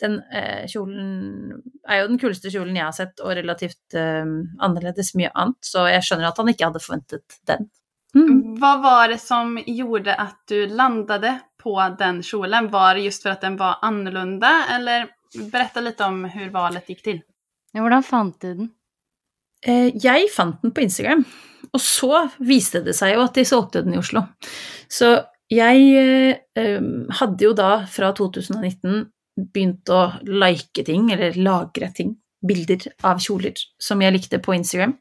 Den 0.00 0.20
eh, 0.32 0.64
kjolen 0.70 1.60
er 1.88 2.02
jo 2.02 2.08
den 2.08 2.20
kuleste 2.22 2.52
kjolen 2.52 2.76
jeg 2.78 2.86
har 2.86 2.96
sett, 2.96 3.20
og 3.20 3.34
relativt 3.36 3.96
eh, 3.98 4.24
annerledes 4.62 5.12
mye 5.18 5.32
annet, 5.34 5.60
så 5.66 5.84
jeg 5.90 6.06
skjønner 6.06 6.30
at 6.30 6.40
han 6.40 6.50
ikke 6.52 6.70
hadde 6.70 6.82
forventet 6.84 7.38
den. 7.50 7.68
Mm. 8.16 8.56
Hva 8.58 8.72
var 8.82 9.12
det 9.12 9.20
som 9.22 9.54
gjorde 9.60 10.16
at 10.18 10.40
du 10.50 10.66
landet 10.74 11.44
på 11.60 11.76
den 11.98 12.22
kjolen? 12.26 12.70
Var 12.72 12.94
det 12.96 13.06
just 13.06 13.22
for 13.22 13.34
at 13.36 13.44
den 13.44 13.58
var 13.60 13.78
annorlunda 13.86 14.50
eller 14.74 15.10
berätta 15.52 15.80
litt 15.84 16.00
om 16.02 16.24
hur 16.24 16.50
valet 16.50 16.88
gikk 16.90 17.04
til? 17.06 17.20
Hvordan 17.76 18.02
fant 18.02 18.40
du 18.42 18.48
den? 18.48 18.72
Eh, 19.60 19.92
jeg 20.00 20.30
fant 20.32 20.62
den 20.64 20.72
på 20.74 20.82
Instagram, 20.86 21.22
og 21.70 21.82
så 21.84 22.24
viste 22.40 22.80
det 22.84 22.96
seg 22.98 23.14
jo 23.14 23.24
at 23.26 23.36
de 23.36 23.44
solgte 23.46 23.84
den 23.84 23.94
i 23.94 24.00
Oslo. 24.00 24.24
Så 24.90 25.12
jeg 25.50 25.86
eh, 25.98 26.90
hadde 27.20 27.44
jo 27.44 27.52
da 27.58 27.72
fra 27.90 28.12
2019 28.16 29.04
begynt 29.52 29.90
å 29.92 30.02
like 30.26 30.84
ting, 30.86 31.10
eller 31.14 31.38
lagre 31.38 31.90
ting, 31.96 32.16
bilder 32.40 32.86
av 33.04 33.20
kjoler 33.20 33.58
som 33.80 34.00
jeg 34.00 34.14
likte 34.16 34.40
på 34.42 34.54
Instagram. 34.56 34.94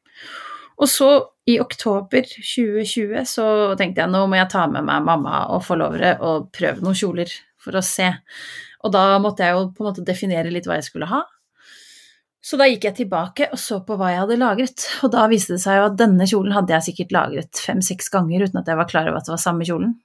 Og 0.80 0.88
så 0.88 1.10
i 1.50 1.58
oktober 1.60 2.24
2020 2.24 3.26
så 3.28 3.46
tenkte 3.80 4.04
jeg 4.04 4.12
nå 4.12 4.24
må 4.30 4.38
jeg 4.40 4.52
ta 4.52 4.66
med 4.72 4.86
meg 4.88 5.04
mamma 5.04 5.46
og 5.56 5.64
forlovere 5.66 6.16
og 6.24 6.52
prøve 6.56 6.84
noen 6.84 6.98
kjoler 6.98 7.32
for 7.60 7.76
å 7.76 7.84
se. 7.84 8.08
Og 8.86 8.94
da 8.94 9.18
måtte 9.20 9.44
jeg 9.44 9.58
jo 9.58 9.68
på 9.76 9.84
en 9.84 9.90
måte 9.90 10.06
definere 10.08 10.52
litt 10.54 10.70
hva 10.70 10.78
jeg 10.80 10.88
skulle 10.88 11.10
ha. 11.12 11.24
Så 12.40 12.56
da 12.56 12.70
gikk 12.70 12.86
jeg 12.88 12.96
tilbake 13.02 13.50
og 13.52 13.60
så 13.60 13.82
på 13.84 13.98
hva 14.00 14.14
jeg 14.14 14.22
hadde 14.22 14.38
lagret, 14.40 14.86
og 15.04 15.12
da 15.12 15.26
viste 15.28 15.58
det 15.58 15.64
seg 15.66 15.82
jo 15.82 15.90
at 15.90 15.98
denne 16.00 16.28
kjolen 16.30 16.56
hadde 16.56 16.72
jeg 16.78 16.88
sikkert 16.88 17.16
lagret 17.18 17.60
fem-seks 17.66 18.08
ganger 18.14 18.46
uten 18.46 18.62
at 18.62 18.72
jeg 18.72 18.80
var 18.80 18.88
klar 18.88 19.10
over 19.10 19.20
at 19.20 19.28
det 19.28 19.34
var 19.36 19.44
samme 19.44 19.68
kjolen. 19.68 19.98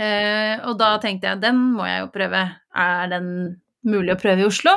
Eh, 0.00 0.56
og 0.64 0.78
da 0.80 0.94
tenkte 1.02 1.28
jeg 1.28 1.42
den 1.42 1.60
må 1.74 1.84
jeg 1.84 2.06
jo 2.06 2.08
prøve. 2.14 2.44
Er 2.76 3.10
den 3.10 3.28
mulig 3.86 4.14
å 4.14 4.20
prøve 4.20 4.44
i 4.44 4.48
Oslo? 4.48 4.74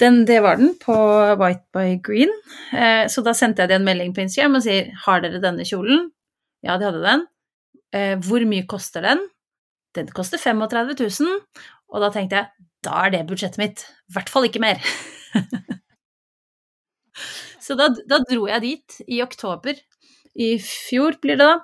Den, 0.00 0.22
det 0.28 0.38
var 0.44 0.56
den, 0.56 0.72
på 0.80 0.94
White 1.40 1.66
by 1.76 1.98
Green. 2.04 2.32
Eh, 2.72 3.04
så 3.12 3.24
da 3.24 3.34
sendte 3.36 3.64
jeg 3.64 3.72
dem 3.74 3.82
en 3.82 3.90
melding 3.90 4.14
på 4.16 4.24
Instagram 4.24 4.56
og 4.56 4.64
sier 4.64 4.88
har 5.04 5.20
dere 5.24 5.42
denne 5.42 5.66
kjolen? 5.68 6.08
Ja, 6.64 6.78
de 6.80 6.88
hadde 6.88 7.02
den. 7.04 7.26
Eh, 7.92 8.14
hvor 8.24 8.44
mye 8.48 8.68
koster 8.70 9.04
den? 9.04 9.20
Den 9.96 10.08
koster 10.14 10.40
35 10.40 10.94
000. 10.96 11.36
Og 11.90 12.04
da 12.04 12.10
tenkte 12.14 12.40
jeg 12.40 12.68
da 12.86 12.96
er 13.04 13.12
det 13.12 13.26
budsjettet 13.28 13.60
mitt. 13.60 13.84
I 14.08 14.16
hvert 14.16 14.32
fall 14.32 14.48
ikke 14.48 14.62
mer. 14.62 14.80
Så 17.60 17.76
da, 17.78 17.90
da 18.08 18.22
dro 18.24 18.46
jeg 18.48 18.64
dit 18.64 19.00
i 19.06 19.20
oktober 19.22 19.76
i 20.40 20.54
fjor, 20.62 21.18
blir 21.22 21.36
det 21.38 21.46
da. 21.46 21.58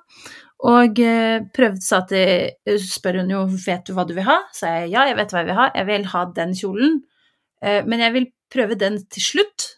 Og 0.64 1.00
eh, 1.04 1.42
prøvde, 1.52 1.82
sa 1.84 2.00
til 2.08 2.78
Spør 2.80 3.20
hun 3.20 3.32
jo 3.34 3.42
vet 3.60 3.84
du 3.84 3.92
hva 3.96 4.06
du 4.08 4.14
vil 4.16 4.24
ha? 4.24 4.38
Sa 4.56 4.72
jeg 4.78 4.94
ja, 4.94 5.04
jeg 5.10 5.18
vet 5.18 5.34
hva 5.34 5.42
jeg 5.42 5.50
vil 5.50 5.58
ha. 5.58 5.66
Jeg 5.74 5.88
vil 5.90 6.08
ha 6.14 6.22
den 6.38 6.54
kjolen. 6.56 6.98
Eh, 7.60 7.82
men 7.84 8.02
jeg 8.02 8.14
vil 8.14 8.30
prøve 8.52 8.78
den 8.80 8.98
til 9.12 9.26
slutt. 9.26 9.68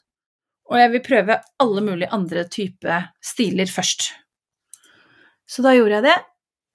Og 0.68 0.78
jeg 0.78 0.92
vil 0.94 1.04
prøve 1.04 1.38
alle 1.64 1.84
mulige 1.84 2.12
andre 2.14 2.44
typer 2.52 3.10
stiler 3.24 3.70
først. 3.72 4.10
Så 5.48 5.64
da 5.64 5.72
gjorde 5.74 5.98
jeg 5.98 6.06
det. 6.10 6.18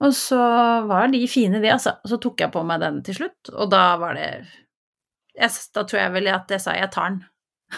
Og 0.04 0.16
så 0.18 0.40
var 0.90 1.12
de 1.14 1.22
fine, 1.32 1.62
de, 1.64 1.72
altså. 1.72 1.96
Så 2.10 2.18
tok 2.20 2.42
jeg 2.44 2.52
på 2.52 2.64
meg 2.68 2.82
den 2.84 3.00
til 3.06 3.22
slutt, 3.22 3.54
og 3.54 3.70
da 3.72 3.84
var 4.02 4.18
det 4.18 4.26
jeg, 5.38 5.52
Da 5.76 5.84
tror 5.86 6.00
jeg 6.02 6.14
vel 6.18 6.28
at 6.34 6.52
jeg 6.52 6.62
sa 6.62 6.74
jeg 6.76 6.92
tar 6.92 7.14
den. 7.14 7.22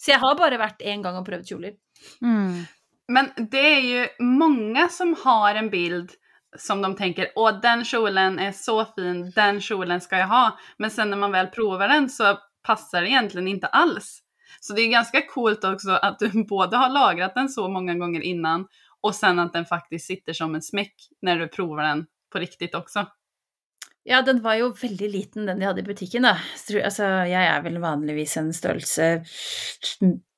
Så 0.00 0.12
jeg 0.12 0.20
har 0.22 0.36
bare 0.38 0.60
vært 0.60 0.84
én 0.86 1.02
gang 1.04 1.18
og 1.18 1.26
prøvd 1.26 1.48
kjoler. 1.48 1.74
Mm. 2.22 2.68
Men 3.08 3.30
det 3.36 3.74
är 3.74 3.80
ju 3.80 4.08
många 4.18 4.88
som 4.88 5.16
har 5.24 5.54
en 5.54 5.70
bild 5.70 6.10
som 6.56 6.82
de 6.82 6.96
tänker, 6.96 7.32
åh 7.34 7.60
den 7.60 7.84
kjolen 7.84 8.38
är 8.38 8.52
så 8.52 8.84
fin, 8.84 9.32
den 9.34 9.60
kjolen 9.60 10.00
ska 10.00 10.18
jag 10.18 10.28
ha. 10.28 10.58
Men 10.76 10.90
sen 10.90 11.10
när 11.10 11.16
man 11.16 11.32
väl 11.32 11.46
provar 11.46 11.88
den 11.88 12.10
så 12.10 12.38
passar 12.62 13.02
det 13.02 13.08
egentligen 13.08 13.48
inte 13.48 13.66
alls. 13.66 14.22
Så 14.60 14.72
det 14.72 14.82
är 14.82 14.88
ganska 14.88 15.26
coolt 15.26 15.64
också 15.64 15.90
att 15.90 16.18
du 16.18 16.44
både 16.48 16.76
har 16.76 16.88
lagrat 16.88 17.34
den 17.34 17.48
så 17.48 17.68
många 17.68 17.94
gånger 17.94 18.20
innan 18.20 18.66
och 19.00 19.14
sen 19.14 19.38
att 19.38 19.52
den 19.52 19.64
faktiskt 19.64 20.06
sitter 20.06 20.32
som 20.32 20.54
en 20.54 20.62
smäck 20.62 20.94
när 21.22 21.38
du 21.38 21.48
provar 21.48 21.82
den 21.82 22.06
på 22.32 22.38
riktigt 22.38 22.74
också. 22.74 23.06
Ja, 24.02 24.22
den 24.22 24.42
var 24.42 24.54
jo 24.54 24.72
veldig 24.82 25.10
liten, 25.10 25.46
den 25.46 25.58
de 25.58 25.64
hadde 25.64 25.80
i 25.80 25.84
butikken, 25.84 26.22
da. 26.22 26.38
Altså, 26.84 27.04
jeg 27.28 27.44
er 27.44 27.62
vel 27.62 27.76
vanligvis 27.82 28.36
en 28.40 28.54
størrelse 28.56 29.24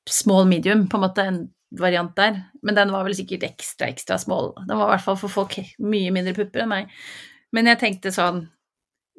small 0.09 0.47
medium, 0.49 0.89
på 0.89 0.97
en 0.97 1.01
måte, 1.05 1.23
en 1.23 1.39
variant 1.79 2.15
der. 2.15 2.41
Men 2.61 2.75
den 2.75 2.91
var 2.93 3.05
vel 3.07 3.15
sikkert 3.15 3.45
ekstra, 3.47 3.89
ekstra 3.91 4.17
small. 4.21 4.51
Den 4.67 4.77
var 4.77 4.89
i 4.89 4.95
hvert 4.95 5.05
fall 5.05 5.19
for 5.19 5.31
folk 5.31 5.57
mye 5.79 6.11
mindre 6.13 6.35
pupper 6.37 6.65
enn 6.65 6.71
meg. 6.71 6.91
Men 7.55 7.67
jeg 7.71 7.81
tenkte 7.81 8.13
sånn 8.15 8.45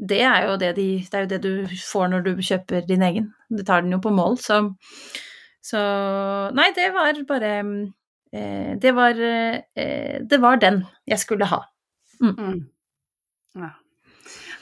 Det 0.03 0.23
er 0.25 0.47
jo 0.49 0.57
det, 0.57 0.73
de, 0.79 0.87
det, 1.05 1.15
er 1.15 1.27
jo 1.27 1.31
det 1.35 1.41
du 1.45 1.75
får 1.77 2.09
når 2.09 2.25
du 2.27 2.31
kjøper 2.41 2.87
din 2.89 3.05
egen. 3.05 3.33
Du 3.53 3.63
tar 3.65 3.85
den 3.85 3.93
jo 3.93 4.01
på 4.03 4.13
mål, 4.15 4.39
så 4.41 4.65
Så 5.63 5.81
Nei, 6.57 6.71
det 6.77 6.89
var 6.95 7.21
bare 7.29 7.53
eh, 8.33 8.73
Det 8.81 8.93
var 8.97 9.21
eh, 9.21 10.19
Det 10.25 10.41
var 10.41 10.57
den 10.57 10.83
jeg 11.07 11.21
skulle 11.21 11.49
ha. 11.51 11.63
Mm. 12.23 12.69
Ja. 13.59 13.71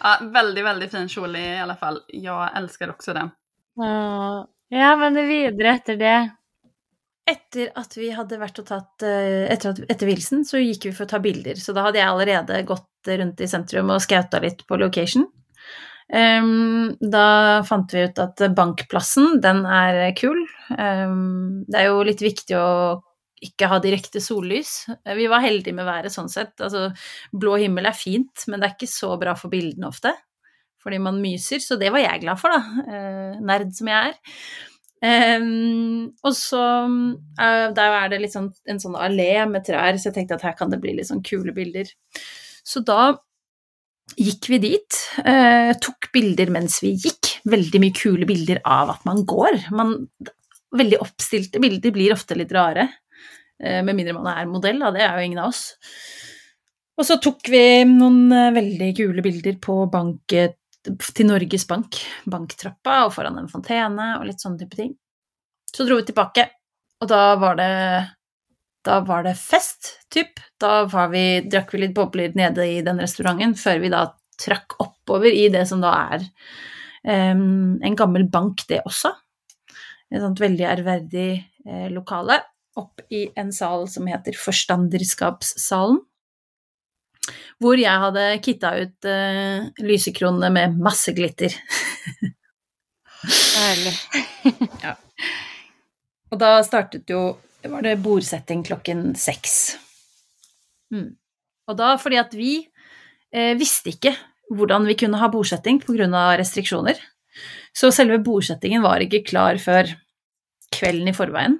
Ja, 0.00 0.16
Veldig, 0.24 0.64
veldig 0.64 0.88
fin 0.90 1.08
kjole 1.12 1.38
i 1.38 1.58
alle 1.60 1.76
fall. 1.76 2.00
Jeg 2.08 2.52
elsker 2.56 2.90
også 2.94 3.12
den. 3.14 3.30
Ja, 4.70 4.94
men 4.96 5.18
videre 5.28 5.74
etter 5.76 5.98
det. 6.00 6.18
Etter 7.30 7.70
at 7.78 7.94
vi 7.98 8.08
hadde 8.14 8.38
vært 8.40 8.58
og 8.62 8.66
tatt 8.70 9.04
eh, 9.06 9.46
Etter, 9.52 9.74
at, 9.74 9.82
etter 9.92 10.08
vielsen 10.08 10.42
så 10.48 10.58
gikk 10.58 10.88
vi 10.88 10.94
for 10.96 11.06
å 11.06 11.12
ta 11.12 11.20
bilder, 11.22 11.58
så 11.60 11.74
da 11.76 11.86
hadde 11.86 12.00
jeg 12.00 12.10
allerede 12.10 12.62
gått 12.68 13.10
rundt 13.20 13.40
i 13.40 13.48
sentrum 13.48 13.92
og 13.94 14.02
skauta 14.04 14.40
litt 14.42 14.66
på 14.68 14.78
location. 14.80 15.28
Um, 16.10 16.96
da 16.98 17.62
fant 17.66 17.92
vi 17.94 18.02
ut 18.08 18.18
at 18.18 18.42
Bankplassen, 18.56 19.38
den 19.42 19.62
er 19.62 20.10
kul. 20.18 20.40
Um, 20.74 21.62
det 21.70 21.84
er 21.84 21.86
jo 21.86 22.02
litt 22.06 22.24
viktig 22.24 22.56
å 22.58 22.70
ikke 23.40 23.68
ha 23.70 23.78
direkte 23.80 24.20
sollys. 24.20 24.88
Vi 25.16 25.28
var 25.30 25.44
heldige 25.44 25.76
med 25.76 25.86
været 25.88 26.12
sånn 26.12 26.28
sett. 26.28 26.56
Altså, 26.60 26.90
blå 27.32 27.54
himmel 27.62 27.88
er 27.88 27.96
fint, 27.96 28.44
men 28.50 28.60
det 28.60 28.68
er 28.68 28.74
ikke 28.74 28.90
så 28.90 29.14
bra 29.20 29.36
for 29.38 29.52
bildene 29.52 29.88
ofte. 29.88 30.12
fordi 30.80 30.96
man 30.98 31.18
myser, 31.20 31.60
så 31.60 31.76
det 31.76 31.90
var 31.92 32.00
jeg 32.00 32.22
glad 32.22 32.40
for, 32.40 32.52
da. 32.52 32.84
Uh, 32.88 33.40
nerd 33.44 33.72
som 33.76 33.88
jeg 33.90 34.12
er. 34.12 34.36
Um, 35.00 36.10
og 36.20 36.34
så 36.36 36.60
uh, 36.84 37.68
Der 37.72 37.94
er 37.96 38.10
det 38.12 38.28
sånn, 38.34 38.50
en 38.68 38.80
sånn 38.82 38.98
allé 39.00 39.32
med 39.48 39.64
trær, 39.64 39.96
så 39.96 40.10
jeg 40.10 40.18
tenkte 40.18 40.36
at 40.36 40.44
her 40.44 40.56
kan 40.58 40.72
det 40.72 40.80
bli 40.82 40.92
litt 40.98 41.08
sånn 41.08 41.24
kule 41.24 41.54
bilder. 41.56 41.88
Så 42.60 42.84
da 42.84 43.14
gikk 44.20 44.50
vi 44.52 44.58
dit, 44.60 44.98
uh, 45.24 45.72
tok 45.80 46.10
bilder 46.12 46.52
mens 46.52 46.82
vi 46.84 46.92
gikk. 47.00 47.38
Veldig 47.48 47.80
mye 47.80 47.96
kule 47.96 48.28
bilder 48.28 48.60
av 48.68 48.92
at 48.98 49.08
man 49.08 49.24
går. 49.28 49.62
Man, 49.72 49.96
veldig 50.76 51.00
oppstilte 51.00 51.62
bilder 51.62 51.96
blir 51.96 52.12
ofte 52.12 52.36
litt 52.36 52.52
rare, 52.52 52.90
uh, 53.64 53.80
med 53.80 53.94
mindre 53.94 54.18
man 54.18 54.32
er 54.34 54.52
modell, 54.52 54.84
da. 54.84 54.92
Det 54.92 55.06
er 55.06 55.16
jo 55.16 55.30
ingen 55.30 55.40
av 55.40 55.54
oss. 55.54 55.70
Og 57.00 57.08
så 57.08 57.16
tok 57.24 57.48
vi 57.48 57.64
noen 57.88 58.28
veldig 58.52 58.92
kule 58.98 59.24
bilder 59.24 59.56
på 59.64 59.80
banket 59.88 60.59
til 60.86 61.28
Norges 61.28 61.66
Bank, 61.68 61.98
banktrappa, 62.30 63.04
og 63.06 63.14
foran 63.16 63.38
en 63.40 63.50
fontene 63.50 64.14
og 64.18 64.26
litt 64.28 64.42
sånne 64.42 64.62
type 64.62 64.78
ting. 64.78 64.94
Så 65.70 65.86
dro 65.86 66.00
vi 66.00 66.08
tilbake, 66.08 66.46
og 67.00 67.10
da 67.10 67.22
var 67.40 67.60
det 67.60 67.70
da 68.86 69.00
var 69.04 69.26
det 69.26 69.34
fest, 69.36 69.98
typ. 70.12 70.40
Da 70.60 70.86
vi, 71.12 71.24
drakk 71.44 71.74
vi 71.74 71.82
litt 71.82 71.96
bobler 71.96 72.32
nede 72.36 72.64
i 72.64 72.80
den 72.84 73.00
restauranten, 73.02 73.52
før 73.58 73.80
vi 73.82 73.92
da 73.92 74.06
trakk 74.40 74.78
oppover 74.80 75.28
i 75.28 75.48
det 75.52 75.66
som 75.68 75.82
da 75.84 75.92
er 76.14 76.24
um, 77.04 77.76
en 77.84 77.98
gammel 77.98 78.24
bank, 78.32 78.64
det 78.70 78.80
også. 78.88 79.12
Et 80.10 80.22
sånt 80.22 80.40
veldig 80.42 80.64
ærverdig 80.66 81.28
eh, 81.36 81.88
lokale. 81.92 82.40
Opp 82.80 83.04
i 83.14 83.26
en 83.38 83.52
sal 83.54 83.84
som 83.90 84.08
heter 84.10 84.34
Forstanderskapssalen 84.38 86.00
hvor 87.60 87.78
jeg 87.78 88.02
hadde 88.04 88.24
kitta 88.44 88.72
ut 88.80 89.08
uh, 89.08 89.68
lysekronene 89.84 90.50
med 90.54 90.80
masse 90.80 91.12
glitter. 91.16 91.54
Deilig. 93.20 93.94
ja. 94.84 94.96
Og 96.30 96.40
da 96.40 96.56
startet 96.64 97.10
jo 97.10 97.34
var 97.68 97.84
det 97.84 97.98
bordsetting 98.00 98.62
klokken 98.64 99.10
seks. 99.18 99.76
Mm. 100.94 101.12
Og 101.68 101.76
da 101.78 101.94
fordi 102.00 102.18
at 102.20 102.32
vi 102.34 102.52
eh, 103.34 103.52
visste 103.58 103.92
ikke 103.92 104.14
hvordan 104.50 104.86
vi 104.88 104.96
kunne 104.98 105.20
ha 105.20 105.28
bordsetting 105.30 105.82
pga. 105.84 106.06
restriksjoner. 106.40 106.98
Så 107.76 107.92
selve 107.94 108.18
bordsettingen 108.18 108.82
var 108.82 109.02
ikke 109.04 109.22
klar 109.26 109.58
før 109.62 109.92
kvelden 110.74 111.10
i 111.10 111.14
forveien. 111.14 111.58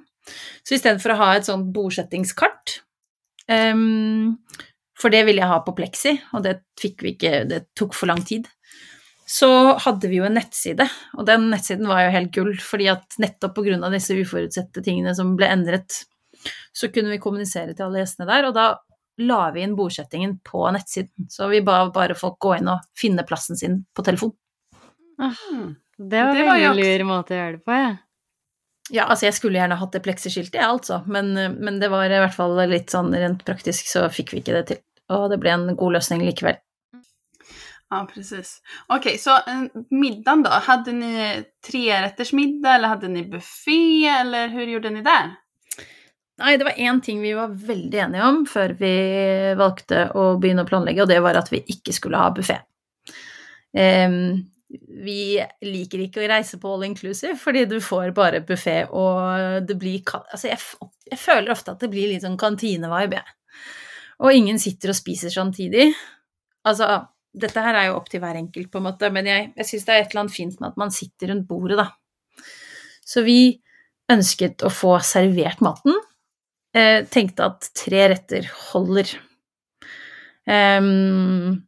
Så 0.65 0.75
istedenfor 0.75 1.13
å 1.13 1.19
ha 1.21 1.29
et 1.35 1.47
sånt 1.47 1.71
bordsettingskart 1.73 2.81
um, 3.47 4.37
for 5.01 5.13
det 5.13 5.23
ville 5.27 5.41
jeg 5.41 5.49
ha 5.49 5.59
på 5.65 5.73
Plexi, 5.77 6.15
og 6.35 6.43
det 6.45 6.59
fikk 6.79 7.05
vi 7.05 7.15
ikke, 7.15 7.43
det 7.49 7.63
tok 7.77 7.95
for 7.97 8.11
lang 8.11 8.21
tid. 8.27 8.47
Så 9.31 9.47
hadde 9.79 10.09
vi 10.11 10.19
jo 10.19 10.27
en 10.27 10.35
nettside, 10.35 10.85
og 11.15 11.25
den 11.29 11.47
nettsiden 11.53 11.87
var 11.89 12.03
jo 12.03 12.13
helt 12.13 12.33
gull, 12.35 12.53
fordi 12.61 12.89
at 12.91 13.17
nettopp 13.21 13.55
pga. 13.55 13.79
disse 13.93 14.17
uforutsette 14.17 14.83
tingene 14.83 15.15
som 15.15 15.35
ble 15.39 15.47
endret, 15.47 16.03
så 16.75 16.89
kunne 16.91 17.13
vi 17.13 17.21
kommunisere 17.21 17.73
til 17.73 17.87
alle 17.87 18.03
gjestene 18.03 18.27
der, 18.29 18.49
og 18.49 18.57
da 18.57 18.67
la 19.21 19.41
vi 19.55 19.63
inn 19.63 19.77
bordsettingen 19.77 20.37
på 20.43 20.63
nettsiden. 20.73 21.29
Så 21.29 21.47
vi 21.51 21.61
ba 21.61 21.83
bare 21.93 22.17
folk 22.17 22.39
gå 22.41 22.55
inn 22.57 22.71
og 22.71 22.85
finne 22.97 23.25
plassen 23.27 23.59
sin 23.59 23.83
på 23.95 24.05
telefon. 24.07 24.33
Ah, 25.21 25.37
det 25.97 26.23
var 26.25 26.35
en 26.35 26.49
veldig 26.49 26.77
lur 26.79 27.03
måte 27.09 27.35
å 27.35 27.41
gjøre 27.41 27.59
det 27.59 27.65
på, 27.65 27.75
jeg. 27.77 27.91
Ja. 27.91 27.99
Ja, 28.91 29.05
altså 29.07 29.29
jeg 29.29 29.37
skulle 29.37 29.59
gjerne 29.59 29.77
hatt 29.79 29.93
det 29.95 30.01
pleksiskiltet, 30.03 30.57
jeg, 30.59 30.67
altså, 30.67 30.97
men, 31.07 31.31
men, 31.63 31.77
det 31.79 31.87
var 31.93 32.11
i 32.11 32.17
hvert 32.19 32.35
fall 32.35 32.57
litt 32.67 32.91
sånn 32.91 33.13
rent 33.15 33.45
praktisk, 33.47 33.87
så 33.87 34.07
fikk 34.11 34.33
vi 34.33 34.41
ikke 34.41 34.55
det 34.57 34.63
til 34.67 34.81
og 35.11 35.29
det 35.31 35.39
ble 35.43 35.53
en 35.55 35.71
god 35.75 35.97
løsning 35.97 36.25
likevel. 36.25 36.59
Ja, 37.91 38.05
precis. 38.13 38.61
Okej, 38.87 39.17
så 39.17 39.35
eh, 39.35 39.63
middagen 39.89 40.43
då? 40.43 40.49
Hade 40.49 40.91
ni 40.91 41.43
trerättersmiddag 41.67 42.75
eller 42.75 42.87
hade 42.87 43.07
ni 43.07 43.25
buffé 43.25 44.07
eller 44.07 44.47
hur 44.47 44.67
gjorde 44.67 44.89
ni 44.89 45.01
där? 45.01 45.35
Nei, 46.41 46.57
det 46.57 46.63
var 46.63 46.71
én 46.71 47.01
ting 47.01 47.21
vi 47.21 47.33
var 47.33 47.47
veldig 47.47 47.99
enige 47.99 48.23
om 48.23 48.45
før 48.49 48.73
vi 48.79 48.93
valgte 49.59 50.07
å 50.17 50.37
begynne 50.41 50.63
å 50.65 50.69
planlegge, 50.69 51.03
og 51.03 51.11
det 51.11 51.19
var 51.21 51.37
at 51.37 51.51
vi 51.51 51.59
ikke 51.69 51.93
skulle 51.93 52.17
ha 52.17 52.31
buffé. 52.33 52.57
Um, 53.77 54.47
vi 55.03 55.35
liker 55.67 56.05
ikke 56.05 56.23
å 56.23 56.31
reise 56.31 56.57
på 56.57 56.71
all 56.71 56.87
inclusive, 56.87 57.35
fordi 57.39 57.67
du 57.69 57.77
får 57.83 58.15
bare 58.17 58.41
buffé, 58.47 58.85
og 58.87 59.67
det 59.67 59.77
blir 59.77 60.01
Altså, 60.15 60.47
jeg, 60.47 60.57
jeg, 61.11 61.19
føler 61.19 61.53
ofte 61.53 61.75
at 61.75 61.83
det 61.83 61.91
blir 61.91 62.09
litt 62.09 62.25
sånn 62.25 62.39
kantinevibe, 62.39 63.19
jeg. 63.19 63.37
Og 64.21 64.37
ingen 64.37 64.59
sitter 64.61 64.93
og 64.93 64.97
spiser 64.97 65.33
samtidig. 65.33 65.89
Altså, 66.67 66.87
dette 67.33 67.63
her 67.63 67.77
er 67.77 67.89
jo 67.89 67.97
opp 67.97 68.11
til 68.11 68.21
hver 68.21 68.37
enkelt, 68.37 68.69
på 68.71 68.81
en 68.81 68.87
måte, 68.89 69.09
men 69.13 69.29
jeg, 69.29 69.49
jeg 69.57 69.69
syns 69.69 69.87
det 69.87 69.95
er 69.95 70.03
et 70.03 70.13
eller 70.13 70.25
annet 70.25 70.35
fint 70.35 70.59
med 70.59 70.69
at 70.69 70.79
man 70.81 70.93
sitter 70.93 71.31
rundt 71.31 71.47
bordet, 71.49 71.79
da. 71.79 71.87
Så 73.07 73.23
vi 73.25 73.39
ønsket 74.11 74.63
å 74.67 74.71
få 74.73 74.97
servert 75.05 75.63
maten. 75.63 75.97
Eh, 76.75 77.03
tenkte 77.11 77.49
at 77.49 77.67
tre 77.75 78.05
retter 78.13 78.47
holder. 78.71 79.09
Um, 80.47 81.61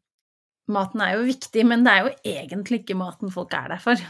maten 0.71 1.03
er 1.03 1.17
jo 1.17 1.27
viktig, 1.27 1.65
men 1.67 1.83
det 1.85 1.93
er 1.93 2.05
jo 2.05 2.35
egentlig 2.35 2.81
ikke 2.81 2.99
maten 2.99 3.33
folk 3.33 3.53
er 3.57 3.73
der 3.73 3.83
for. 3.83 4.03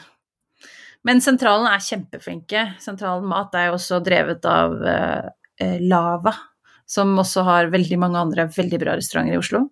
Men 1.04 1.20
sentralen 1.24 1.68
er 1.68 1.84
kjempeflinke. 1.84 2.66
Sentralen 2.82 3.28
mat 3.28 3.56
er 3.60 3.70
jo 3.70 3.78
også 3.78 4.00
drevet 4.06 4.46
av 4.48 4.78
uh, 4.80 5.80
Lava, 5.84 6.36
som 6.90 7.14
også 7.20 7.46
har 7.48 7.72
veldig 7.74 8.00
mange 8.02 8.20
andre 8.20 8.48
veldig 8.52 8.80
bra 8.82 8.98
restauranter 9.00 9.38
i 9.38 9.42
Oslo. 9.42 9.68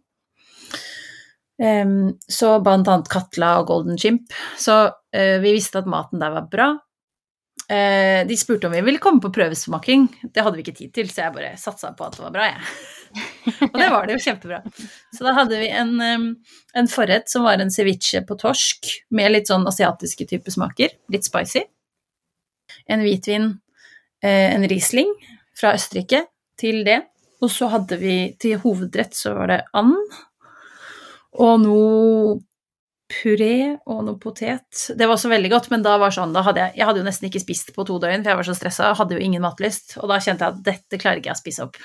Um, 1.62 2.18
så 2.26 2.56
blant 2.64 2.88
annet 2.90 3.10
Katla 3.12 3.60
og 3.62 3.68
Golden 3.70 4.00
Chimp. 4.00 4.32
Så 4.58 4.78
uh, 4.90 5.38
vi 5.44 5.54
visste 5.54 5.82
at 5.82 5.90
maten 5.90 6.22
der 6.22 6.34
var 6.34 6.48
bra. 6.50 6.72
Uh, 7.72 8.24
de 8.28 8.38
spurte 8.40 8.68
om 8.68 8.74
vi 8.74 8.82
ville 8.86 9.02
komme 9.04 9.22
på 9.22 9.34
prøvesmaking. 9.36 10.08
Det 10.34 10.42
hadde 10.42 10.58
vi 10.58 10.66
ikke 10.66 10.80
tid 10.80 10.94
til, 10.96 11.12
så 11.12 11.28
jeg 11.28 11.36
bare 11.36 11.54
satsa 11.62 11.94
på 11.98 12.08
at 12.08 12.18
det 12.18 12.26
var 12.26 12.34
bra, 12.34 12.48
jeg. 12.50 12.72
og 13.70 13.78
det 13.78 13.92
var 13.92 14.08
det 14.08 14.16
jo 14.18 14.24
kjempebra. 14.26 14.62
Så 15.14 15.28
da 15.28 15.36
hadde 15.38 15.62
vi 15.62 15.70
en, 15.70 15.94
um, 16.02 16.28
en 16.82 16.90
forrett 16.90 17.30
som 17.30 17.46
var 17.46 17.62
en 17.62 17.74
ceviche 17.74 18.24
på 18.26 18.40
torsk 18.42 18.90
med 19.14 19.36
litt 19.36 19.52
sånn 19.52 19.68
asiatiske 19.70 20.32
typer 20.34 20.58
smaker. 20.58 20.98
Litt 21.14 21.30
spicy. 21.30 21.68
En 22.90 23.06
hvitvin, 23.06 23.52
uh, 24.26 24.48
en 24.50 24.66
Riesling 24.72 25.14
fra 25.60 25.76
Østerrike 25.78 26.26
til 26.62 26.84
det. 26.88 27.02
Og 27.42 27.50
så 27.50 27.72
hadde 27.74 27.98
vi 27.98 28.16
til 28.42 28.62
hovedrett 28.62 29.18
så 29.18 29.34
var 29.38 29.50
det 29.50 29.64
and 29.78 29.98
og 31.42 31.62
noe 31.64 32.40
puré 33.12 33.78
og 33.90 34.04
noe 34.08 34.20
potet. 34.20 34.86
Det 34.96 35.08
var 35.08 35.16
også 35.16 35.32
veldig 35.32 35.52
godt, 35.52 35.70
men 35.74 35.84
da 35.84 35.98
var 36.00 36.14
sånn, 36.16 36.36
da 36.36 36.44
hadde 36.46 36.64
jeg, 36.64 36.78
jeg 36.80 36.88
hadde 36.88 37.02
jo 37.02 37.08
nesten 37.08 37.28
ikke 37.28 37.44
spist 37.44 37.74
på 37.76 37.86
to 37.88 37.98
døgn, 38.04 38.24
for 38.24 38.34
jeg 38.34 38.40
var 38.40 38.48
så 38.48 38.56
stressa, 38.58 38.92
hadde 38.98 39.18
jo 39.18 39.24
ingen 39.24 39.44
matlyst, 39.44 39.98
og 40.00 40.12
da 40.12 40.20
kjente 40.24 40.48
jeg 40.48 40.56
at 40.56 40.64
dette 40.68 41.02
klarer 41.02 41.22
ikke 41.22 41.32
jeg 41.32 41.40
å 41.40 41.42
spise 41.42 41.68
opp. 41.68 41.80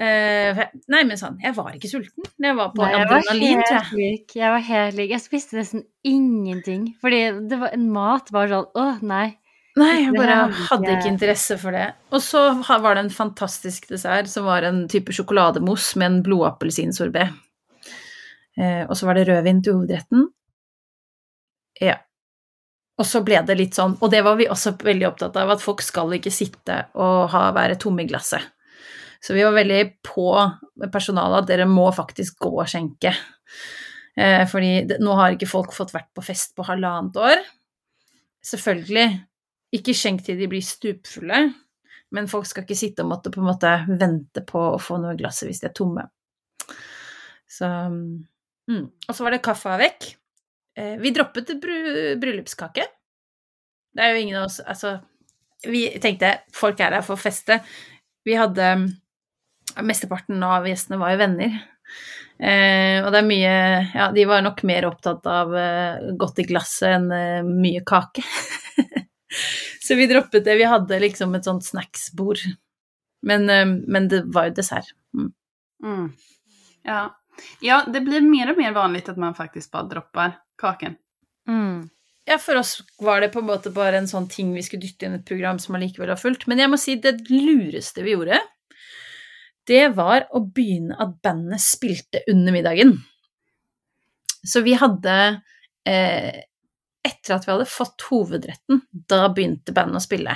Uh, 0.00 0.60
nei, 0.92 1.02
men 1.04 1.18
sånn, 1.20 1.40
jeg 1.42 1.52
var 1.56 1.74
ikke 1.76 1.90
sulten. 1.90 2.28
Jeg 2.40 2.56
var 2.56 2.70
på 2.72 2.84
nei, 2.84 2.92
adrenalin, 3.02 3.64
tror 3.66 3.80
jeg. 3.80 3.98
Lik. 3.98 4.36
Jeg 4.38 4.54
var 4.54 4.62
helt 4.64 4.96
lik. 4.96 5.10
Jeg 5.12 5.24
spiste 5.24 5.58
nesten 5.58 5.84
ingenting, 6.06 6.86
fordi 7.02 7.22
det 7.50 7.58
var, 7.60 7.74
mat 7.80 8.30
var 8.32 8.52
sånn 8.52 8.68
Å, 8.80 8.86
nei. 9.04 9.26
Nei, 9.78 9.92
jeg 10.02 10.14
bare 10.16 10.48
hadde 10.50 10.96
ikke 10.96 11.12
interesse 11.12 11.54
for 11.60 11.76
det. 11.76 11.86
Og 12.10 12.22
så 12.24 12.40
var 12.82 12.96
det 12.96 13.04
en 13.04 13.14
fantastisk 13.14 13.86
dessert 13.92 14.30
som 14.30 14.48
var 14.48 14.66
en 14.66 14.82
type 14.90 15.14
sjokolademousse 15.14 16.00
med 16.00 16.08
en 16.08 16.20
blodappelsinsorbé. 16.26 17.28
Eh, 18.58 18.82
og 18.88 18.96
så 18.98 19.06
var 19.06 19.18
det 19.18 19.28
rødvin 19.28 19.62
til 19.62 19.78
hovedretten. 19.78 20.26
Ja. 21.80 22.00
Og 23.00 23.06
så 23.08 23.22
ble 23.24 23.38
det 23.46 23.56
litt 23.56 23.78
sånn, 23.78 23.94
og 24.02 24.10
det 24.12 24.24
var 24.26 24.36
vi 24.36 24.50
også 24.50 24.74
veldig 24.82 25.06
opptatt 25.08 25.38
av, 25.40 25.54
at 25.54 25.62
folk 25.62 25.80
skal 25.86 26.10
ikke 26.18 26.32
sitte 26.34 26.82
og 27.00 27.30
ha, 27.32 27.46
være 27.56 27.78
tomme 27.80 28.04
i 28.04 28.10
glasset. 28.10 28.42
Så 29.20 29.36
vi 29.36 29.44
var 29.44 29.54
veldig 29.54 29.80
på 30.04 30.26
personalet 30.92 31.42
at 31.42 31.48
dere 31.48 31.68
må 31.68 31.86
faktisk 31.92 32.40
gå 32.42 32.52
og 32.56 32.68
skjenke. 32.68 33.14
Eh, 34.18 34.44
fordi 34.50 34.72
det, 34.88 34.98
nå 35.04 35.14
har 35.16 35.36
ikke 35.36 35.48
folk 35.48 35.72
fått 35.76 35.94
vært 35.94 36.10
på 36.16 36.24
fest 36.24 36.56
på 36.56 36.66
halvannet 36.66 37.16
år. 37.20 37.42
Selvfølgelig 38.44 39.08
ikke 39.74 39.94
skjenk 39.96 40.24
til 40.26 40.38
de 40.40 40.48
blir 40.50 40.64
stupfulle, 40.64 41.42
men 42.10 42.30
folk 42.30 42.48
skal 42.48 42.64
ikke 42.64 42.78
sitte 42.78 43.04
og 43.04 43.12
måtte 43.12 43.32
på 43.32 43.42
en 43.42 43.50
måte 43.50 43.74
vente 43.88 44.42
på 44.46 44.62
å 44.72 44.80
få 44.82 44.98
noe 44.98 45.14
i 45.14 45.20
glasset 45.20 45.46
hvis 45.48 45.62
de 45.62 45.68
er 45.70 45.76
tomme. 45.76 46.06
Så 47.50 47.66
mm. 47.66 48.86
Og 49.08 49.14
så 49.14 49.26
var 49.26 49.34
det 49.34 49.44
kaffe 49.44 49.76
vekk. 49.78 50.08
Eh, 50.78 50.96
vi 51.02 51.12
droppet 51.14 51.54
bry 51.62 52.16
bryllupskake. 52.20 52.86
Det 53.94 54.02
er 54.02 54.14
jo 54.14 54.20
ingen 54.22 54.38
av 54.38 54.46
oss 54.46 54.60
Altså, 54.62 55.00
vi 55.66 55.88
tenkte 56.02 56.36
folk 56.54 56.78
er 56.80 56.94
der 56.94 57.06
for 57.06 57.18
å 57.18 57.22
feste. 57.22 57.60
Vi 58.26 58.36
hadde 58.38 58.72
Mesteparten 59.86 60.42
av 60.42 60.66
gjestene 60.66 60.98
var 60.98 61.14
jo 61.14 61.20
venner. 61.20 61.58
Eh, 62.40 62.98
og 63.04 63.10
det 63.12 63.18
er 63.20 63.26
mye 63.28 63.56
Ja, 63.92 64.06
de 64.14 64.22
var 64.24 64.40
nok 64.40 64.62
mer 64.64 64.86
opptatt 64.88 65.26
av 65.28 65.52
eh, 65.60 66.06
godt 66.18 66.40
i 66.40 66.46
glasset 66.48 66.94
enn 66.94 67.10
eh, 67.12 67.46
mye 67.46 67.84
kake. 67.86 68.24
Så 69.86 69.96
vi 69.98 70.08
droppet 70.10 70.44
det. 70.44 70.56
Vi 70.60 70.68
hadde 70.68 71.00
liksom 71.02 71.34
et 71.38 71.46
sånt 71.46 71.66
snacksbord. 71.66 72.42
Men, 73.26 73.48
eh, 73.50 73.66
men 73.66 74.08
det 74.08 74.24
var 74.34 74.50
jo 74.50 74.58
dessert. 74.60 74.92
Mm. 75.16 75.32
Mm. 75.84 76.10
Ja. 76.88 77.02
Ja, 77.64 77.84
det 77.88 78.02
blir 78.04 78.24
mer 78.24 78.52
og 78.52 78.60
mer 78.60 78.74
vanlig 78.76 79.06
at 79.08 79.20
man 79.20 79.36
faktisk 79.36 79.72
bare 79.72 79.88
dropper 79.88 80.36
kaken. 80.60 80.96
Mm. 81.48 81.88
Ja, 82.28 82.36
for 82.38 82.60
oss 82.60 82.76
var 83.00 83.22
det 83.22 83.32
på 83.32 83.40
en 83.40 83.48
måte 83.48 83.72
bare 83.74 83.98
en 83.98 84.08
sånn 84.10 84.28
ting 84.30 84.52
vi 84.54 84.62
skulle 84.62 84.84
dytte 84.84 85.08
inn 85.08 85.16
et 85.16 85.26
program 85.26 85.58
som 85.58 85.76
allikevel 85.76 86.12
var 86.12 86.20
fullt. 86.20 86.46
Men 86.50 86.60
jeg 86.62 86.70
må 86.70 86.78
si 86.80 86.96
det 87.00 87.16
lureste 87.30 88.04
vi 88.04 88.14
gjorde, 88.14 88.38
det 89.70 89.86
var 89.96 90.26
å 90.36 90.42
begynne 90.44 90.98
at 91.00 91.16
bandet 91.24 91.62
spilte 91.64 92.22
under 92.30 92.54
middagen. 92.54 92.94
Så 94.46 94.62
vi 94.64 94.76
hadde 94.78 95.16
eh, 95.88 96.44
Etter 97.06 97.36
at 97.36 97.46
vi 97.46 97.54
hadde 97.54 97.68
fått 97.70 98.04
hovedretten, 98.10 98.82
da 99.08 99.24
begynte 99.32 99.74
bandet 99.76 100.02
å 100.02 100.04
spille. 100.04 100.34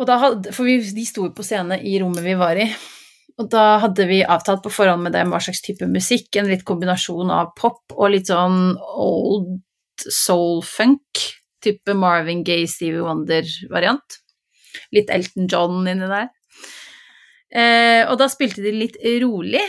Og 0.00 0.08
da 0.08 0.16
hadde, 0.22 0.54
for 0.56 0.64
vi, 0.64 0.78
de 0.80 1.04
sto 1.04 1.26
jo 1.26 1.34
på 1.36 1.44
scene 1.44 1.76
i 1.84 1.98
rommet 2.00 2.24
vi 2.24 2.36
var 2.40 2.56
i. 2.56 2.64
Og 3.40 3.48
da 3.52 3.80
hadde 3.82 4.06
vi 4.08 4.22
avtalt 4.24 4.62
på 4.64 4.72
forhånd 4.72 5.04
med 5.04 5.14
dem 5.16 5.32
hva 5.32 5.40
slags 5.44 5.60
type 5.64 5.86
musikk. 5.88 6.28
En 6.36 6.48
litt 6.48 6.64
kombinasjon 6.68 7.32
av 7.32 7.52
pop 7.56 7.94
og 7.96 8.12
litt 8.14 8.30
sånn 8.32 8.74
old 8.80 9.60
soul-funk. 10.00 11.24
Type 11.60 11.94
Marvin 11.96 12.40
Gaye, 12.44 12.68
Stevie 12.68 13.04
Wonder-variant. 13.04 14.20
Litt 14.96 15.12
Elton 15.12 15.48
John 15.50 15.84
inni 15.84 16.08
der. 16.08 16.30
Eh, 17.50 18.02
og 18.06 18.16
da 18.20 18.28
spilte 18.30 18.62
de 18.64 18.72
litt 18.76 18.96
rolig, 19.20 19.62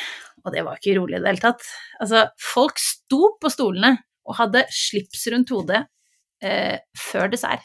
og 0.46 0.54
det 0.54 0.64
var 0.64 0.78
ikke 0.78 0.96
rolig 1.00 1.18
i 1.18 1.24
det 1.24 1.32
hele 1.32 1.44
tatt. 1.44 1.66
Altså, 2.00 2.28
folk 2.40 2.80
sto 2.80 3.34
på 3.42 3.52
stolene 3.52 3.96
og 4.28 4.38
hadde 4.38 4.64
slips 4.74 5.26
rundt 5.34 5.50
hodet 5.54 5.84
eh, 6.44 6.78
før 6.98 7.32
dessert. 7.34 7.64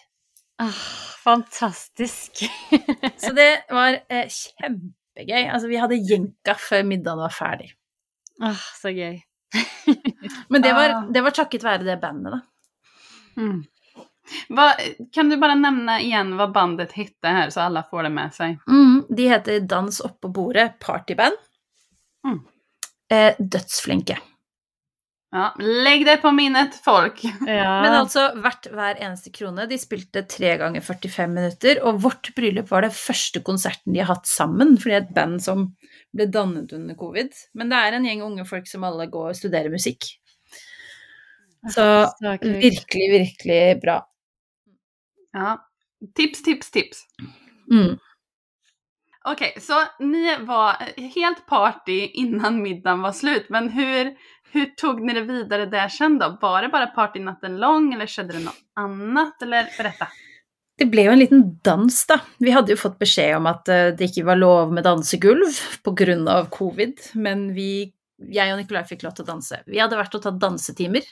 Ah, 0.62 0.72
fantastisk. 1.24 2.44
Så 3.22 3.32
det 3.36 3.50
var 3.70 3.98
eh, 4.08 4.26
kjempegøy. 4.32 5.42
Altså, 5.52 5.68
vi 5.68 5.80
hadde 5.82 5.98
jenka 6.00 6.54
før 6.60 6.84
middagen 6.88 7.20
var 7.26 7.34
ferdig. 7.34 7.72
ah, 8.42 8.60
så 8.80 8.90
gøy. 8.92 9.18
Men 10.52 10.62
det 10.64 10.72
var, 10.76 10.90
Ah. 10.96 11.06
det 11.12 11.22
var 11.24 11.30
takket 11.36 11.64
være 11.64 11.84
det 11.86 11.98
bandet, 12.02 12.36
da. 12.36 12.40
Mm. 13.40 13.62
Hva, 14.50 14.64
kan 15.14 15.28
du 15.30 15.36
bare 15.38 15.54
nevne 15.60 16.00
igjen 16.02 16.32
hva 16.38 16.48
bandet 16.52 16.92
heter 16.96 17.36
her, 17.36 17.50
så 17.54 17.66
alle 17.68 17.84
får 17.90 18.08
det 18.08 18.10
med 18.16 18.32
seg? 18.34 18.56
Mm, 18.68 18.96
de 19.16 19.28
heter 19.30 19.60
Dans 19.70 20.00
oppå 20.08 20.28
bordet 20.34 20.70
partyband. 20.82 21.36
Mm. 22.26 22.40
Eh, 23.12 23.36
dødsflinke. 23.38 24.16
Ja, 25.36 25.50
legg 25.60 26.06
det 26.08 26.16
på 26.22 26.30
minnet, 26.32 26.78
folk. 26.84 27.20
Ja. 27.46 27.72
Men 27.84 27.94
altså 27.98 28.30
verdt 28.40 28.70
hver 28.72 28.96
eneste 29.02 29.32
krone. 29.34 29.66
De 29.68 29.76
spilte 29.80 30.22
tre 30.30 30.54
ganger 30.60 30.84
45 30.84 31.34
minutter, 31.34 31.80
og 31.84 32.00
Vårt 32.04 32.30
bryllup 32.36 32.70
var 32.72 32.86
det 32.86 32.94
første 32.96 33.42
konserten 33.44 33.92
de 33.92 34.00
har 34.00 34.14
hatt 34.14 34.30
sammen, 34.30 34.76
for 34.80 34.88
det 34.88 34.96
er 34.96 35.04
et 35.04 35.16
band 35.18 35.42
som 35.44 35.66
ble 36.16 36.28
dannet 36.32 36.72
under 36.76 36.96
covid. 36.96 37.36
Men 37.58 37.72
det 37.72 37.82
er 37.82 37.98
en 37.98 38.08
gjeng 38.08 38.24
unge 38.24 38.46
folk 38.48 38.70
som 38.70 38.86
alle 38.88 39.08
går 39.12 39.34
og 39.34 39.38
studerer 39.38 39.72
musikk. 39.72 40.08
Så 41.74 41.84
virkelig, 42.40 43.06
virkelig 43.12 43.60
bra. 43.82 44.00
Ja. 45.36 45.56
Tips, 46.16 46.42
tips, 46.46 46.70
tips. 46.70 47.04
Mm. 47.72 47.96
Okej, 49.26 49.56
så 49.60 49.74
ni 49.98 50.36
var 50.46 50.76
helt 50.96 51.46
party 51.46 52.06
innan 52.14 52.62
middagen 52.62 53.02
var 53.02 53.12
slut, 53.12 53.48
men 53.50 53.68
hur, 53.74 54.12
hur 54.52 54.66
tog 54.66 55.00
ni 55.02 55.14
det 55.14 55.20
vidare 55.20 55.66
där 55.66 55.88
sen 55.88 56.18
då? 56.18 56.38
Var 56.40 56.62
det 56.62 56.68
bara 56.68 56.86
party 56.86 57.20
natten 57.20 57.56
lång 57.56 57.94
eller 57.94 58.06
skedde 58.06 58.32
det 58.32 58.44
något 58.44 58.62
annat? 58.74 59.42
Eller 59.42 59.68
berätta. 59.78 60.08
Det 60.76 60.84
ble 60.92 61.06
jo 61.06 61.12
en 61.14 61.18
liten 61.18 61.44
dans, 61.64 61.98
da. 62.06 62.18
Vi 62.38 62.52
hadde 62.52 62.74
jo 62.74 62.80
fått 62.80 62.98
beskjed 63.00 63.38
om 63.38 63.46
at 63.48 63.68
eh, 63.72 63.94
det 63.96 64.10
ikke 64.10 64.26
var 64.28 64.36
lov 64.36 64.74
med 64.76 64.84
dansegulv 64.84 65.60
pga. 65.84 66.44
covid, 66.52 67.00
men 67.14 67.48
vi, 67.56 67.92
jeg 68.20 68.52
og 68.52 68.60
Nikolaj 68.60 68.84
fikk 68.90 69.06
lov 69.06 69.16
til 69.16 69.24
å 69.24 69.30
danse. 69.32 69.62
Vi 69.66 69.80
hadde 69.80 69.96
vært 69.96 70.18
og 70.18 70.26
tatt 70.26 70.40
dansetimer. 70.40 71.08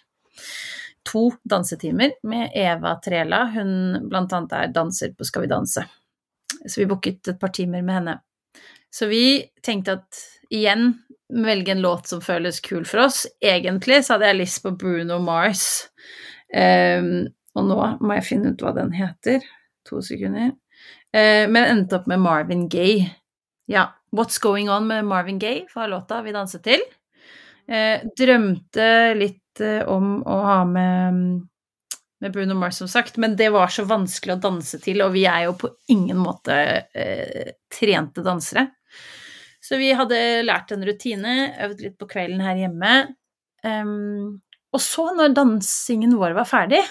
To 1.09 1.31
dansetimer 1.45 2.13
med 2.29 2.53
Eva 2.53 2.99
Trela. 3.01 3.47
Hun 3.57 4.05
blant 4.09 4.33
annet 4.33 4.53
er 4.53 4.73
danser 4.73 5.17
på 5.17 5.25
Skal 5.25 5.47
vi 5.47 5.53
danse. 5.53 5.85
Så 6.67 6.81
vi 6.81 6.89
booket 6.89 7.33
et 7.33 7.41
par 7.41 7.53
timer 7.53 7.83
med 7.83 8.03
henne. 8.03 8.19
Så 8.93 9.09
vi 9.09 9.45
tenkte 9.65 9.99
at 9.99 10.21
igjen 10.53 10.93
velge 11.33 11.73
en 11.73 11.81
låt 11.81 12.07
som 12.07 12.21
føles 12.21 12.61
kul 12.61 12.85
for 12.85 13.07
oss. 13.07 13.25
Egentlig 13.41 14.03
så 14.05 14.15
hadde 14.15 14.31
jeg 14.31 14.41
lyst 14.43 14.63
på 14.65 14.75
Bruno 14.79 15.19
Mars. 15.25 15.87
Um, 16.55 17.27
og 17.55 17.69
nå 17.71 17.79
må 18.03 18.19
jeg 18.19 18.27
finne 18.29 18.53
ut 18.53 18.65
hva 18.65 18.75
den 18.77 18.93
heter. 18.95 19.45
To 19.89 20.03
sekunder. 20.05 20.53
Uh, 21.15 21.47
men 21.51 21.63
endte 21.63 22.01
opp 22.01 22.11
med 22.11 22.23
Marvin 22.23 22.69
Gaye. 22.73 23.09
Ja, 23.71 23.89
What's 24.15 24.41
Going 24.43 24.69
On 24.71 24.87
med 24.87 25.07
Marvin 25.09 25.41
Gaye 25.41 25.65
var 25.75 25.89
låta 25.89 26.21
vi 26.23 26.35
danset 26.35 26.65
til. 26.67 26.85
Uh, 27.71 28.05
drømte 28.19 28.89
litt 29.17 29.65
uh, 29.65 29.83
om 29.89 30.19
å 30.29 30.39
ha 30.45 30.61
med, 30.69 31.23
med 32.21 32.35
Bruno 32.35 32.59
Mars, 32.59 32.83
som 32.83 32.91
sagt, 32.91 33.17
men 33.17 33.39
det 33.41 33.49
var 33.55 33.73
så 33.73 33.87
vanskelig 33.89 34.37
å 34.37 34.43
danse 34.45 34.83
til, 34.85 35.01
og 35.07 35.15
vi 35.17 35.25
er 35.31 35.47
jo 35.49 35.57
på 35.57 35.73
ingen 35.93 36.21
måte 36.21 36.57
eh, 36.93 37.55
trente 37.73 38.25
dansere. 38.25 38.69
Så 39.65 39.79
vi 39.81 39.95
hadde 39.97 40.19
lært 40.45 40.75
en 40.75 40.85
rutine, 40.85 41.55
øvd 41.65 41.87
litt 41.87 41.97
på 42.01 42.09
kvelden 42.11 42.43
her 42.45 42.59
hjemme. 42.61 42.93
Um, 43.65 44.43
og 44.75 44.83
så, 44.83 45.09
når 45.17 45.33
dansingen 45.37 46.19
vår 46.21 46.35
var 46.37 46.49
ferdig, 46.51 46.83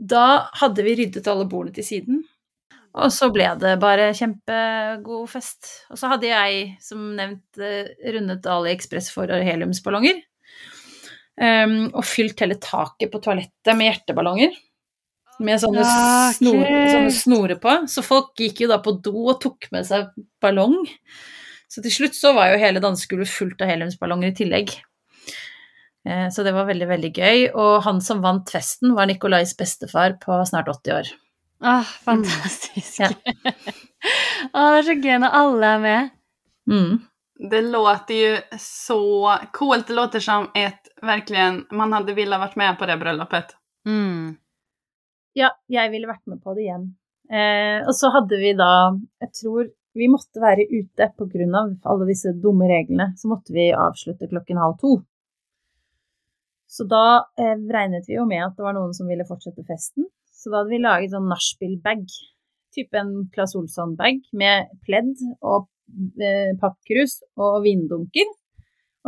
da 0.00 0.50
hadde 0.58 0.82
vi 0.82 0.96
ryddet 0.98 1.28
alle 1.30 1.46
bordene 1.46 1.76
til 1.76 1.86
siden. 1.86 2.22
Og 2.98 3.12
så 3.14 3.28
ble 3.30 3.46
det 3.60 3.76
bare 3.82 4.08
kjempegod 4.18 5.28
fest. 5.30 5.68
Og 5.92 6.00
så 6.00 6.10
hadde 6.10 6.26
jeg, 6.26 6.64
som 6.82 7.12
nevnt, 7.14 7.44
rundet 7.60 8.16
rundet 8.16 8.48
AliExpress 8.50 9.12
for 9.14 9.30
heliumsballonger. 9.30 10.18
Um, 11.40 11.76
og 11.94 12.02
fylt 12.04 12.42
hele 12.42 12.58
taket 12.60 13.12
på 13.12 13.20
toalettet 13.22 13.76
med 13.76 13.92
hjerteballonger. 13.92 14.56
Med 15.40 15.60
sånne, 15.62 15.84
snore, 15.86 16.64
snor, 16.66 16.90
sånne 16.90 17.12
snore 17.16 17.56
på. 17.62 17.76
Så 17.88 18.02
folk 18.04 18.34
gikk 18.42 18.64
jo 18.64 18.72
da 18.72 18.80
på 18.82 18.98
do 19.04 19.14
og 19.30 19.38
tok 19.44 19.70
med 19.72 19.86
seg 19.88 20.10
ballong. 20.42 20.82
Så 21.70 21.82
til 21.84 21.94
slutt 21.94 22.16
så 22.18 22.32
var 22.34 22.50
jo 22.50 22.62
hele 22.62 22.82
dansegulvet 22.82 23.30
fullt 23.30 23.60
av 23.62 23.70
heliumsballonger 23.70 24.32
i 24.32 24.36
tillegg. 24.40 24.72
Eh, 26.08 26.28
Så 26.28 26.42
det 26.42 26.52
var 26.56 26.66
veldig, 26.66 26.88
veldig 26.90 27.10
gøy. 27.14 27.44
Og 27.54 27.82
han 27.86 28.00
som 28.02 28.22
vant 28.24 28.50
festen, 28.50 28.94
var 28.96 29.06
Nikolais 29.06 29.54
bestefar 29.56 30.18
på 30.22 30.40
snart 30.48 30.68
80 30.72 30.96
år. 30.96 31.12
Åh, 31.60 31.84
fantastisk. 32.06 33.00
Ja. 33.00 33.10
ah, 34.52 34.72
det 34.72 34.80
er 34.80 34.86
så 34.88 34.96
gøy 34.96 35.18
når 35.20 35.38
alle 35.42 35.72
er 35.76 35.82
med. 35.84 36.12
Mm. 36.70 36.92
Det 37.50 37.60
låter 37.68 38.14
jo 38.16 38.58
så 38.60 39.02
kult. 39.52 39.86
Det 39.88 39.96
låter 39.96 40.20
som 40.24 40.48
et 40.56 40.88
virkelig 41.02 41.66
man 41.72 41.92
hadde 41.96 42.16
villet 42.16 42.40
vært 42.40 42.56
med 42.60 42.78
på 42.80 42.88
det 42.88 42.96
bryllupet. 43.00 43.54
Mm. 43.88 44.36
Ja, 45.38 45.52
jeg 45.70 45.92
ville 45.92 46.08
vært 46.10 46.26
med 46.28 46.40
på 46.42 46.56
det 46.56 46.66
igjen. 46.66 46.88
Eh, 47.30 47.78
og 47.86 47.94
så 47.94 48.10
hadde 48.10 48.40
vi 48.40 48.50
da 48.58 48.90
Jeg 49.22 49.30
tror 49.38 49.68
vi 49.96 50.06
måtte 50.10 50.42
være 50.42 50.66
ute 50.70 51.08
av 51.10 51.90
alle 51.90 52.08
disse 52.08 52.32
dumme 52.42 52.68
reglene. 52.70 53.10
Så 53.18 53.30
måtte 53.30 53.54
vi 53.54 53.70
avslutte 53.74 54.28
klokken 54.30 54.60
halv 54.60 54.78
to. 54.82 54.98
Så 56.70 56.86
da 56.86 57.26
eh, 57.40 57.56
regnet 57.58 58.06
vi 58.06 58.14
jo 58.14 58.26
med 58.30 58.44
at 58.44 58.54
det 58.56 58.62
var 58.62 58.76
noen 58.76 58.94
som 58.94 59.08
ville 59.10 59.26
fortsette 59.26 59.66
festen. 59.66 60.06
Så 60.30 60.52
da 60.52 60.60
hadde 60.60 60.72
vi 60.72 60.82
laget 60.82 61.14
sånn 61.14 61.26
nachspiel-bag. 61.30 62.04
Type 62.70 63.00
en 63.00 63.10
Claes 63.34 63.56
Olsson-bag 63.58 64.22
med 64.38 64.70
pledd 64.86 65.16
og 65.40 65.66
eh, 66.22 66.52
pappkrus 66.60 67.18
og 67.40 67.64
vindunker. 67.66 68.30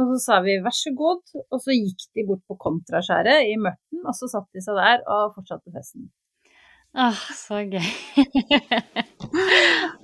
Og 0.01 0.11
så 0.11 0.18
sa 0.24 0.41
vi 0.43 0.57
vær 0.64 0.74
så 0.74 0.91
god, 0.97 1.22
og 1.53 1.61
så 1.61 1.76
gikk 1.76 2.09
de 2.16 2.24
bort 2.26 2.43
på 2.49 2.57
kontraskjæret 2.61 3.47
i 3.53 3.59
mørten, 3.61 4.01
og 4.03 4.16
så 4.16 4.28
satt 4.33 4.49
de 4.57 4.64
seg 4.64 4.78
der 4.80 5.05
og 5.05 5.35
fortsatte 5.37 5.72
festen. 5.74 6.09
Ah, 6.93 7.16
så 7.32 7.62
gøy. 7.64 7.86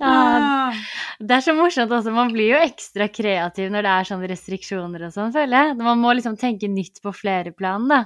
ah, 0.01 0.69
Ah. 0.69 0.73
det 1.19 1.35
er 1.35 1.43
så 1.45 1.53
morsomt 1.53 1.91
også. 1.93 2.13
Man 2.13 2.31
blir 2.33 2.55
jo 2.55 2.61
ekstra 2.63 3.09
kreativ 3.13 3.69
når 3.73 3.85
det 3.85 3.91
er 3.93 4.07
sånne 4.09 4.29
restriksjoner 4.31 5.05
og 5.05 5.13
sånn, 5.13 5.33
føler 5.35 5.67
jeg. 5.69 5.75
Man 5.83 6.01
må 6.01 6.15
liksom 6.17 6.37
tenke 6.39 6.69
nytt 6.71 7.01
på 7.03 7.13
flere 7.13 7.53
plan, 7.53 7.85
da. 7.91 8.05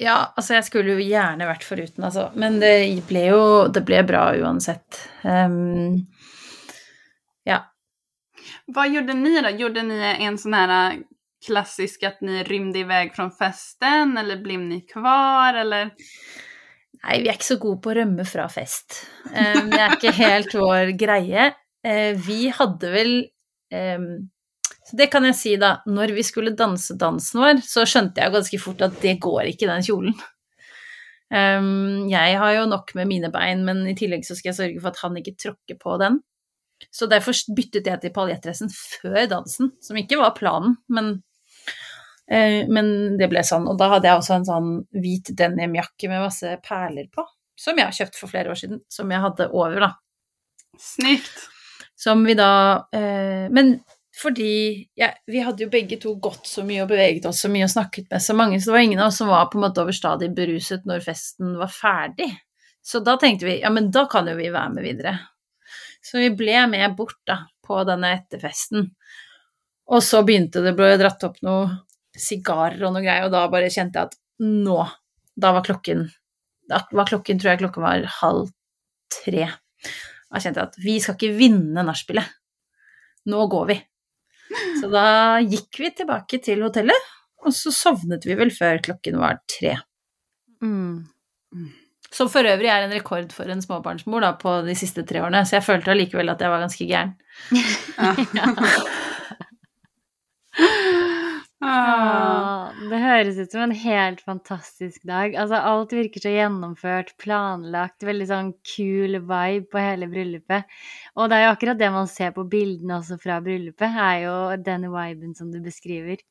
Ja, 0.00 0.32
altså 0.36 0.56
jeg 0.56 0.64
skulle 0.64 0.94
jo 0.96 1.04
gjerne 1.04 1.48
vært 1.48 1.64
foruten, 1.68 2.04
altså. 2.06 2.30
Men 2.40 2.56
det 2.60 2.72
ble 3.08 3.26
jo 3.30 3.42
det 3.72 3.82
ble 3.88 4.00
bra 4.08 4.30
uansett. 4.40 5.00
Um, 5.24 6.06
ja. 7.48 7.62
Hva 8.72 8.86
gjorde 8.88 9.16
ni 9.16 9.34
da? 9.40 9.52
Gjorde 9.52 9.84
ni 9.88 9.98
en 10.24 10.38
sånn 10.40 10.56
her 10.56 10.74
klassisk 11.40 12.00
klassisk 12.00 12.02
dere 12.04 12.24
ni 12.28 12.42
rymde 12.44 12.82
iväg 12.82 13.14
fra 13.16 13.30
festen 13.32 14.16
eller 14.20 14.40
ble 14.44 14.58
ni 14.60 14.80
kvar 14.88 15.56
eller? 15.56 15.92
Nei, 17.00 17.20
vi 17.22 17.30
er 17.30 17.38
ikke 17.38 17.48
så 17.48 17.60
gode 17.60 17.80
på 17.80 17.92
å 17.92 17.96
rømme 17.96 18.26
fra 18.28 18.44
fest. 18.52 19.00
Um, 19.32 19.70
det 19.72 19.80
er 19.80 19.94
ikke 19.96 20.16
helt 20.18 20.56
vår 20.56 20.92
greie. 21.00 21.46
Uh, 21.86 22.12
vi 22.20 22.50
hadde 22.52 22.90
vel 22.92 23.14
um, 23.72 24.10
Så 24.84 24.98
det 25.00 25.06
kan 25.12 25.24
jeg 25.24 25.38
si, 25.38 25.54
da. 25.60 25.78
Når 25.88 26.12
vi 26.18 26.24
skulle 26.26 26.52
danse 26.56 26.98
dansen 27.00 27.40
vår, 27.40 27.62
så 27.64 27.86
skjønte 27.88 28.20
jeg 28.20 28.34
ganske 28.34 28.60
fort 28.60 28.84
at 28.84 29.00
det 29.00 29.16
går 29.22 29.54
ikke, 29.54 29.70
den 29.70 29.86
kjolen. 29.86 30.18
Um, 31.30 32.10
jeg 32.10 32.36
har 32.42 32.56
jo 32.56 32.66
nok 32.68 32.92
med 32.98 33.08
mine 33.08 33.30
bein, 33.32 33.64
men 33.64 33.84
i 33.88 33.96
tillegg 33.96 34.26
så 34.26 34.36
skal 34.36 34.50
jeg 34.50 34.58
sørge 34.58 34.82
for 34.82 34.92
at 34.92 35.00
han 35.04 35.16
ikke 35.20 35.38
tråkker 35.38 35.80
på 35.80 35.96
den. 36.02 36.20
Så 36.92 37.08
derfor 37.08 37.36
byttet 37.56 37.88
jeg 37.88 38.00
til 38.02 38.12
paljettdressen 38.14 38.70
før 38.72 39.26
dansen, 39.30 39.72
som 39.84 39.98
ikke 40.00 40.18
var 40.20 40.34
planen, 40.36 40.78
men, 40.92 41.20
men 42.30 42.90
det 43.18 43.26
ble 43.32 43.42
sånn. 43.46 43.66
Og 43.70 43.78
da 43.80 43.88
hadde 43.94 44.06
jeg 44.06 44.20
også 44.20 44.36
en 44.36 44.48
sånn 44.48 44.72
hvit 45.02 45.32
denimjakke 45.36 46.10
med 46.10 46.22
masse 46.22 46.52
perler 46.62 47.08
på, 47.10 47.24
som 47.58 47.78
jeg 47.78 47.88
har 47.88 47.96
kjøpt 47.96 48.20
for 48.20 48.30
flere 48.30 48.52
år 48.52 48.60
siden, 48.60 48.82
som 48.92 49.10
jeg 49.10 49.24
hadde 49.24 49.48
over, 49.50 49.88
da. 49.88 49.90
Snyggt! 50.80 51.48
Som 52.00 52.22
vi 52.24 52.32
da 52.38 52.52
eh, 52.96 53.50
Men 53.52 53.74
fordi 54.20 54.88
ja, 54.98 55.10
vi 55.26 55.40
hadde 55.40 55.64
jo 55.64 55.70
begge 55.72 55.96
to 56.00 56.14
gått 56.20 56.48
så 56.48 56.64
mye 56.66 56.82
og 56.84 56.90
beveget 56.90 57.26
oss 57.28 57.42
så 57.44 57.50
mye 57.52 57.64
og 57.64 57.72
snakket 57.72 58.08
med 58.10 58.22
så 58.24 58.34
mange, 58.36 58.60
så 58.60 58.70
det 58.70 58.74
var 58.74 58.86
ingen 58.86 59.00
av 59.00 59.10
oss 59.12 59.20
som 59.20 59.30
var 59.30 59.48
på 59.48 59.58
en 59.58 59.64
måte 59.64 59.82
overstadig 59.84 60.30
beruset 60.36 60.86
når 60.88 61.04
festen 61.04 61.54
var 61.60 61.72
ferdig. 61.72 62.28
Så 62.82 63.00
da 63.04 63.16
tenkte 63.20 63.48
vi 63.48 63.60
ja, 63.60 63.70
men 63.72 63.90
da 63.92 64.06
kan 64.10 64.28
jo 64.28 64.36
vi 64.36 64.50
være 64.52 64.74
med 64.74 64.86
videre. 64.86 65.14
Så 66.04 66.20
vi 66.20 66.30
ble 66.36 66.64
med 66.72 66.96
bort 66.96 67.20
da, 67.28 67.42
på 67.64 67.80
denne 67.88 68.14
etterfesten. 68.18 68.90
Og 69.90 70.04
så 70.04 70.22
begynte 70.26 70.62
det 70.64 70.74
å 70.74 70.78
bli 70.78 70.90
dratt 71.00 71.24
opp 71.28 71.40
noe 71.46 71.68
sigarer 72.20 72.82
og 72.84 72.94
noe 72.94 73.04
greier, 73.04 73.26
og 73.26 73.34
da 73.34 73.46
bare 73.52 73.70
kjente 73.72 74.00
jeg 74.00 74.10
at 74.10 74.18
nå 74.40 74.78
Da 75.40 75.52
var 75.52 75.64
klokken 75.66 76.06
Da 76.70 76.80
var 76.96 77.08
klokken, 77.10 77.40
tror 77.40 77.52
jeg 77.52 77.60
klokken 77.62 77.84
var 77.84 78.06
halv 78.20 78.50
tre. 79.10 79.48
Da 80.30 80.40
kjente 80.42 80.62
jeg 80.62 80.70
at 80.70 80.78
vi 80.80 80.96
skal 81.02 81.16
ikke 81.16 81.38
vinne 81.38 81.84
nachspielet. 81.86 82.36
Nå 83.30 83.46
går 83.50 83.66
vi. 83.72 83.76
Så 84.80 84.90
da 84.90 85.04
gikk 85.42 85.80
vi 85.82 85.90
tilbake 85.98 86.40
til 86.42 86.62
hotellet, 86.64 87.10
og 87.44 87.54
så 87.56 87.72
sovnet 87.74 88.26
vi 88.26 88.36
vel 88.38 88.52
før 88.54 88.80
klokken 88.86 89.18
var 89.20 89.40
tre. 89.50 89.76
Mm. 90.62 91.08
Som 92.14 92.30
for 92.30 92.46
øvrig 92.46 92.70
er 92.70 92.86
en 92.86 92.94
rekord 92.94 93.34
for 93.34 93.50
en 93.50 93.62
småbarnsmor 93.62 94.24
da, 94.24 94.32
på 94.38 94.60
de 94.66 94.74
siste 94.78 95.04
tre 95.06 95.22
årene, 95.22 95.44
så 95.46 95.58
jeg 95.58 95.66
følte 95.66 95.94
allikevel 95.94 96.32
at 96.32 96.42
jeg 96.42 96.54
var 96.54 96.64
ganske 96.66 96.90
gæren. 96.90 97.16
Ah. 98.00 99.19
Ja, 101.60 102.72
det 102.88 102.98
høres 103.02 103.36
ut 103.36 103.52
som 103.52 103.66
en 103.66 103.74
helt 103.76 104.22
fantastisk 104.24 105.02
dag. 105.04 105.34
Altså, 105.36 105.58
alt 105.60 105.92
virker 105.92 106.22
så 106.24 106.32
gjennomført, 106.32 107.12
planlagt, 107.20 108.00
veldig 108.08 108.28
sånn 108.30 108.50
cool 108.72 109.18
vibe 109.18 109.68
på 109.68 109.82
hele 109.82 110.08
bryllupet. 110.08 110.72
Og 111.20 111.28
det 111.28 111.36
er 111.36 111.44
jo 111.44 111.52
akkurat 111.52 111.82
det 111.82 111.92
man 111.92 112.08
ser 112.08 112.32
på 112.36 112.46
bildene 112.48 112.96
også 113.02 113.20
fra 113.20 113.42
bryllupet, 113.44 114.00
er 114.08 114.24
jo 114.24 114.36
den 114.64 114.88
viben 114.88 115.36
som 115.36 115.52
du 115.52 115.60
beskriver. 115.60 116.24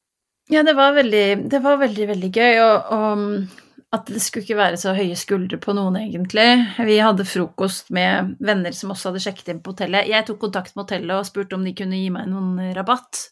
Ja, 0.49 0.63
det 0.65 0.73
var 0.73 0.97
veldig, 0.97 1.25
det 1.53 1.61
var 1.61 1.77
veldig, 1.77 2.09
veldig 2.09 2.31
gøy, 2.33 2.61
og, 2.65 2.89
og 2.97 3.68
at 3.95 4.05
det 4.05 4.19
skulle 4.21 4.45
ikke 4.45 4.59
være 4.59 4.77
så 4.77 4.91
høye 4.93 5.15
skuldre 5.17 5.57
på 5.61 5.73
noen, 5.73 5.95
egentlig. 5.97 6.45
Vi 6.85 6.99
hadde 7.01 7.25
frokost 7.25 7.87
med 7.95 8.35
venner 8.45 8.75
som 8.75 8.91
også 8.93 9.09
hadde 9.09 9.21
sjekket 9.23 9.49
inn 9.53 9.61
på 9.65 9.73
hotellet. 9.73 10.11
Jeg 10.11 10.27
tok 10.27 10.37
kontakt 10.43 10.75
med 10.75 10.83
hotellet 10.83 11.15
og 11.15 11.25
spurte 11.25 11.57
om 11.57 11.65
de 11.65 11.73
kunne 11.77 11.97
gi 11.97 12.11
meg 12.13 12.27
noen 12.29 12.69
rabatt 12.77 13.23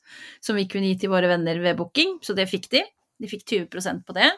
som 0.41 0.57
vi 0.57 0.65
kunne 0.69 0.89
gi 0.89 1.03
til 1.03 1.13
våre 1.13 1.29
venner 1.29 1.61
ved 1.61 1.77
booking, 1.77 2.17
så 2.25 2.33
det 2.37 2.47
fikk 2.49 2.71
de. 2.73 2.81
De 3.21 3.29
fikk 3.29 3.45
20% 3.53 4.01
på 4.07 4.17
det. 4.17 4.31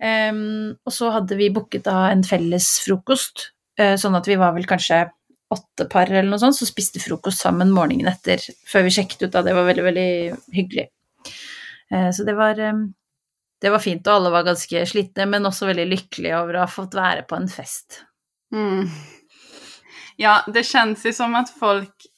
Um, 0.00 0.72
og 0.80 0.96
så 0.96 1.12
hadde 1.14 1.36
vi 1.38 1.52
booket 1.52 1.84
da 1.86 2.08
en 2.08 2.24
felles 2.26 2.66
frokost, 2.86 3.50
uh, 3.80 3.94
sånn 4.00 4.16
at 4.16 4.26
vi 4.28 4.40
var 4.40 4.56
vel 4.56 4.66
kanskje 4.68 5.04
åtte 5.54 5.86
par 5.92 6.08
eller 6.08 6.30
noe 6.30 6.40
sånt, 6.40 6.56
så 6.56 6.66
spiste 6.66 7.04
frokost 7.04 7.44
sammen 7.44 7.72
morgenen 7.74 8.08
etter, 8.10 8.40
før 8.68 8.88
vi 8.88 8.96
sjekket 8.96 9.26
ut. 9.26 9.32
da, 9.36 9.44
Det 9.44 9.54
var 9.54 9.68
veldig, 9.68 9.88
veldig 9.92 10.10
hyggelig. 10.56 10.88
Uh, 11.92 12.08
så 12.16 12.24
det 12.24 12.40
var 12.40 12.58
um, 12.72 12.86
det 13.64 13.70
var 13.72 13.80
fint, 13.80 14.04
og 14.04 14.18
alle 14.18 14.30
var 14.34 14.44
ganske 14.44 14.82
slitne, 14.84 15.24
men 15.32 15.48
også 15.48 15.70
veldig 15.70 15.86
lykkelige 15.88 16.36
over 16.36 16.58
å 16.58 16.64
ha 16.66 16.68
fått 16.68 16.96
være 16.98 17.22
på 17.28 17.38
en 17.38 17.48
fest. 17.48 18.02
Mm. 18.52 18.90
Ja, 20.20 20.42
det 20.52 20.66
kjennes 20.68 21.04
jo 21.08 21.14
som 21.16 21.32
at 21.38 21.48
folk 21.58 22.10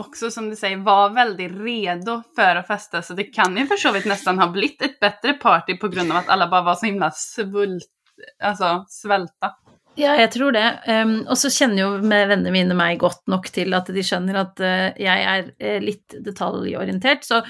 också 0.00 0.30
som 0.30 0.50
du 0.50 0.56
säger 0.56 0.76
var 0.76 1.10
väldigt 1.10 1.52
redo 1.52 2.22
för 2.36 2.56
att 2.56 2.66
festa 2.66 3.02
så 3.02 3.14
det 3.14 3.24
kan 3.24 3.56
ju 3.56 3.66
för 3.66 3.76
så 3.76 3.92
vidt 3.92 4.04
nästan 4.04 4.38
ha 4.38 4.48
blivit 4.48 4.82
ett 4.82 5.00
bättre 5.00 5.32
party 5.32 5.76
på 5.76 5.88
grund 5.88 6.12
av 6.12 6.16
att 6.16 6.28
alla 6.28 6.48
bara 6.48 6.62
var 6.62 6.74
så 6.74 6.86
himla 6.86 7.10
svult, 7.10 7.90
alltså 8.42 8.84
svälta. 8.88 9.54
Ja, 9.98 10.12
jeg 10.14 10.30
tror 10.36 10.54
det. 10.54 10.66
Um, 10.86 11.16
og 11.26 11.34
så 11.38 11.50
kjenner 11.50 11.82
jo 11.82 11.88
vennene 11.98 12.52
mine 12.54 12.76
meg 12.78 13.00
godt 13.02 13.24
nok 13.30 13.48
til 13.52 13.74
at 13.74 13.88
de 13.90 14.04
skjønner 14.06 14.38
at 14.44 14.62
uh, 14.62 14.86
jeg 14.94 15.24
er 15.26 15.50
uh, 15.50 15.80
litt 15.82 16.14
detaljorientert. 16.22 17.26
Så 17.26 17.40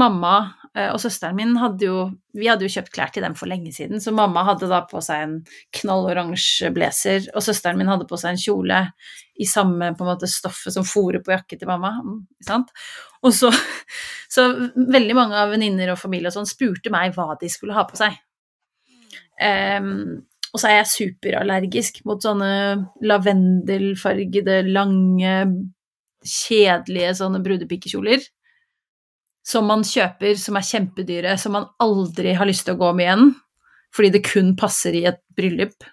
mamma 0.00 0.32
uh, 0.72 0.88
og 0.94 0.98
søsteren 1.02 1.36
min 1.36 1.52
hadde 1.60 1.84
jo 1.90 2.06
Vi 2.38 2.48
hadde 2.48 2.64
jo 2.64 2.72
kjøpt 2.72 2.94
klær 2.94 3.12
til 3.12 3.26
dem 3.26 3.36
for 3.36 3.50
lenge 3.50 3.74
siden, 3.76 4.00
så 4.00 4.14
mamma 4.16 4.46
hadde 4.48 4.70
da 4.70 4.80
på 4.88 5.02
seg 5.04 5.26
en 5.26 5.36
knalloransje 5.76 6.72
blazer, 6.72 7.28
og 7.36 7.44
søsteren 7.44 7.76
min 7.76 7.92
hadde 7.92 8.08
på 8.08 8.16
seg 8.16 8.32
en 8.32 8.40
kjole 8.40 8.80
i 9.36 9.48
samme 9.48 9.92
på 9.92 10.06
en 10.06 10.12
måte 10.14 10.30
stoffet 10.32 10.72
som 10.72 10.88
fòret 10.88 11.26
på 11.26 11.34
jakke 11.34 11.60
til 11.60 11.68
mamma. 11.68 11.92
Mm, 12.00 12.22
sant? 12.48 12.72
Og 13.20 13.36
så, 13.36 13.52
så 14.32 14.48
veldig 14.72 15.18
mange 15.18 15.44
av 15.44 15.52
venninner 15.52 15.92
og 15.92 16.00
familie 16.00 16.32
og 16.32 16.40
sånn 16.40 16.48
spurte 16.48 16.94
meg 16.94 17.12
hva 17.18 17.36
de 17.36 17.52
skulle 17.52 17.76
ha 17.76 17.84
på 17.84 18.00
seg. 18.00 18.16
Um, 19.42 20.22
og 20.52 20.60
så 20.60 20.68
er 20.68 20.78
jeg 20.82 20.90
superallergisk 20.92 22.02
mot 22.08 22.20
sånne 22.20 22.52
lavendelfargede, 23.08 24.58
lange, 24.68 25.36
kjedelige 26.22 27.14
sånne 27.22 27.40
brudepikekjoler. 27.44 28.26
Som 29.48 29.66
man 29.66 29.82
kjøper, 29.86 30.36
som 30.38 30.58
er 30.58 30.68
kjempedyre, 30.68 31.32
som 31.40 31.56
man 31.56 31.70
aldri 31.82 32.36
har 32.38 32.46
lyst 32.46 32.68
til 32.68 32.76
å 32.76 32.82
gå 32.84 32.92
med 32.98 33.08
igjen. 33.08 33.32
Fordi 33.96 34.12
det 34.14 34.22
kun 34.28 34.52
passer 34.60 34.94
i 34.96 35.06
et 35.08 35.18
bryllup. 35.36 35.88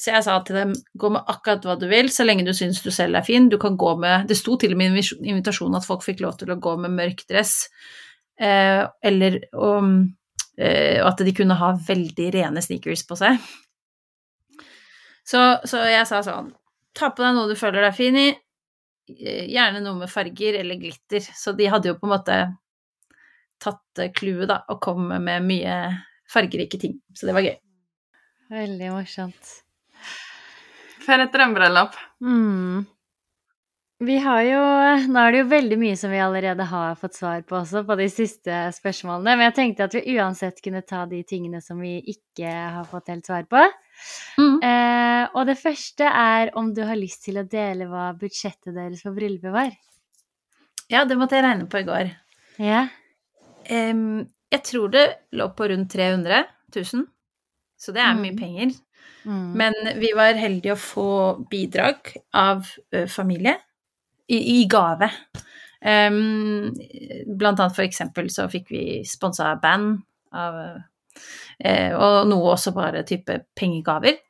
Så 0.00 0.14
jeg 0.14 0.24
sa 0.24 0.38
til 0.44 0.56
dem 0.56 0.72
gå 0.96 1.10
med 1.12 1.28
akkurat 1.28 1.66
hva 1.68 1.76
du 1.76 1.84
vil, 1.90 2.08
så 2.08 2.24
lenge 2.24 2.46
du 2.46 2.54
syns 2.56 2.80
du 2.80 2.88
selv 2.94 3.20
er 3.20 3.26
fin. 3.26 3.50
Du 3.52 3.58
kan 3.60 3.76
gå 3.76 3.92
med 4.00 4.28
Det 4.28 4.38
sto 4.40 4.56
til 4.56 4.72
og 4.72 4.80
med 4.80 4.96
i 4.96 5.04
invitasjonen 5.28 5.76
at 5.76 5.86
folk 5.86 6.06
fikk 6.06 6.24
lov 6.24 6.38
til 6.40 6.52
å 6.52 6.56
gå 6.56 6.78
med 6.80 6.96
mørk 6.96 7.26
dress. 7.28 7.66
Eh, 8.40 8.86
eller 9.04 9.36
og, 9.52 9.92
og 10.60 11.06
at 11.08 11.22
de 11.24 11.32
kunne 11.36 11.56
ha 11.56 11.72
veldig 11.86 12.26
rene 12.34 12.62
sneakers 12.64 13.06
på 13.08 13.16
seg. 13.16 13.40
Så, 15.24 15.40
så, 15.68 15.82
jeg 15.86 16.08
sa 16.08 16.22
sånn 16.26 16.50
Ta 16.96 17.12
på 17.14 17.22
deg 17.22 17.36
noe 17.36 17.48
du 17.48 17.54
føler 17.58 17.84
deg 17.86 17.94
fin 17.94 18.16
i, 18.18 18.28
gjerne 19.06 19.78
noe 19.84 20.00
med 20.00 20.10
farger 20.10 20.58
eller 20.58 20.78
glitter. 20.80 21.22
Så 21.22 21.54
de 21.56 21.68
hadde 21.70 21.92
jo 21.92 21.98
på 22.00 22.08
en 22.08 22.12
måte 22.16 22.38
tatt 23.62 24.02
clouet, 24.16 24.48
da, 24.50 24.62
og 24.72 24.80
kom 24.82 25.06
med 25.12 25.46
mye 25.46 25.76
fargerike 26.30 26.80
ting. 26.82 26.96
Så 27.14 27.28
det 27.28 27.36
var 27.36 27.46
gøy. 27.46 27.54
Veldig 28.50 28.90
morsomt. 28.90 29.52
For 31.04 31.22
et 31.22 31.30
drømmebryllup. 31.34 31.94
Mm. 32.26 32.82
Vi 34.00 34.16
har 34.24 34.40
jo 34.48 34.60
Nå 35.12 35.20
er 35.20 35.34
det 35.34 35.40
jo 35.42 35.48
veldig 35.50 35.76
mye 35.80 35.96
som 36.00 36.12
vi 36.12 36.20
allerede 36.24 36.64
har 36.70 36.94
fått 36.96 37.18
svar 37.18 37.42
på 37.44 37.58
også, 37.58 37.82
på 37.84 37.96
de 38.00 38.06
siste 38.12 38.60
spørsmålene. 38.72 39.34
Men 39.36 39.50
jeg 39.50 39.56
tenkte 39.58 39.88
at 39.88 39.96
vi 39.98 40.14
uansett 40.16 40.62
kunne 40.64 40.80
ta 40.88 41.02
de 41.10 41.20
tingene 41.28 41.60
som 41.64 41.82
vi 41.84 41.98
ikke 42.14 42.48
har 42.48 42.86
fått 42.88 43.10
helt 43.12 43.28
svar 43.28 43.44
på. 43.50 43.60
Mm. 44.40 44.56
Eh, 44.64 45.24
og 45.36 45.44
det 45.50 45.58
første 45.60 46.08
er 46.08 46.52
om 46.56 46.72
du 46.76 46.80
har 46.88 46.96
lyst 46.96 47.26
til 47.28 47.42
å 47.42 47.44
dele 47.44 47.90
hva 47.92 48.08
budsjettet 48.16 48.72
deres 48.72 49.04
for 49.04 49.12
bryllupet 49.16 49.52
var. 49.52 49.76
Ja, 50.90 51.04
det 51.04 51.20
måtte 51.20 51.36
jeg 51.36 51.44
regne 51.44 51.68
på 51.70 51.82
i 51.84 51.88
går. 51.92 52.08
Ja. 52.64 52.86
Um, 53.70 54.24
jeg 54.50 54.64
tror 54.66 54.88
det 54.96 55.06
lå 55.36 55.52
på 55.54 55.68
rundt 55.70 55.92
300 55.92 56.40
000, 56.74 57.04
så 57.78 57.92
det 57.94 58.00
er 58.02 58.16
mye 58.16 58.32
Mm. 58.32 58.40
penger. 58.40 58.72
Mm. 59.28 59.52
Men 59.60 59.74
vi 60.00 60.10
var 60.16 60.32
heldige 60.40 60.72
å 60.72 60.80
få 60.80 61.10
bidrag 61.52 62.14
av 62.32 62.64
familie 63.12 63.58
i, 64.30 64.38
i 64.60 64.64
gave. 64.70 65.10
Um, 65.80 66.74
blant 67.38 67.60
annet 67.60 67.76
for 67.76 67.86
eksempel 67.86 68.28
så 68.32 68.44
fikk 68.52 68.68
vi 68.72 68.82
sponsa 69.08 69.54
band 69.62 70.02
av 70.36 70.58
uh, 70.60 71.92
Og 71.96 72.28
noe 72.28 72.52
også 72.52 72.74
bare 72.76 73.04
type 73.08 73.40
pengegaver. 73.56 74.20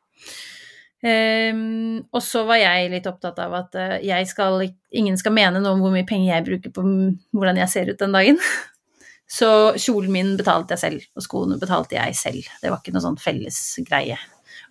Um, 1.01 2.03
og 2.13 2.21
så 2.21 2.43
var 2.45 2.59
jeg 2.61 2.91
litt 2.93 3.07
opptatt 3.09 3.39
av 3.41 3.55
at 3.57 3.79
uh, 3.81 4.25
skal, 4.29 4.67
ingen 4.93 5.17
skal 5.17 5.33
mene 5.33 5.63
noe 5.63 5.73
om 5.77 5.85
hvor 5.85 5.95
mye 5.95 6.09
penger 6.09 6.35
jeg 6.35 6.47
bruker 6.51 6.75
på 6.77 6.85
hvordan 6.85 7.61
jeg 7.63 7.73
ser 7.73 7.93
ut 7.93 8.01
den 8.01 8.17
dagen. 8.17 8.43
Så 9.31 9.49
kjolen 9.79 10.11
min 10.11 10.31
betalte 10.35 10.75
jeg 10.75 10.83
selv, 10.83 11.03
og 11.15 11.23
skoene 11.23 11.59
betalte 11.61 11.95
jeg 11.95 12.17
selv. 12.19 12.47
Det 12.59 12.71
var 12.73 12.81
ikke 12.81 12.97
noe 12.97 13.05
sånn 13.05 13.19
felles 13.23 13.59
greie. 13.87 14.17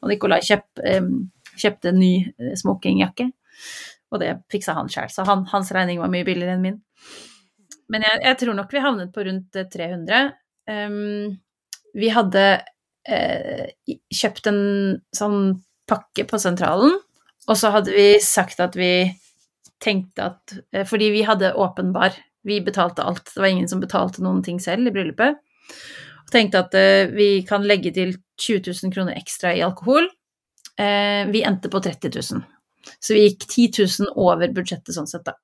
Og 0.03 0.11
Nikolai 0.11 0.41
kjøp, 0.43 0.65
um, 0.97 1.13
kjøpte 1.55 1.93
en 1.93 2.01
ny 2.01 2.11
eh, 2.27 2.57
smokingjakke, 2.59 3.30
og 4.10 4.22
det 4.22 4.34
fiksa 4.51 4.76
han 4.78 4.89
sjøl. 4.91 5.10
Så 5.14 5.26
han, 5.28 5.45
hans 5.51 5.72
regning 5.76 6.01
var 6.01 6.12
mye 6.12 6.28
billigere 6.28 6.57
enn 6.57 6.66
min. 6.66 6.80
Men 7.89 8.05
jeg, 8.05 8.22
jeg 8.26 8.39
tror 8.41 8.57
nok 8.57 8.74
vi 8.74 8.84
havnet 8.84 9.14
på 9.14 9.26
rundt 9.26 9.57
eh, 9.57 9.70
300. 9.70 10.34
Um, 10.70 11.39
vi 11.97 12.12
hadde 12.14 12.43
eh, 13.10 13.70
kjøpt 14.14 14.49
en 14.51 14.62
sånn 15.16 15.39
pakke 15.89 16.28
på 16.30 16.38
sentralen, 16.41 16.99
og 17.49 17.57
så 17.57 17.72
hadde 17.74 17.93
vi 17.95 18.12
sagt 18.22 18.62
at 18.62 18.78
vi 18.78 19.10
tenkte 19.82 20.28
at 20.28 20.57
eh, 20.76 20.86
Fordi 20.86 21.10
vi 21.14 21.24
hadde 21.26 21.55
åpen 21.57 21.93
bar. 21.95 22.14
Vi 22.45 22.60
betalte 22.62 23.03
alt. 23.03 23.32
Det 23.34 23.41
var 23.41 23.51
ingen 23.51 23.68
som 23.68 23.82
betalte 23.82 24.24
noen 24.24 24.43
ting 24.45 24.60
selv 24.62 24.88
i 24.88 24.93
bryllupet. 24.93 25.39
Og 26.28 26.34
tenkte 26.34 26.62
at 26.62 26.76
eh, 26.78 27.10
vi 27.10 27.30
kan 27.47 27.66
legge 27.66 27.93
til 27.95 28.14
20 28.39 28.70
000 28.84 28.93
kroner 28.93 29.18
ekstra 29.18 29.55
i 29.55 29.64
alkohol. 29.66 30.10
Eh, 30.80 31.26
vi 31.32 31.43
endte 31.47 31.72
på 31.72 31.82
30 31.84 32.14
000. 32.36 32.43
Så 32.99 33.15
vi 33.15 33.25
gikk 33.27 33.45
10 33.47 33.86
000 34.07 34.13
over 34.19 34.51
budsjettet 34.55 34.95
sånn 34.95 35.09
sett, 35.09 35.25
da. 35.27 35.36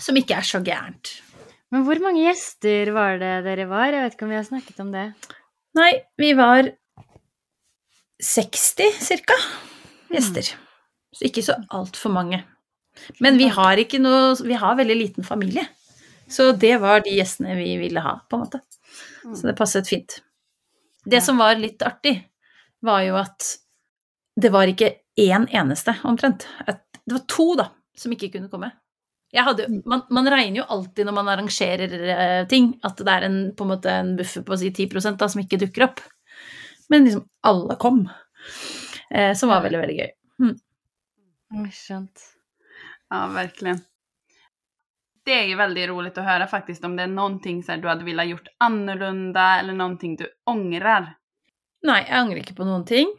Som 0.00 0.16
ikke 0.18 0.38
er 0.38 0.46
så 0.48 0.62
gærent. 0.64 1.12
Men 1.72 1.86
hvor 1.86 2.00
mange 2.04 2.24
gjester 2.26 2.90
var 2.92 3.18
det 3.20 3.32
dere 3.46 3.68
var? 3.70 3.92
Jeg 3.92 4.04
vet 4.04 4.16
ikke 4.16 4.26
om 4.26 4.32
vi 4.32 4.38
har 4.40 4.48
snakket 4.48 4.80
om 4.84 4.90
det. 4.92 5.06
Nei, 5.78 5.90
vi 6.20 6.32
var 6.36 6.68
60 8.22 8.98
cirka 9.00 9.36
gjester. 10.12 10.52
Så 11.12 11.28
ikke 11.28 11.44
så 11.44 11.56
altfor 11.72 12.12
mange. 12.12 12.42
Men 13.24 13.38
vi 13.40 13.48
har 13.48 13.80
noe 14.00 14.36
Vi 14.44 14.54
har 14.54 14.76
veldig 14.76 14.96
liten 14.96 15.24
familie. 15.24 15.64
Så 16.28 16.52
det 16.52 16.76
var 16.80 17.00
de 17.04 17.12
gjestene 17.16 17.56
vi 17.56 17.76
ville 17.76 18.00
ha, 18.00 18.18
på 18.28 18.36
en 18.36 18.44
måte. 18.44 18.60
Så 19.22 19.46
det 19.46 19.56
passet 19.56 19.88
fint. 19.88 20.22
Det 21.04 21.20
som 21.20 21.38
var 21.38 21.58
litt 21.58 21.82
artig, 21.82 22.14
var 22.80 23.02
jo 23.02 23.16
at 23.20 23.48
det 24.36 24.52
var 24.52 24.70
ikke 24.70 25.01
én 25.24 25.46
eneste, 25.50 25.94
omtrent. 26.08 26.46
Det 26.66 27.14
var 27.14 27.24
to, 27.30 27.48
da, 27.58 27.68
som 27.98 28.14
ikke 28.14 28.32
kunne 28.36 28.50
komme. 28.52 28.72
Hadde, 29.32 29.64
man, 29.88 30.02
man 30.12 30.28
regner 30.28 30.60
jo 30.60 30.66
alltid 30.74 31.08
når 31.08 31.14
man 31.16 31.30
arrangerer 31.32 31.94
uh, 32.04 32.42
ting, 32.48 32.74
at 32.84 32.98
det 33.00 33.12
er 33.14 33.28
en, 33.28 33.38
på 33.56 33.64
en 33.64 33.70
måte 33.70 33.94
en 34.02 34.10
buffer 34.18 34.44
på 34.44 34.52
å 34.52 34.58
si 34.60 34.68
10 34.68 35.16
da, 35.16 35.28
som 35.32 35.40
ikke 35.40 35.60
dukker 35.62 35.86
opp. 35.88 36.02
Men 36.92 37.08
liksom 37.08 37.24
alle 37.48 37.78
kom. 37.80 38.04
Uh, 39.08 39.32
som 39.38 39.52
var 39.52 39.64
veldig, 39.64 39.80
veldig 39.86 39.96
gøy. 40.02 40.12
Skjønt. 41.72 42.28
Ja, 43.12 43.24
virkelig. 43.32 43.78
Det 45.22 45.34
er 45.36 45.50
jo 45.50 45.58
veldig 45.60 45.82
rolig 45.92 46.12
å 46.18 46.24
høre 46.26 46.48
faktisk 46.50 46.84
om 46.84 46.96
det 46.98 47.04
er 47.06 47.12
noe 47.12 47.36
du 47.38 47.88
hadde 47.88 48.06
villet 48.06 48.30
gjort 48.32 48.48
annorlunda 48.64 49.44
eller 49.60 49.76
noe 49.78 50.16
du 50.18 50.24
angrer. 50.50 51.12
Nei, 51.86 52.00
jeg 52.02 52.16
angrer 52.18 52.42
ikke 52.42 52.56
på 52.58 52.66
noen 52.66 52.84
ting. 52.88 53.12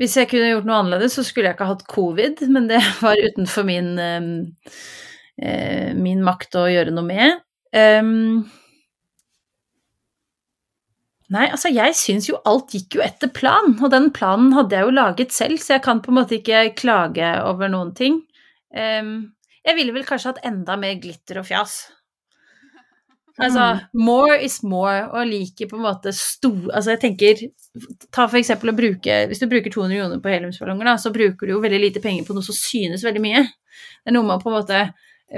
Hvis 0.00 0.16
jeg 0.16 0.30
kunne 0.30 0.48
gjort 0.54 0.66
noe 0.68 0.80
annerledes, 0.80 1.16
så 1.18 1.24
skulle 1.26 1.50
jeg 1.50 1.58
ikke 1.58 1.68
hatt 1.68 1.86
covid, 1.90 2.42
men 2.54 2.68
det 2.70 2.80
var 3.04 3.20
utenfor 3.20 3.66
min, 3.68 3.92
eh, 4.00 5.92
min 5.98 6.24
makt 6.24 6.58
å 6.58 6.66
gjøre 6.72 6.94
noe 6.94 7.06
med. 7.06 7.42
Um, 7.72 8.42
nei, 11.32 11.46
altså, 11.48 11.70
jeg 11.72 11.96
syns 11.96 12.28
jo 12.28 12.40
alt 12.48 12.74
gikk 12.76 12.98
jo 12.98 13.04
etter 13.04 13.32
plan, 13.32 13.76
og 13.78 13.92
den 13.94 14.10
planen 14.16 14.52
hadde 14.56 14.76
jeg 14.76 14.88
jo 14.88 14.96
laget 14.96 15.36
selv, 15.36 15.60
så 15.60 15.76
jeg 15.76 15.84
kan 15.86 16.02
på 16.04 16.12
en 16.12 16.20
måte 16.20 16.38
ikke 16.40 16.66
klage 16.78 17.34
over 17.46 17.72
noen 17.72 17.94
ting. 17.96 18.20
Um, 18.72 19.32
jeg 19.62 19.78
ville 19.78 19.94
vel 19.94 20.06
kanskje 20.08 20.32
hatt 20.32 20.46
enda 20.48 20.76
mer 20.80 20.96
glitter 21.00 21.40
og 21.40 21.46
fjas. 21.48 21.84
Altså, 23.40 23.66
more 23.96 24.36
is 24.44 24.58
more, 24.62 25.06
og 25.08 25.28
liker 25.30 25.70
på 25.70 25.78
en 25.78 25.86
måte 25.86 26.12
stor... 26.16 26.66
Altså, 26.72 26.92
jeg 26.92 27.00
tenker 27.06 27.44
Ta 28.12 28.26
for 28.26 28.36
eksempel 28.36 28.68
å 28.68 28.74
bruke 28.76 29.14
Hvis 29.30 29.40
du 29.40 29.46
bruker 29.48 29.72
200 29.72 29.96
kroner 29.96 30.20
på 30.20 30.28
heliumsballonger, 30.28 30.90
da, 30.90 30.98
så 31.00 31.12
bruker 31.14 31.48
du 31.48 31.54
jo 31.54 31.62
veldig 31.62 31.80
lite 31.80 32.02
penger 32.04 32.26
på 32.28 32.36
noe 32.36 32.44
som 32.44 32.56
synes 32.56 33.04
veldig 33.06 33.22
mye. 33.24 33.46
Det 33.48 34.12
er 34.12 34.16
noe 34.18 34.26
med 34.28 34.36
å 34.36 34.42
på 34.42 34.52
en 34.52 34.58
måte 34.58 34.82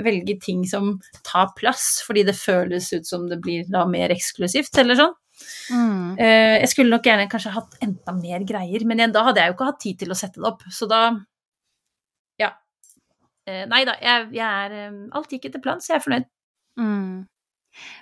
velge 0.03 0.34
ting 0.42 0.64
som 0.66 0.97
tar 1.22 1.53
plass, 1.55 2.01
fordi 2.07 2.24
det 2.26 2.34
føles 2.34 2.88
ut 2.97 3.07
som 3.07 3.28
det 3.30 3.38
blir 3.42 3.68
da 3.70 3.84
mer 3.86 4.11
eksklusivt, 4.14 4.74
eller 4.82 4.99
sånn. 4.99 5.14
Mm. 5.70 6.16
Eh, 6.18 6.57
jeg 6.62 6.70
skulle 6.72 6.95
nok 6.95 7.07
gjerne 7.07 7.28
kanskje 7.30 7.53
hatt 7.55 7.76
enda 7.84 8.14
mer 8.16 8.42
greier, 8.49 8.84
men 8.86 9.01
igjen, 9.01 9.14
da 9.14 9.24
hadde 9.28 9.42
jeg 9.42 9.53
jo 9.53 9.57
ikke 9.57 9.68
hatt 9.70 9.80
tid 9.84 10.01
til 10.03 10.14
å 10.14 10.18
sette 10.18 10.40
det 10.40 10.51
opp, 10.51 10.66
så 10.74 10.90
da 10.90 11.05
Ja. 12.42 12.51
Eh, 13.47 13.64
nei 13.70 13.84
da, 13.86 13.95
jeg, 14.01 14.30
jeg 14.34 14.66
er 14.66 14.76
eh, 14.80 14.99
Alt 15.14 15.30
gikk 15.30 15.47
etter 15.51 15.62
planen, 15.62 15.84
så 15.84 15.95
jeg 15.95 16.01
er 16.01 16.07
fornøyd. 16.09 16.28
Mm. 16.80 17.22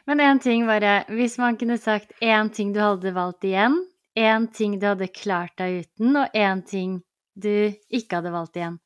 Men 0.07 0.21
én 0.21 0.41
ting 0.43 0.67
bare 0.67 1.05
Hvis 1.09 1.39
man 1.39 1.57
kunne 1.57 1.79
sagt 1.79 2.13
én 2.21 2.51
ting 2.53 2.73
du 2.75 2.81
hadde 2.81 3.15
valgt 3.15 3.45
igjen, 3.45 3.79
én 4.19 4.49
ting 4.53 4.79
du 4.81 4.87
hadde 4.87 5.09
klart 5.09 5.57
deg 5.59 5.83
uten, 5.85 6.17
og 6.17 6.37
én 6.37 6.63
ting 6.67 7.01
du 7.35 7.73
ikke 7.89 8.21
hadde 8.21 8.33
valgt 8.33 8.59
igjen. 8.61 8.79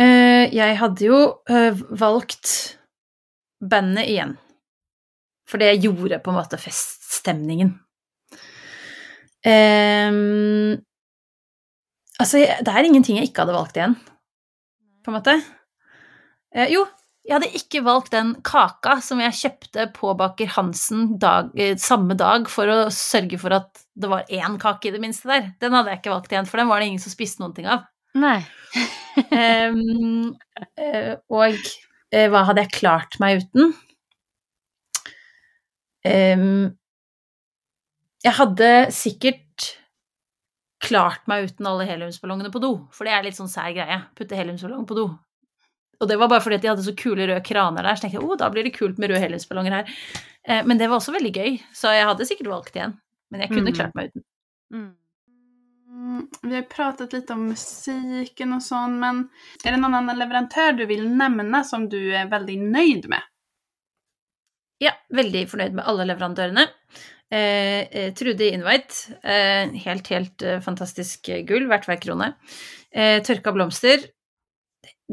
Uh, 0.00 0.48
jeg 0.52 0.76
hadde 0.80 1.04
jo 1.04 1.18
uh, 1.48 1.82
valgt 2.00 2.78
bandet 3.60 4.08
igjen. 4.08 4.36
For 5.48 5.60
det 5.60 5.82
gjorde 5.82 6.20
på 6.24 6.32
en 6.32 6.38
måte 6.38 6.60
feststemningen. 6.60 7.74
Um, 9.42 10.78
altså, 12.22 12.44
det 12.62 12.72
er 12.72 12.86
ingenting 12.86 13.18
jeg 13.18 13.28
ikke 13.28 13.44
hadde 13.44 13.56
valgt 13.56 13.76
igjen, 13.76 13.96
på 15.02 15.10
en 15.12 15.18
måte. 15.18 15.34
Uh, 16.56 16.68
jo, 16.72 16.86
jeg 17.22 17.36
hadde 17.36 17.50
ikke 17.54 17.84
valgt 17.86 18.10
den 18.14 18.32
kaka 18.42 18.96
som 19.04 19.20
jeg 19.22 19.36
kjøpte 19.38 19.86
på 19.94 20.10
Baker 20.18 20.50
Hansen 20.56 21.12
dag, 21.22 21.52
eh, 21.54 21.76
samme 21.78 22.16
dag 22.18 22.48
for 22.50 22.66
å 22.66 22.78
sørge 22.90 23.38
for 23.38 23.54
at 23.54 23.84
det 23.94 24.10
var 24.10 24.26
én 24.26 24.58
kake 24.58 24.90
i 24.90 24.94
det 24.94 25.02
minste 25.02 25.30
der. 25.30 25.52
Den 25.62 25.76
hadde 25.76 25.92
jeg 25.92 26.02
ikke 26.02 26.14
valgt 26.16 26.34
igjen, 26.34 26.48
for 26.50 26.58
den 26.58 26.70
var 26.72 26.82
det 26.82 26.90
ingen 26.90 27.02
som 27.02 27.14
spiste 27.14 27.42
noen 27.42 27.54
ting 27.54 27.70
av. 27.70 27.86
Nei. 28.18 28.40
Eh, 30.82 31.16
og 31.28 31.56
eh, 32.14 32.28
hva 32.32 32.46
hadde 32.48 32.62
jeg 32.64 32.72
klart 32.78 33.18
meg 33.20 33.42
uten? 33.42 33.74
Um, 36.02 36.72
jeg 38.24 38.34
hadde 38.38 38.70
sikkert 38.94 39.66
klart 40.82 41.28
meg 41.30 41.50
uten 41.50 41.68
alle 41.68 41.86
heliumsballongene 41.86 42.50
på 42.54 42.62
do, 42.62 42.72
for 42.94 43.06
det 43.06 43.14
er 43.14 43.26
litt 43.26 43.38
sånn 43.38 43.52
sær 43.52 43.70
greie. 43.76 44.00
Putte 44.18 44.38
heliumsballong 44.38 44.88
på 44.88 44.96
do. 44.98 45.06
Og 46.02 46.08
det 46.10 46.18
var 46.18 46.30
bare 46.32 46.42
fordi 46.42 46.58
at 46.58 46.64
de 46.64 46.70
hadde 46.72 46.84
så 46.86 46.94
kule 46.98 47.28
røde 47.28 47.42
kraner 47.46 47.86
der, 47.86 47.94
så 47.94 48.04
tenkte 48.04 48.18
jeg 48.18 48.26
oh, 48.26 48.34
da 48.40 48.48
blir 48.50 48.66
det 48.66 48.74
kult 48.74 48.98
med 48.98 49.12
røde 49.12 49.22
helhetsballonger 49.22 49.76
her. 49.78 49.92
Eh, 50.48 50.64
men 50.66 50.80
det 50.80 50.88
var 50.90 50.98
også 50.98 51.14
veldig 51.14 51.30
gøy, 51.36 51.60
så 51.78 51.94
jeg 51.94 52.08
hadde 52.08 52.26
sikkert 52.26 52.50
valgt 52.50 52.74
igjen. 52.76 52.96
Men 53.30 53.44
jeg 53.46 53.52
kunne 53.54 53.70
Mm. 53.70 53.76
klart 53.78 53.94
meg 53.94 54.10
uten. 54.10 54.24
Mm. 54.74 54.90
Mm, 55.92 56.22
vi 56.42 56.54
har 56.56 56.66
pratet 56.72 57.12
litt 57.12 57.30
om 57.30 57.46
musiken 57.52 58.52
og 58.56 58.62
sånn, 58.64 58.98
men 59.00 59.28
er 59.64 59.70
det 59.76 59.80
noen 59.80 59.94
annen 60.00 60.18
leverandør 60.18 60.76
du 60.78 60.86
vil 60.90 61.04
nevne 61.08 61.62
som 61.68 61.86
du 61.88 62.00
er 62.16 62.26
veldig 62.32 62.58
nøyd 62.64 63.08
med? 63.12 63.22
Ja, 64.82 64.92
veldig 65.14 65.44
fornøyd 65.50 65.76
med 65.78 65.84
alle 65.86 66.06
leverandørene. 66.08 66.64
Eh, 67.32 67.86
eh, 67.86 68.08
Trude 68.18 68.48
Invite, 68.52 69.14
eh, 69.22 69.70
helt, 69.84 70.08
helt 70.12 70.42
eh, 70.42 70.58
fantastisk 70.64 71.30
gull, 71.48 71.68
verdt 71.70 71.86
hver 71.88 72.00
krone. 72.02 72.32
Eh, 72.92 73.20
tørka 73.24 73.52
blomster, 73.54 74.02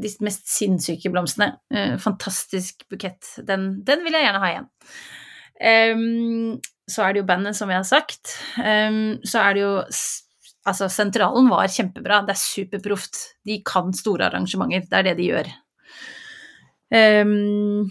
de 0.02 0.12
mest 0.26 0.48
sinnssyke 0.52 1.12
blomstene. 1.14 1.54
Eh, 1.74 1.96
fantastisk 2.02 2.86
bukett. 2.92 3.36
Den, 3.48 3.72
den 3.86 4.04
vil 4.06 4.18
jeg 4.18 4.28
gjerne 4.28 4.42
ha 4.44 4.52
igjen. 4.54 4.70
Um, 5.60 6.60
så 6.90 7.04
er 7.04 7.14
det 7.14 7.22
jo 7.22 7.30
bandet, 7.30 7.58
som 7.58 7.72
jeg 7.72 7.82
har 7.82 7.88
sagt. 7.88 8.34
Um, 8.58 9.20
så 9.28 9.46
er 9.46 9.56
det 9.58 9.66
jo 9.68 9.76
Altså, 10.68 10.90
sentralen 10.92 11.48
var 11.50 11.72
kjempebra. 11.72 12.20
Det 12.28 12.34
er 12.36 12.40
superproft. 12.42 13.18
De 13.48 13.56
kan 13.66 13.94
store 13.96 14.28
arrangementer. 14.28 14.84
Det 14.86 14.98
er 15.00 15.06
det 15.08 15.14
de 15.18 15.30
gjør. 15.30 15.48
Um, 16.94 17.88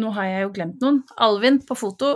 nå 0.00 0.12
har 0.16 0.28
jeg 0.28 0.44
jo 0.46 0.52
glemt 0.54 0.84
noen. 0.84 1.00
Alvin 1.20 1.58
på 1.66 1.76
foto, 1.76 2.14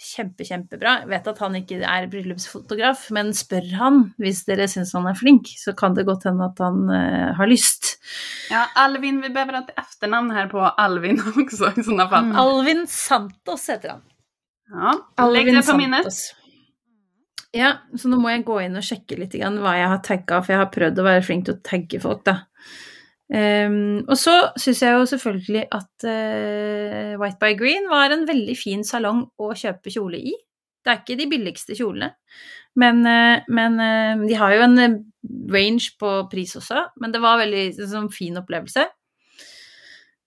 kjempe, 0.00 0.44
kjempebra. 0.46 1.00
Jeg 1.02 1.10
vet 1.10 1.28
at 1.30 1.40
han 1.42 1.56
ikke 1.58 1.78
er 1.86 2.06
bryllupsfotograf, 2.10 3.06
men 3.14 3.32
spør 3.36 3.68
han 3.78 4.00
hvis 4.22 4.44
dere 4.48 4.66
syns 4.70 4.94
han 4.96 5.08
er 5.10 5.18
flink, 5.18 5.50
så 5.60 5.74
kan 5.76 5.96
det 5.96 6.06
godt 6.08 6.26
hende 6.28 6.48
at 6.48 6.62
han 6.62 6.86
uh, 6.90 7.34
har 7.38 7.50
lyst. 7.50 7.94
Ja, 8.52 8.66
Alvin, 8.80 9.22
vi 9.24 9.32
behøver 9.34 9.62
et 9.62 9.74
etternavn 9.78 10.30
her 10.34 10.44
här 10.44 10.48
på 10.50 10.60
Alvin 10.60 11.20
også, 11.36 11.72
i 11.76 11.84
sånne 11.84 12.08
fall. 12.10 12.30
Mm. 12.30 12.38
Alvin 12.42 12.86
Santos 12.90 13.68
heter 13.70 13.96
han. 13.96 14.02
Ja, 14.74 15.26
Legg 15.28 15.52
det 15.52 15.66
på 15.66 15.76
minnet. 15.78 16.24
Ja, 17.54 17.76
så 17.96 18.10
nå 18.10 18.18
må 18.18 18.32
jeg 18.32 18.42
gå 18.48 18.56
inn 18.64 18.74
og 18.74 18.82
sjekke 18.82 19.18
litt 19.20 19.36
grann 19.36 19.60
hva 19.62 19.76
jeg 19.78 19.90
har 19.92 20.00
tagga, 20.02 20.40
for 20.42 20.54
jeg 20.54 20.58
har 20.58 20.72
prøvd 20.74 20.98
å 20.98 21.06
være 21.06 21.22
flink 21.22 21.46
til 21.46 21.54
å 21.54 21.62
tagge 21.62 22.00
folk, 22.02 22.24
da. 22.26 22.40
Ehm, 23.32 24.04
og 24.04 24.18
så 24.20 24.34
syns 24.60 24.82
jeg 24.84 24.92
jo 24.92 25.06
selvfølgelig 25.08 25.62
at 25.72 26.04
uh, 26.04 27.14
White 27.20 27.40
by 27.40 27.54
Green 27.56 27.88
var 27.88 28.12
en 28.12 28.26
veldig 28.28 28.56
fin 28.58 28.84
salong 28.84 29.24
å 29.40 29.52
kjøpe 29.56 29.92
kjole 29.94 30.20
i. 30.20 30.34
Det 30.84 30.92
er 30.92 31.00
ikke 31.00 31.16
de 31.16 31.28
billigste 31.30 31.76
kjolene, 31.78 32.10
men, 32.80 33.00
uh, 33.08 33.40
men 33.48 33.80
uh, 33.80 34.26
de 34.28 34.36
har 34.36 34.56
jo 34.56 34.66
en 34.66 35.00
range 35.52 35.94
på 36.00 36.12
pris 36.32 36.52
også. 36.60 36.84
Men 37.00 37.14
det 37.14 37.22
var 37.24 37.40
veldig 37.40 37.64
sånn, 37.80 38.12
fin 38.12 38.36
opplevelse. 38.40 38.84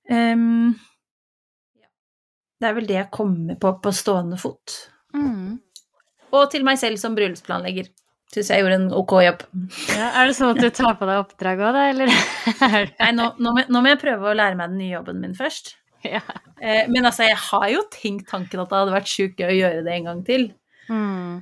Um, 0.09 0.73
det 2.57 2.69
er 2.69 2.75
vel 2.77 2.89
det 2.89 2.97
jeg 2.97 3.13
kommer 3.13 3.59
på 3.61 3.75
på 3.83 3.93
stående 3.93 4.39
fot. 4.41 4.73
Mm. 5.13 5.59
Og 6.33 6.49
til 6.51 6.65
meg 6.65 6.79
selv 6.81 6.97
som 6.99 7.15
bryllupsplanlegger. 7.15 7.91
Syns 8.33 8.49
jeg 8.51 8.59
gjorde 8.59 8.77
en 8.81 8.87
ok 8.91 9.13
jobb. 9.23 9.43
Ja, 9.95 10.09
er 10.19 10.27
det 10.27 10.35
sånn 10.35 10.51
at 10.51 10.59
du 10.59 10.67
tar 10.75 10.97
på 10.99 11.07
deg 11.07 11.21
oppdrag 11.21 11.61
òg, 11.63 11.77
da, 11.77 11.83
eller? 11.93 12.11
er 12.67 12.89
Nei, 12.99 13.11
nå, 13.15 13.29
nå, 13.39 13.53
må, 13.55 13.63
nå 13.71 13.81
må 13.83 13.93
jeg 13.93 14.01
prøve 14.01 14.31
å 14.31 14.35
lære 14.35 14.57
meg 14.59 14.73
den 14.73 14.81
nye 14.81 14.95
jobben 14.97 15.21
min 15.23 15.37
først. 15.37 15.77
ja. 16.03 16.21
Eh, 16.59 16.83
men 16.91 17.07
altså, 17.07 17.23
jeg 17.27 17.39
har 17.39 17.67
jo 17.71 17.85
tenkt 17.93 18.27
tanken 18.31 18.63
at 18.63 18.71
det 18.71 18.81
hadde 18.81 18.95
vært 18.97 19.11
sjukt 19.11 19.39
gøy 19.39 19.53
å 19.53 19.59
gjøre 19.61 19.85
det 19.85 19.93
en 19.95 20.09
gang 20.09 20.25
til. 20.27 20.49
Mm. 20.91 21.39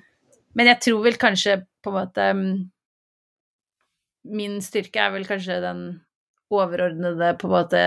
Men 0.56 0.72
jeg 0.72 0.82
tror 0.86 1.02
vel 1.08 1.18
kanskje 1.22 1.58
på 1.84 1.92
en 1.92 1.98
måte 2.00 2.30
mm, 2.34 2.54
Min 4.36 4.56
styrke 4.66 5.04
er 5.04 5.12
vel 5.14 5.28
kanskje 5.30 5.60
den 5.62 5.82
overordnede, 6.54 7.34
på 7.38 7.46
en 7.46 7.54
måte 7.54 7.82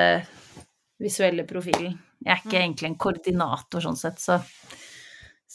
visuelle 1.02 1.42
profilen. 1.46 1.96
Jeg 2.22 2.30
er 2.34 2.42
ikke 2.42 2.60
egentlig 2.60 2.88
en 2.90 2.98
koordinator 3.00 3.82
sånn 3.82 3.98
sett, 3.98 4.20
så, 4.22 4.38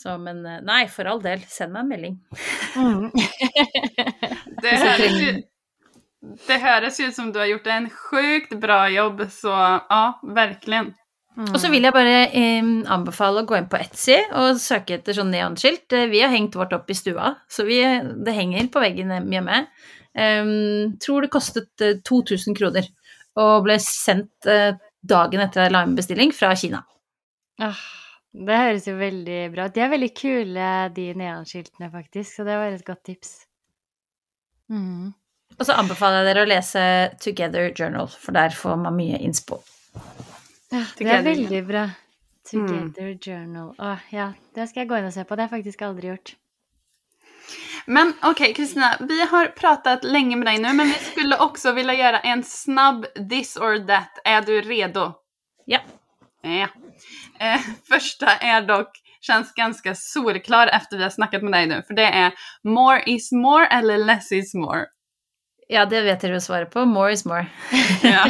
så 0.03 0.17
Men 0.21 0.43
eh, 0.45 0.59
nei, 0.65 0.83
for 0.91 1.09
all 1.09 1.23
del, 1.23 1.43
send 1.49 1.73
meg 1.75 1.85
en 1.85 1.93
melding. 1.93 2.19
Mm. 2.75 3.09
Det 4.63 4.77
høres 4.79 5.15
ut, 5.19 5.39
det 6.47 6.57
høres 6.63 6.99
ut 7.01 7.15
som 7.15 7.31
du 7.35 7.39
har 7.41 7.49
gjort 7.49 7.65
en 7.73 7.87
sjukt 7.91 8.53
bra 8.61 8.85
jobb, 8.87 9.25
så 9.33 9.51
ja, 9.51 10.03
verkligen. 10.23 10.93
Og 11.33 11.57
så 11.57 11.71
vil 11.73 11.83
jeg 11.83 11.95
bare 11.95 12.27
eh, 12.29 12.67
anbefale 12.93 13.41
å 13.41 13.47
gå 13.49 13.57
inn 13.57 13.67
på 13.67 13.79
Etsy 13.81 14.19
og 14.37 14.59
søke 14.61 14.99
etter 14.99 15.17
sånn 15.17 15.33
neonskilt. 15.33 15.87
Eh, 15.97 16.05
Vi 16.11 16.21
har 16.21 16.31
hengt 16.31 16.55
vårt 16.55 16.75
opp 16.77 16.91
i 16.93 16.97
stua, 16.97 17.33
så 17.49 17.65
vi, 17.67 17.81
det 18.23 18.37
henger 18.37 18.69
på 18.71 18.83
veggen 18.83 19.11
hjemme. 19.33 19.63
Um, 20.13 20.93
tror 21.01 21.25
det 21.25 21.33
kostet 21.33 21.81
eh, 21.81 21.97
2000 22.05 22.53
kroner 22.53 22.85
og 23.41 23.63
ble 23.65 23.79
sendt 23.81 24.45
eh, 24.45 24.75
dagen 25.01 25.41
etter 25.41 25.65
jeg 25.65 25.73
la 25.73 25.81
inn 25.87 25.95
bestilling 25.97 26.33
fra 26.37 26.51
Kina. 26.59 26.83
Ah, 27.57 27.79
det 28.33 28.59
høres 28.59 28.87
jo 28.89 28.95
veldig 28.97 29.39
bra 29.53 29.67
ut. 29.69 29.73
De 29.75 29.83
er 29.85 29.91
veldig 29.91 30.11
kule, 30.17 30.69
de 30.95 31.09
neonskiltene, 31.17 31.89
faktisk, 31.93 32.29
så 32.33 32.45
det 32.47 32.55
var 32.57 32.73
et 32.73 32.85
godt 32.87 33.03
tips. 33.05 33.33
Mm. 34.73 35.11
Og 35.53 35.67
så 35.67 35.75
anbefaler 35.77 36.23
jeg 36.23 36.29
dere 36.31 36.45
å 36.45 36.49
lese 36.49 36.83
Together 37.21 37.69
Journal, 37.77 38.09
for 38.09 38.33
der 38.33 38.55
får 38.57 38.79
man 38.81 38.97
mye 38.97 39.19
innspo. 39.21 39.61
Ja, 40.73 40.81
det 40.81 41.03
Together, 41.03 41.19
er 41.19 41.27
veldig 41.27 41.65
bra. 41.67 41.83
Mm. 42.53 42.53
Together 42.53 43.11
Journal. 43.21 43.73
Å, 43.77 43.97
ja, 44.13 44.31
det 44.57 44.69
skal 44.71 44.83
jeg 44.83 44.89
gå 44.89 44.97
inn 44.97 45.11
og 45.11 45.13
se 45.15 45.27
på. 45.27 45.37
Det 45.37 45.45
har 45.45 45.51
jeg 45.51 45.59
faktisk 45.59 45.85
aldri 45.85 46.09
gjort. 46.09 46.33
Men 47.85 48.13
ok, 48.23 48.53
Kristina, 48.55 48.95
vi 48.99 49.21
har 49.29 49.51
pratet 49.57 50.05
lenge 50.07 50.37
med 50.39 50.47
deg 50.47 50.61
nå, 50.63 50.71
men 50.77 50.89
vi 50.89 50.99
skulle 51.03 51.37
også 51.43 51.75
vilja 51.77 51.95
gjøre 51.99 52.21
en 52.31 52.43
snabb 52.47 53.05
this 53.17 53.57
or 53.59 53.77
that. 53.89 54.23
Er 54.25 54.41
du 54.47 54.55
redo? 54.63 55.11
Ja. 55.69 55.83
Ja. 56.43 56.67
Eh, 57.39 57.61
första 57.87 58.31
är 58.31 58.61
dock, 58.61 58.91
känns 59.21 59.53
ganska 59.53 59.95
solklar 59.95 60.67
efter 60.67 60.97
vi 60.97 61.03
har 61.03 61.09
snackat 61.09 61.43
med 61.43 61.51
dig 61.51 61.67
nu, 61.67 61.83
för 61.87 61.93
det 61.93 62.05
är 62.05 62.33
more 62.63 63.03
is 63.05 63.31
more 63.31 63.67
eller 63.67 63.97
less 63.97 64.31
is 64.31 64.53
more. 64.53 64.85
Ja, 65.67 65.85
det 65.85 66.01
vet 66.01 66.21
dere 66.21 66.37
jo 66.37 66.41
svaret 66.43 66.71
på. 66.71 66.85
More 66.85 67.13
is 67.13 67.25
more. 67.25 67.47
Ja. 68.03 68.25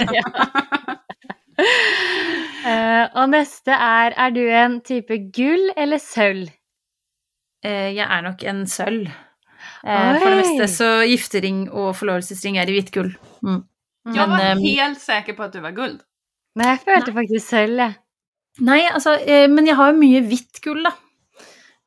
uh, 2.63 3.05
og 3.21 3.27
neste 3.29 3.71
er 3.75 4.15
Er 4.17 4.31
du 4.33 4.41
en 4.49 4.79
type 4.81 5.17
gull 5.33 5.71
eller 5.77 5.97
sølv? 6.01 6.49
Uh, 7.65 7.89
jeg 7.95 8.05
er 8.05 8.21
nok 8.21 8.43
en 8.43 8.63
sølv. 8.67 9.09
Uh, 9.83 10.15
for 10.21 10.29
det 10.29 10.39
meste 10.43 10.69
så 10.71 10.89
giftering 11.09 11.65
og 11.71 11.95
forlovelsesring 11.95 12.57
er 12.57 12.69
i 12.69 12.77
hvitt 12.77 12.93
gull. 12.93 13.11
Mm. 13.41 13.63
Jeg 14.13 14.29
var 14.29 14.37
Men, 14.37 14.63
helt 14.63 15.01
sikker 15.01 15.35
på 15.35 15.43
at 15.43 15.53
du 15.53 15.61
var 15.63 15.75
guld. 15.75 15.99
Nei, 16.59 16.69
jeg 16.69 16.83
følte 16.85 17.13
faktisk 17.15 17.47
sølv, 17.49 17.79
jeg. 17.81 18.02
Nei, 18.61 18.83
altså, 18.85 19.15
eh, 19.17 19.47
men 19.49 19.65
jeg 19.65 19.77
har 19.79 19.89
jo 19.89 19.97
mye 19.97 20.21
hvitt 20.27 20.61
gull, 20.61 20.83
da. 20.85 20.93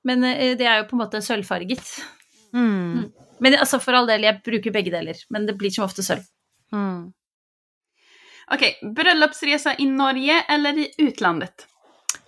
Men 0.07 0.25
eh, 0.27 0.57
det 0.59 0.67
er 0.67 0.81
jo 0.81 0.89
på 0.91 0.97
en 0.97 1.03
måte 1.05 1.23
sølvfarget. 1.23 1.85
Mm. 2.57 3.07
Men 3.43 3.59
altså, 3.61 3.79
for 3.83 3.95
all 3.99 4.09
del, 4.11 4.27
jeg 4.27 4.43
bruker 4.47 4.75
begge 4.75 4.95
deler. 4.95 5.21
Men 5.31 5.47
det 5.47 5.55
blir 5.61 5.71
som 5.75 5.87
ofte 5.87 6.03
sølv. 6.07 6.27
Mm. 6.75 7.13
Ok, 8.55 8.67
bryllupsreise 8.95 9.77
i 9.83 9.89
Norge 9.91 10.43
eller 10.55 10.79
i 10.79 10.91
utlandet? 11.03 11.67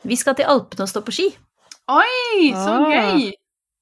Vi 0.03 0.17
skal 0.19 0.37
til 0.39 0.51
Alpene 0.51 0.87
og 0.87 0.91
stå 0.91 1.03
på 1.07 1.15
ski. 1.15 1.29
Oi, 1.89 2.51
så 2.53 2.73
oh. 2.75 2.91
gøy! 2.91 3.31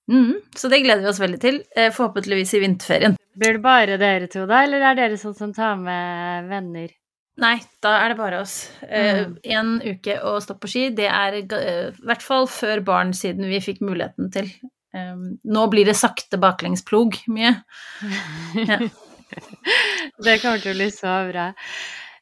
Mm, 0.06 0.36
så 0.54 0.68
det 0.70 0.84
gleder 0.84 1.02
vi 1.02 1.10
oss 1.10 1.20
veldig 1.20 1.40
til. 1.42 1.62
Eh, 1.74 1.88
forhåpentligvis 1.94 2.54
i 2.54 2.60
vinterferien. 2.62 3.16
Blir 3.36 3.58
det 3.58 3.64
bare 3.64 3.96
dere 4.00 4.28
to, 4.32 4.44
da, 4.48 4.62
eller 4.64 4.84
er 4.86 4.98
dere 5.00 5.18
sånn 5.20 5.34
som 5.36 5.52
tar 5.56 5.80
med 5.80 6.46
venner? 6.52 6.92
Nei, 7.36 7.56
da 7.84 7.92
er 8.00 8.12
det 8.12 8.16
bare 8.18 8.40
oss. 8.40 8.70
Eh, 8.88 9.26
Mm. 9.26 9.34
En 9.56 9.74
uke 9.84 10.16
å 10.24 10.38
stå 10.40 10.56
på 10.56 10.70
ski, 10.72 10.86
det 10.96 11.08
er 11.10 11.34
i 11.36 11.42
uh, 11.44 11.92
hvert 12.06 12.24
fall 12.24 12.46
før 12.48 12.80
barn, 12.84 13.12
siden 13.16 13.48
vi 13.50 13.60
fikk 13.60 13.82
muligheten 13.84 14.30
til. 14.32 14.48
Um, 14.96 15.36
nå 15.44 15.66
blir 15.68 15.84
det 15.84 15.96
sakte 15.98 16.40
baklengsplog 16.40 17.18
mye. 17.28 17.58
Ja. 18.70 18.78
Det 20.22 20.36
kommer 20.38 20.60
til 20.62 20.70
å 20.70 20.76
bli 20.78 20.86
så 20.94 21.12
bra. 21.28 21.48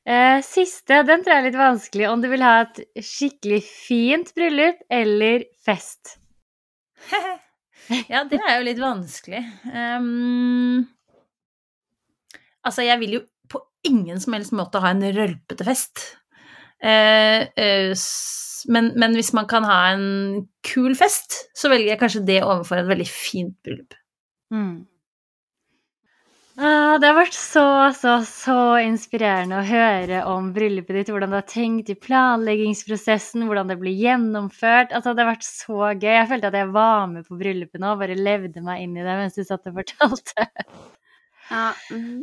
Uh, 0.09 0.41
siste, 0.43 1.03
den 1.07 1.23
tror 1.23 1.35
jeg 1.35 1.43
er 1.43 1.47
litt 1.51 1.61
vanskelig. 1.61 2.07
Om 2.11 2.25
du 2.25 2.31
vil 2.33 2.43
ha 2.43 2.55
et 2.65 2.81
skikkelig 3.05 3.61
fint 3.69 4.33
bryllup 4.35 4.81
eller 4.93 5.45
fest? 5.65 6.17
ja, 8.13 8.25
det 8.25 8.41
er 8.41 8.57
jo 8.57 8.67
litt 8.67 8.81
vanskelig. 8.83 9.45
Um, 9.69 10.83
altså, 12.65 12.83
jeg 12.89 12.99
vil 13.05 13.19
jo 13.19 13.23
ingen 13.89 14.21
som 14.23 14.37
helst 14.37 14.55
måte 14.57 14.83
ha 14.83 14.93
en 14.95 15.05
rølpete 15.17 15.67
fest. 15.67 16.07
Eh, 16.85 17.45
eh, 17.57 17.93
men, 18.69 18.91
men 18.97 19.15
hvis 19.17 19.33
man 19.37 19.49
kan 19.51 19.67
ha 19.69 19.79
en 19.93 20.09
kul 20.67 20.97
fest, 20.99 21.45
så 21.57 21.71
velger 21.73 21.95
jeg 21.95 22.01
kanskje 22.01 22.27
det 22.29 22.41
overfor 22.43 22.81
et 22.81 22.91
veldig 22.91 23.09
fint 23.11 23.57
bryllup. 23.65 23.97
Mm. 24.55 24.85
Det 26.55 27.09
har 27.09 27.17
vært 27.17 27.35
så, 27.35 27.65
så, 27.99 28.13
så 28.29 28.57
inspirerende 28.79 29.59
å 29.59 29.67
høre 29.67 30.21
om 30.31 30.53
bryllupet 30.55 31.01
ditt, 31.01 31.09
hvordan 31.11 31.33
du 31.33 31.39
har 31.41 31.49
tenkt 31.51 31.91
i 31.91 31.97
planleggingsprosessen, 31.99 33.43
hvordan 33.49 33.73
det 33.73 33.77
blir 33.81 33.97
gjennomført. 33.99 34.95
Altså, 34.95 35.17
det 35.17 35.25
har 35.25 35.33
vært 35.33 35.49
så 35.49 35.81
gøy. 35.91 36.13
Jeg 36.13 36.29
følte 36.31 36.53
at 36.53 36.59
jeg 36.61 36.71
var 36.77 37.09
med 37.11 37.27
på 37.27 37.41
bryllupet 37.41 37.83
nå, 37.83 37.97
bare 37.99 38.15
levde 38.15 38.63
meg 38.63 38.85
inn 38.85 38.95
i 38.95 39.03
det 39.03 39.17
mens 39.19 39.35
du 39.35 39.43
satt 39.43 39.67
og 39.67 39.81
fortalte. 39.81 40.47
Ja, 41.51 41.73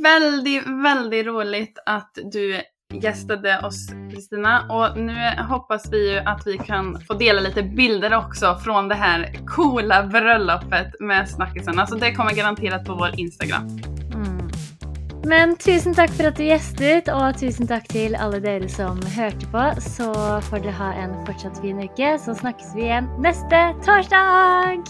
veldig, 0.03 0.61
veldig 0.83 1.27
roligt 1.27 1.79
att 1.85 2.17
du 2.31 2.61
gästade 2.93 3.59
oss 3.59 3.89
Kristina 4.11 4.65
och 4.69 4.97
nu 4.97 5.15
hoppas 5.49 5.91
vi 5.91 6.11
ju 6.13 6.19
att 6.19 6.47
vi 6.47 6.57
kan 6.57 7.01
få 7.01 7.13
dela 7.13 7.41
lite 7.41 7.63
bilder 7.63 8.13
också 8.13 8.59
från 8.63 8.87
det 8.87 8.95
här 8.95 9.33
coola 9.47 10.03
bröllopet 10.03 10.99
med 10.99 11.29
snackisarna. 11.29 11.87
Så 11.87 11.95
det 11.95 12.13
kommer 12.13 12.31
garanterat 12.31 12.85
på 12.85 12.93
vår 12.93 13.19
Instagram. 13.19 13.79
Mm. 14.13 14.51
Men 15.23 15.55
tusen 15.55 15.93
takk 15.93 16.09
for 16.17 16.31
at 16.31 16.39
du 16.39 16.47
gjestet, 16.47 17.09
og 17.13 17.37
tusen 17.37 17.69
takk 17.69 17.85
til 17.93 18.15
alle 18.17 18.39
dere 18.41 18.69
som 18.73 18.97
hørte 19.13 19.45
på. 19.53 19.67
Så 19.77 20.09
får 20.49 20.63
dere 20.65 20.73
ha 20.79 20.89
en 21.03 21.13
fortsatt 21.27 21.61
fin 21.61 21.77
uke, 21.83 22.15
så 22.17 22.33
snakkes 22.41 22.73
vi 22.73 22.87
igjen 22.89 23.09
neste 23.21 23.61
torsdag! 23.85 24.81